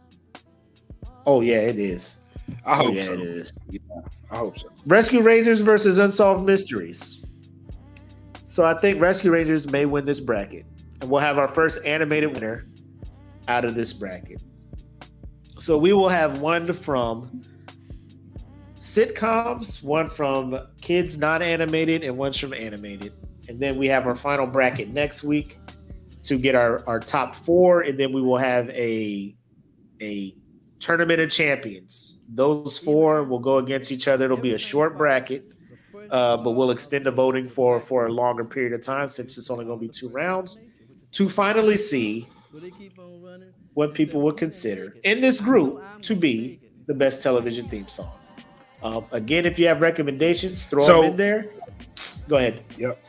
[1.27, 2.19] Oh yeah, it is.
[2.65, 3.13] I hope oh, yeah, so.
[3.13, 3.53] It is.
[3.71, 3.81] Yeah,
[4.31, 4.69] I hope so.
[4.87, 7.25] Rescue Rangers versus Unsolved Mysteries.
[8.49, 10.67] So I think Rescue Rangers may win this bracket,
[11.01, 12.67] and we'll have our first animated winner
[13.49, 14.43] out of this bracket.
[15.59, 17.43] So we will have one from
[18.75, 23.13] sitcoms, one from kids not animated, and one's from animated
[23.51, 25.59] and then we have our final bracket next week
[26.23, 29.35] to get our, our top four, and then we will have a
[30.01, 30.37] a
[30.79, 32.21] tournament of champions.
[32.29, 34.27] Those four will go against each other.
[34.27, 35.51] It'll be a short bracket,
[36.11, 39.51] uh, but we'll extend the voting for for a longer period of time since it's
[39.51, 40.65] only going to be two rounds
[41.13, 42.29] to finally see
[43.75, 48.13] what people would consider in this group to be the best television theme song.
[48.85, 51.51] Um, again, if you have recommendations, throw so, them in there.
[52.29, 52.63] Go ahead.
[52.79, 53.03] Yep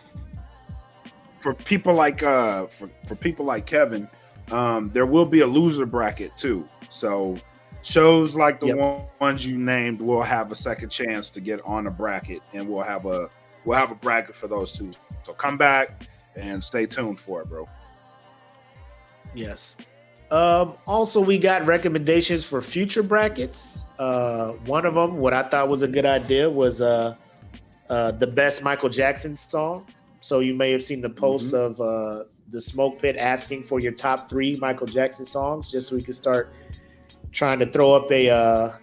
[1.41, 4.07] for people like uh for, for people like Kevin,
[4.51, 6.67] um, there will be a loser bracket too.
[6.89, 7.35] So
[7.83, 9.11] shows like the yep.
[9.19, 12.83] ones you named will have a second chance to get on a bracket, and we'll
[12.83, 13.29] have a
[13.65, 14.91] we'll have a bracket for those two.
[15.23, 17.67] So come back and stay tuned for it, bro.
[19.33, 19.77] Yes.
[20.29, 23.83] Um, also, we got recommendations for future brackets.
[23.99, 27.15] Uh, one of them, what I thought was a good idea, was uh,
[27.89, 29.85] uh, the best Michael Jackson song.
[30.21, 31.81] So you may have seen the post mm-hmm.
[31.81, 35.95] of uh, the Smoke Pit asking for your top three Michael Jackson songs, just so
[35.95, 36.53] we can start
[37.31, 38.73] trying to throw up a uh,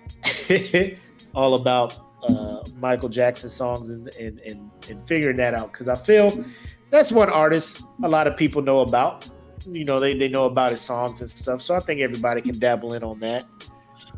[1.34, 1.98] all about
[2.28, 6.44] uh, Michael Jackson songs and, and and and figuring that out because I feel
[6.90, 9.28] that's one artist a lot of people know about.
[9.66, 11.60] You know, they, they know about his songs and stuff.
[11.60, 13.44] So I think everybody can dabble in on that.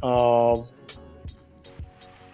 [0.03, 0.67] Um,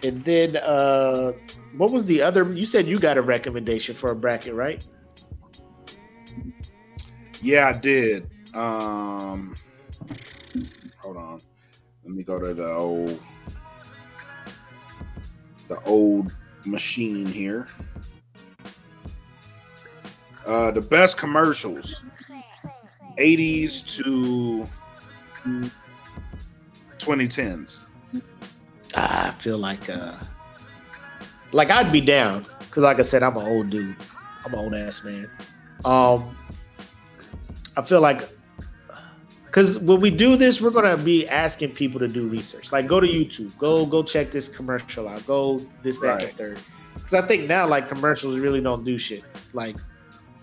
[0.07, 1.33] and then uh
[1.75, 4.87] what was the other you said you got a recommendation for a bracket, right?
[7.41, 8.29] Yeah, I did.
[8.53, 9.55] Um
[10.99, 11.41] hold on.
[12.03, 13.21] Let me go to the old
[15.67, 16.35] the old
[16.65, 17.67] machine here.
[20.45, 22.01] Uh the best commercials
[23.17, 24.67] 80s to
[26.99, 27.86] 2010s.
[28.95, 30.15] I feel like uh
[31.51, 33.95] like I'd be down because like I said, I'm an old dude.
[34.45, 35.29] I'm an old ass man.
[35.85, 36.37] Um
[37.75, 38.27] I feel like
[39.45, 42.71] because when we do this, we're gonna be asking people to do research.
[42.71, 46.23] Like go to YouTube, go go check this commercial out, go this that right.
[46.23, 46.59] and third.
[46.93, 49.23] Because I think now like commercials really don't do shit.
[49.53, 49.77] Like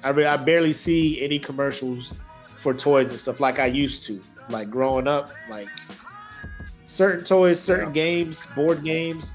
[0.03, 2.13] I re- I barely see any commercials
[2.47, 4.21] for toys and stuff like I used to.
[4.49, 5.69] Like growing up, like
[6.95, 7.93] certain toys, certain yeah.
[7.93, 9.33] games, board games,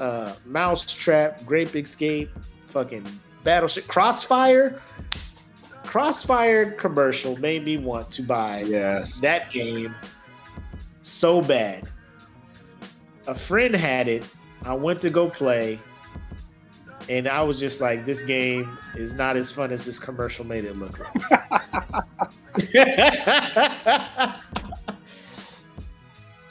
[0.00, 2.30] uh, Mousetrap, Big Escape,
[2.66, 3.06] fucking
[3.44, 4.80] Battleship, Crossfire.
[5.84, 9.20] Crossfire commercial made me want to buy yes.
[9.20, 9.94] that game
[11.02, 11.86] so bad.
[13.26, 14.24] A friend had it.
[14.64, 15.78] I went to go play,
[17.10, 20.64] and I was just like, "This game is not as fun as this commercial made
[20.64, 21.12] it look like."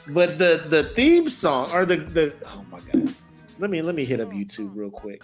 [0.08, 3.14] but the the theme song or the the oh my god,
[3.58, 5.22] let me let me hit up YouTube real quick.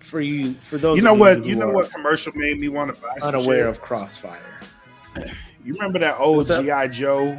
[0.00, 3.00] For you for those you know what you know what commercial made me want to
[3.00, 4.60] buy unaware of crossfire.
[5.64, 7.38] You remember that old gi joe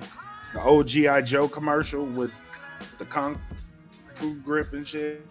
[0.53, 2.31] the old gi joe commercial with
[2.97, 3.41] the kung
[4.13, 5.25] fu grip and shit?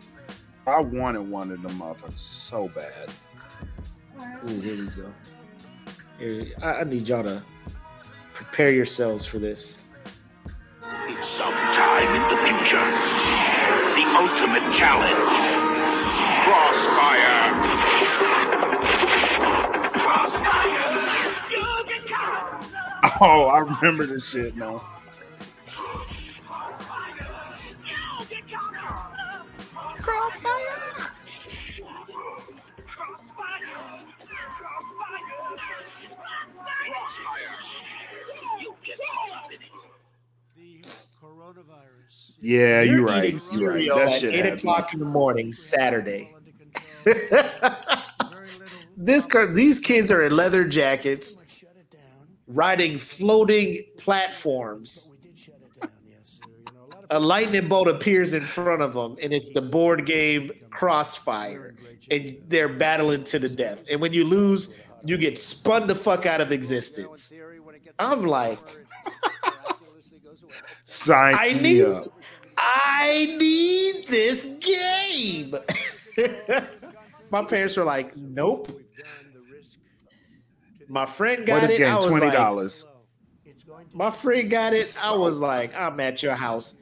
[0.66, 3.10] I wanted one of them motherfuckers so bad.
[4.48, 5.12] Ooh, here we go.
[6.18, 7.42] Here, I, I need y'all to
[8.34, 9.79] prepare yourselves for this
[11.36, 12.86] sometime in the future
[13.96, 15.70] the ultimate challenge
[16.44, 17.52] Crossfire!
[19.92, 20.90] Crossfire.
[23.22, 24.99] Oh, I remember this shit now.
[42.40, 43.42] Yeah, you're, you're right.
[43.52, 43.88] You're right.
[43.88, 46.34] That at eight o'clock in the morning, Saturday.
[48.96, 51.36] this these kids are in leather jackets,
[52.46, 55.16] riding floating platforms.
[57.10, 61.74] A lightning bolt appears in front of them, and it's the board game Crossfire,
[62.10, 63.84] and they're battling to the death.
[63.90, 67.32] And when you lose, you get spun the fuck out of existence.
[67.98, 68.58] I'm like,
[70.84, 71.86] Sign I need,
[72.62, 75.54] I need this game.
[77.30, 78.70] My parents were like, "Nope."
[80.88, 81.80] My friend got it.
[81.80, 82.84] I was twenty dollars.
[83.68, 84.98] Like, my friend got it.
[85.02, 86.74] I was like, "I'm at your house.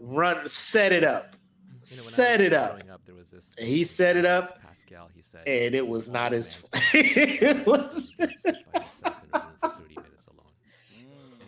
[0.00, 1.36] Run, set it up,
[1.66, 4.60] you know, set it up." up there was this and he set it up.
[4.62, 6.68] Pascal, he said, and it was not as.
[6.94, 8.16] it was.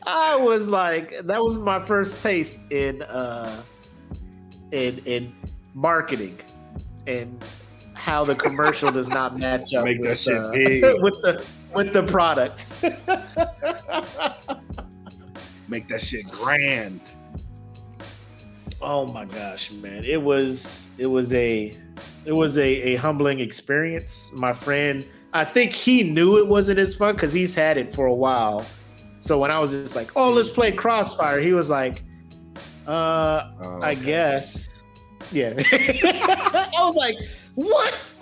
[0.07, 3.63] I was like, that was my first taste in uh
[4.73, 5.35] in in
[5.75, 6.39] marketing
[7.07, 7.43] and
[7.95, 10.51] how the commercial does not match up Make with, uh,
[11.01, 12.67] with the with the product.
[15.69, 17.13] Make that shit grand.
[18.83, 20.05] Oh my gosh, man.
[20.05, 21.73] It was it was a
[22.25, 24.31] it was a, a humbling experience.
[24.35, 28.07] My friend, I think he knew it wasn't as fun because he's had it for
[28.07, 28.67] a while.
[29.25, 32.03] So when I was just like, oh, let's play Crossfire, he was like,
[32.87, 33.87] uh, oh, okay.
[33.87, 34.69] I guess.
[35.33, 35.55] Yeah.
[35.73, 37.17] I was like,
[37.55, 38.13] what?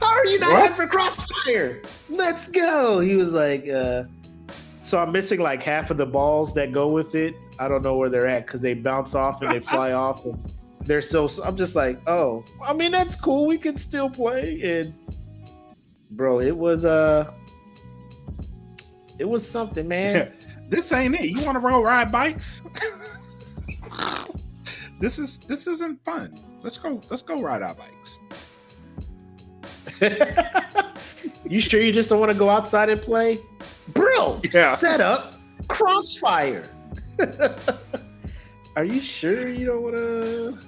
[0.00, 0.74] How are you not what?
[0.74, 1.80] for Crossfire?
[2.08, 2.98] Let's go.
[2.98, 4.06] He was like, uh,
[4.82, 7.36] so I'm missing like half of the balls that go with it.
[7.60, 10.24] I don't know where they're at because they bounce off and they fly off.
[10.24, 10.36] And
[10.80, 11.28] they're so.
[11.44, 13.46] I'm just like, oh, I mean that's cool.
[13.46, 14.60] We can still play.
[14.80, 14.92] And
[16.10, 17.32] bro, it was uh,
[19.20, 20.32] it was something, man.
[20.68, 21.30] this ain't it.
[21.30, 22.62] You want to roll ride bikes?
[25.00, 26.34] this is this isn't fun.
[26.62, 27.00] Let's go.
[27.10, 28.20] Let's go ride our bikes.
[31.48, 33.38] you sure you just don't want to go outside and play,
[33.88, 34.40] bro?
[34.52, 34.74] Yeah.
[34.74, 35.34] Set up
[35.68, 36.64] crossfire.
[38.76, 40.58] Are you sure you don't want to?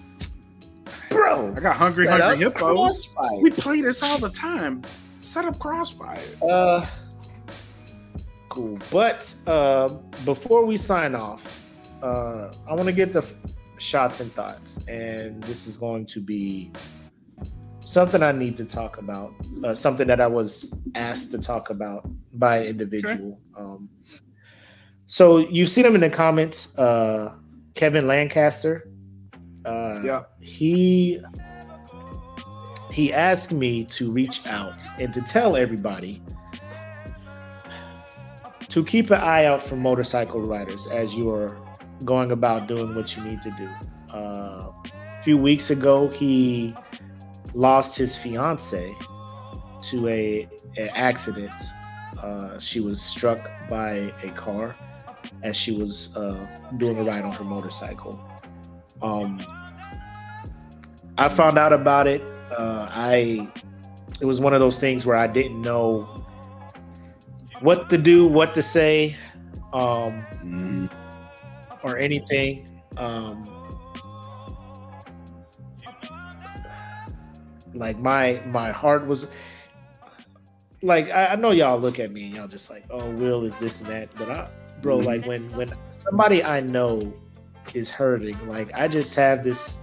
[1.11, 2.59] Bro, I got hungry, hungry hippos.
[2.59, 3.41] Crossfire.
[3.41, 4.83] We play this all the time.
[5.21, 6.21] Set up crossfire.
[6.49, 6.87] Uh,
[8.51, 8.79] cool.
[8.91, 9.89] But uh,
[10.27, 11.59] before we sign off,
[12.03, 13.27] uh, I want to get the
[13.79, 16.71] shots and thoughts, and this is going to be
[17.81, 19.33] something I need to talk about.
[19.65, 23.39] Uh, something that I was asked to talk about by an individual.
[23.57, 23.63] Okay.
[23.63, 23.89] Um,
[25.07, 27.35] so you've seen him in the comments, uh,
[27.75, 28.91] Kevin Lancaster.
[29.65, 31.21] Uh, yeah, he
[32.93, 36.23] he asked me to reach out and to tell everybody
[38.71, 41.57] to keep an eye out for motorcycle riders as you are
[42.05, 43.69] going about doing what you need to do.
[44.15, 46.75] Uh, a few weeks ago, he
[47.55, 48.95] lost his fiance
[49.83, 51.53] to a an accident
[52.23, 53.93] uh, she was struck by
[54.23, 54.73] a car
[55.43, 58.23] as she was uh, doing a ride on her motorcycle.
[59.03, 59.41] Um,
[61.17, 62.31] I found out about it.
[62.57, 63.49] Uh, I
[64.21, 66.09] it was one of those things where I didn't know
[67.61, 69.17] what to do, what to say,
[69.73, 70.91] um, Mhm.
[71.83, 72.67] or anything.
[72.97, 73.43] Um,
[77.75, 79.29] like my my heart was
[80.83, 83.59] like I, I know y'all look at me and y'all just like, oh, Will is
[83.59, 84.49] this and that, but I,
[84.83, 85.05] bro, Mhm.
[85.05, 87.13] like when when somebody I know
[87.75, 89.79] is hurting, like I just have this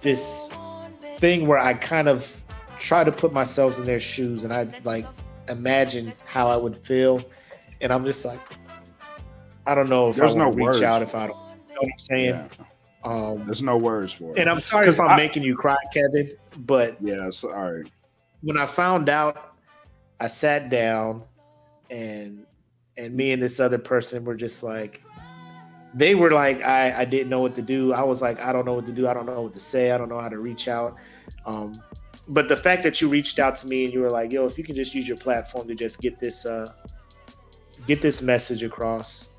[0.00, 0.50] this
[1.18, 2.42] thing where I kind of
[2.78, 5.06] try to put myself in their shoes and I like
[5.48, 7.22] imagine how I would feel,
[7.80, 8.40] and I'm just like,
[9.66, 10.82] I don't know if There's I no reach words.
[10.82, 11.36] out if I don't.
[11.36, 12.34] You know what I'm saying?
[12.34, 12.48] Yeah.
[13.04, 14.38] Um, There's no words for it.
[14.40, 16.30] and I'm sorry if I'm I- making you cry, Kevin,
[16.60, 17.84] but yeah, sorry.
[18.42, 19.54] when I found out,
[20.20, 21.24] I sat down
[21.90, 22.46] and
[22.96, 25.02] and me and this other person were just like
[25.92, 27.92] they were like I I didn't know what to do.
[27.92, 29.06] I was like I don't know what to do.
[29.08, 29.90] I don't know what to say.
[29.90, 30.96] I don't know how to reach out.
[31.44, 31.82] Um
[32.28, 34.56] but the fact that you reached out to me and you were like, "Yo, if
[34.58, 36.72] you can just use your platform to just get this uh
[37.86, 39.32] get this message across,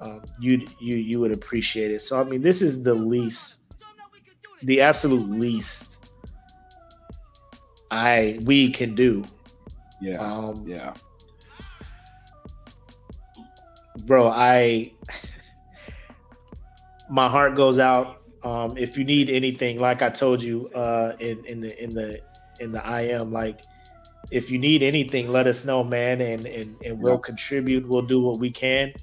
[0.00, 3.72] um, you you you would appreciate it." So I mean, this is the least
[4.62, 6.12] the absolute least
[7.90, 9.22] I we can do.
[10.02, 10.94] Yeah, Um, yeah.
[14.06, 14.92] bro, I
[17.10, 18.19] my heart goes out.
[18.42, 22.20] Um, if you need anything, like I told you uh, in in the in the
[22.58, 23.62] in the IM, like
[24.30, 27.22] if you need anything, let us know, man, and and and we'll Yep.
[27.22, 27.86] contribute.
[27.88, 28.94] We'll do what we can.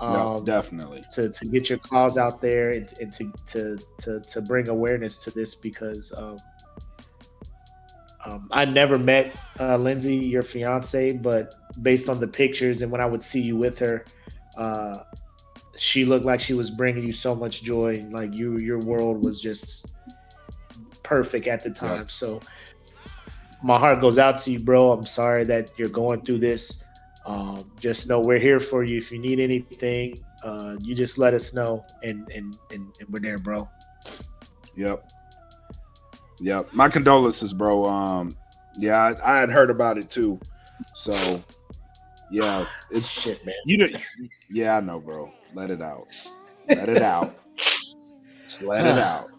[0.00, 1.04] Um, definitely.
[1.12, 5.18] to, to get your cause out there and, and to, to, to, to bring awareness
[5.18, 6.38] to this because um,
[8.24, 13.00] um, I never met uh, Lindsay, your fiance, but based on the pictures and when
[13.00, 14.04] I would see you with her,
[14.56, 14.98] uh,
[15.76, 18.04] she looked like she was bringing you so much joy.
[18.10, 19.92] Like you, your world was just
[21.02, 22.08] perfect at the time.
[22.08, 22.40] So
[23.62, 24.92] my heart goes out to you, bro.
[24.92, 26.84] I'm sorry that you're going through this.
[27.24, 28.98] Um, just know we're here for you.
[28.98, 33.20] If you need anything, uh, you just let us know, and and and, and we're
[33.20, 33.68] there, bro.
[34.76, 35.08] Yep.
[36.40, 36.72] Yep.
[36.72, 37.84] My condolences, bro.
[37.84, 38.36] Um,
[38.76, 40.40] yeah, I, I had heard about it too.
[40.94, 41.40] So,
[42.30, 43.54] yeah, it's Shit, man.
[43.64, 43.78] you.
[43.78, 43.86] Know,
[44.50, 45.32] yeah, I know, bro.
[45.54, 46.08] Let it out.
[46.68, 47.34] Let it out.
[48.44, 49.30] Just let it out.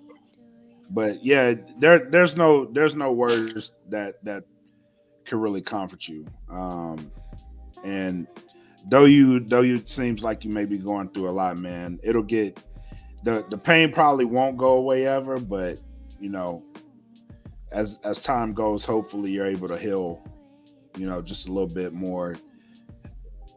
[0.90, 4.44] But yeah, there, there's no, there's no words that that
[5.26, 6.26] could really comfort you.
[6.50, 7.12] Um,
[7.84, 8.28] and
[8.90, 12.24] though you, though you seems like you may be going through a lot, man, it'll
[12.24, 12.62] get
[13.24, 15.80] the the pain probably won't go away ever, but
[16.20, 16.64] you know,
[17.72, 20.22] as as time goes, hopefully you're able to heal,
[20.98, 22.36] you know, just a little bit more.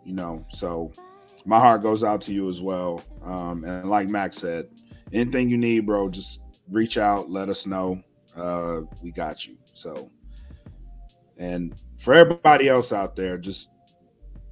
[0.04, 0.92] You know, so
[1.46, 3.02] my heart goes out to you as well.
[3.22, 4.68] Um, and like Max said,
[5.12, 8.02] anything you need, bro, just reach out, let us know.
[8.36, 9.56] Uh, we got you.
[9.72, 10.10] So,
[11.38, 13.70] and for everybody else out there, just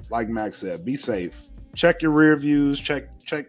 [0.08, 1.48] like Max said, be safe.
[1.74, 2.80] Check your rear views.
[2.80, 3.46] Check check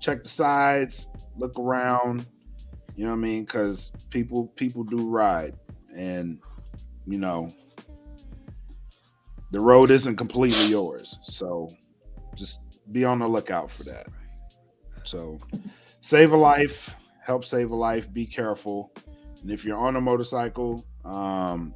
[0.00, 1.08] check the sides.
[1.36, 2.26] Look around.
[2.96, 3.44] You know what I mean?
[3.44, 5.54] Because people people do ride,
[5.94, 6.40] and
[7.06, 7.48] you know
[9.52, 11.18] the road isn't completely yours.
[11.22, 11.68] So
[12.40, 12.60] just
[12.90, 14.08] be on the lookout for that.
[15.04, 15.38] So
[16.00, 16.94] save a life,
[17.24, 18.92] help save a life, be careful.
[19.42, 21.72] And if you're on a motorcycle, um,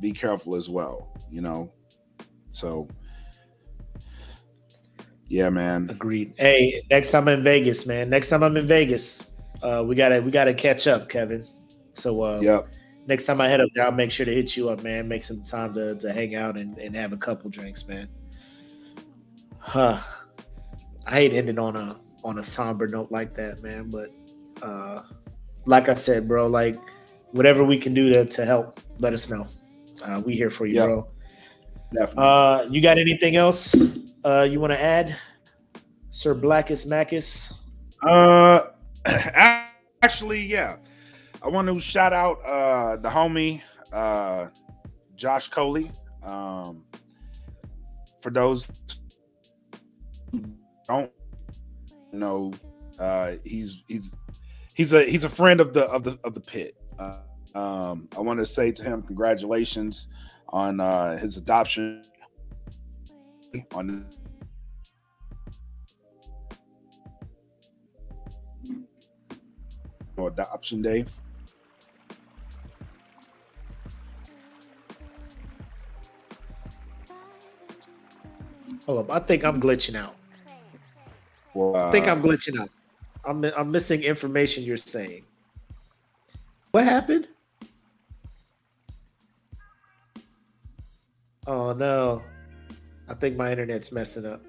[0.00, 1.72] be careful as well, you know.
[2.48, 2.86] So
[5.26, 5.88] yeah, man.
[5.90, 6.34] Agreed.
[6.36, 8.10] Hey, next time I'm in Vegas, man.
[8.10, 9.32] Next time I'm in Vegas,
[9.62, 11.44] uh, we gotta we gotta catch up, Kevin.
[11.94, 12.68] So uh, Yep.
[13.06, 15.08] next time I head up there, I'll make sure to hit you up, man.
[15.08, 18.08] Make some time to, to hang out and, and have a couple drinks, man.
[19.66, 19.98] Huh.
[21.06, 23.90] I hate ending on a on a somber note like that, man.
[23.90, 24.10] But
[24.62, 25.02] uh
[25.66, 26.76] like I said, bro, like
[27.32, 29.46] whatever we can do to, to help, let us know.
[30.02, 30.86] Uh, we here for you, Yep.
[30.88, 31.08] bro.
[31.94, 32.24] Definitely.
[32.24, 33.74] Uh you got anything else
[34.24, 35.16] uh you want to add?
[36.10, 37.52] Sir Blackest Macus?
[38.02, 38.66] Uh,
[40.02, 40.76] actually, yeah.
[41.42, 43.62] I want to shout out uh the homie
[43.92, 44.48] uh
[45.16, 45.90] Josh Coley.
[46.22, 46.84] Um,
[48.22, 48.66] for those
[50.86, 51.10] don't
[52.12, 52.52] know,
[52.98, 54.14] uh, he's he's
[54.74, 56.76] he's a he's a friend of the of the of the pit.
[56.98, 57.18] Uh,
[57.54, 60.08] um, I want to say to him, congratulations
[60.48, 62.02] on uh, his adoption
[63.74, 64.06] on
[70.18, 71.04] adoption day.
[78.86, 79.10] Hold up.
[79.10, 80.14] I think I'm glitching out.
[81.54, 81.88] Wow.
[81.88, 82.70] I think I'm glitching out.
[83.24, 85.24] I'm I'm missing information you're saying.
[86.72, 87.28] What happened?
[91.46, 92.22] Oh no.
[93.08, 94.42] I think my internet's messing up.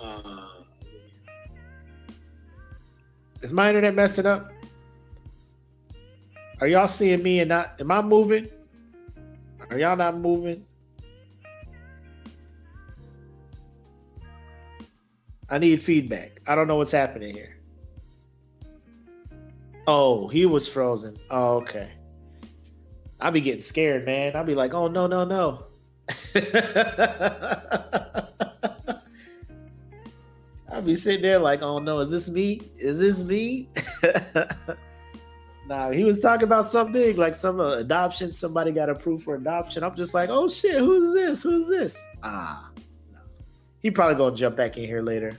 [0.00, 0.48] Uh,
[3.42, 4.52] is my internet messing up?
[6.60, 8.48] Are y'all seeing me and not am I moving?
[9.70, 10.64] Are y'all not moving?
[15.48, 16.40] I need feedback.
[16.46, 17.56] I don't know what's happening here.
[19.86, 21.16] Oh, he was frozen.
[21.30, 21.90] Oh, okay.
[23.20, 24.34] I'll be getting scared, man.
[24.34, 25.64] I'll be like, oh no, no, no.
[30.72, 32.60] I'll be sitting there like, oh no, is this me?
[32.76, 33.68] Is this me?
[35.68, 38.32] nah, he was talking about something like some uh, adoption.
[38.32, 39.84] Somebody got approved for adoption.
[39.84, 41.42] I'm just like, oh shit, who's this?
[41.42, 42.02] Who's this?
[42.22, 42.70] Ah.
[43.84, 45.38] He probably gonna jump back in here later.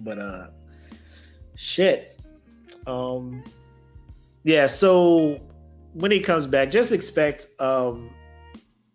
[0.00, 0.48] But uh,
[1.54, 2.18] shit.
[2.84, 3.44] Um,
[4.42, 4.66] yeah.
[4.66, 5.40] So
[5.94, 7.46] when he comes back, just expect.
[7.60, 8.10] Um,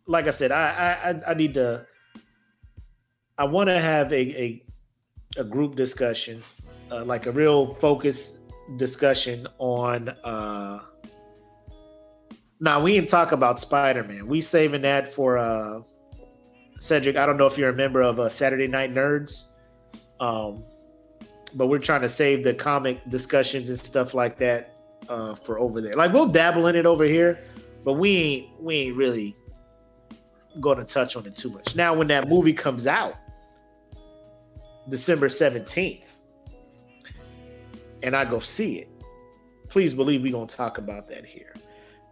[0.08, 1.88] like I said, I I I need to.
[3.38, 4.64] I want to have a, a
[5.38, 6.44] a group discussion,
[6.92, 8.40] uh, like a real focused
[8.76, 10.10] discussion on.
[10.10, 10.82] uh
[12.60, 14.28] Now we didn't talk about Spider Man.
[14.28, 15.80] We saving that for uh
[16.78, 17.16] Cedric.
[17.16, 19.50] I don't know if you're a member of uh, Saturday Night Nerds,
[20.20, 20.64] um,
[21.56, 24.80] but we're trying to save the comic discussions and stuff like that
[25.10, 25.94] uh, for over there.
[25.94, 27.40] Like we'll dabble in it over here,
[27.84, 29.36] but we ain't we ain't really
[30.60, 31.76] going to touch on it too much.
[31.76, 33.16] Now, when that movie comes out,
[34.90, 36.20] December 17th,
[38.04, 38.90] and I go see it,
[39.70, 41.54] please believe we're to talk about that here.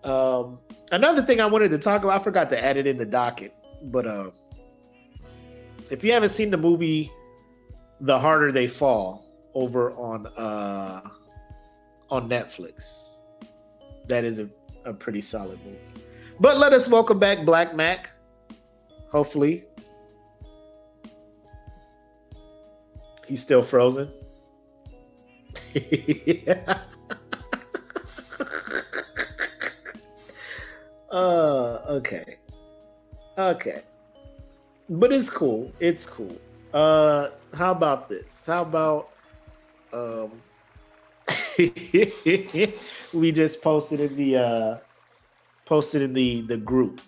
[0.03, 0.59] Um,
[0.91, 3.53] another thing I wanted to talk about, I forgot to add it in the docket,
[3.83, 4.31] but uh,
[5.93, 7.11] if you haven't seen the movie
[8.01, 11.07] The Harder They Fall over on uh,
[12.09, 13.17] on Netflix,
[14.07, 14.49] that is a,
[14.85, 15.77] a pretty solid movie.
[16.39, 18.09] But let us welcome back Black Mac.
[19.11, 19.65] Hopefully,
[23.27, 24.09] he's still frozen.
[25.75, 26.79] yeah.
[31.11, 32.37] uh, okay,
[33.37, 33.83] okay,
[34.89, 35.71] but it's cool.
[35.79, 36.37] It's cool.
[36.73, 38.45] Uh, how about this?
[38.45, 39.09] How about
[39.91, 40.31] um,
[43.13, 44.77] we just posted in the uh,
[45.65, 47.01] posted in the the group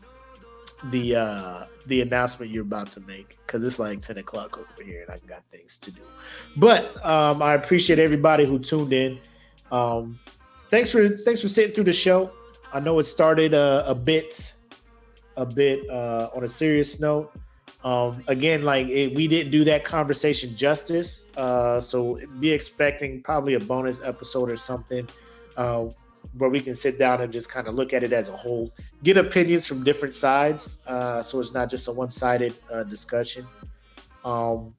[0.92, 5.02] the uh the announcement you're about to make because it's like 10 o'clock over here
[5.02, 6.02] and i got things to do
[6.58, 9.20] but um i appreciate everybody who tuned in
[9.72, 10.20] um
[10.70, 12.32] thanks for thanks for sitting through the show
[12.74, 14.54] i know it started uh, a bit
[15.38, 17.32] a bit uh on a serious note
[17.86, 23.54] um again like it, we didn't do that conversation justice uh so be expecting probably
[23.54, 25.08] a bonus episode or something
[25.56, 25.86] uh
[26.38, 28.72] where we can sit down and just kind of look at it as a whole,
[29.04, 33.48] get opinions from different sides, uh, so it's not just a one-sided uh, discussion,
[34.24, 34.74] um,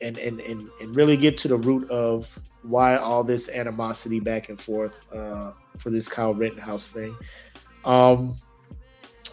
[0.00, 4.48] and, and and and really get to the root of why all this animosity back
[4.48, 7.14] and forth uh, for this Kyle Rittenhouse thing.
[7.84, 8.34] Um,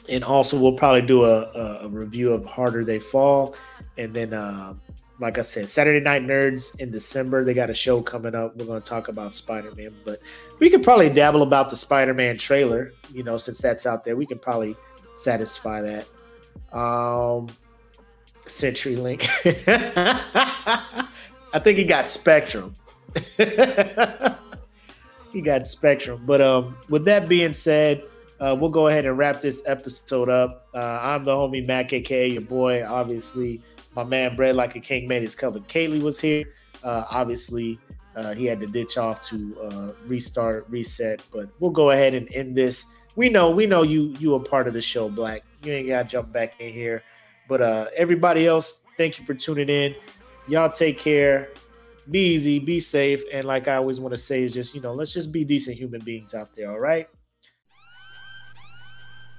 [0.10, 3.56] and also, we'll probably do a, a, review of Harder They Fall,
[3.98, 4.74] and then uh,
[5.22, 7.46] like I said, Saturday Night Nerds in December.
[7.46, 8.58] They got a show coming up.
[8.58, 10.20] We're going to talk about Spider Man, but
[10.60, 12.94] we could probably dabble about the Spider Man trailer.
[13.14, 14.76] You know, since that's out there, we can probably
[15.14, 16.10] satisfy that.
[16.76, 17.50] Um,
[18.46, 19.28] CenturyLink.
[21.54, 22.74] I think he got Spectrum.
[25.32, 26.24] he got Spectrum.
[26.26, 28.04] But um, with that being said,
[28.42, 30.68] uh, we'll go ahead and wrap this episode up.
[30.74, 33.62] Uh, I'm the homie Mac, aka your boy, obviously
[33.96, 35.60] my man Bread Like a King made his cover.
[35.60, 36.44] Kaylee was here.
[36.84, 37.80] Uh, obviously,
[38.16, 41.22] uh, he had to ditch off to uh, restart, reset.
[41.32, 42.86] But we'll go ahead and end this.
[43.16, 45.44] We know, we know you you are part of the show, Black.
[45.64, 47.04] You ain't gotta jump back in here.
[47.48, 49.96] But uh, everybody else, thank you for tuning in.
[50.48, 51.50] Y'all take care.
[52.10, 54.94] Be easy, be safe, and like I always want to say, is just you know,
[54.94, 56.72] let's just be decent human beings out there.
[56.72, 57.08] All right.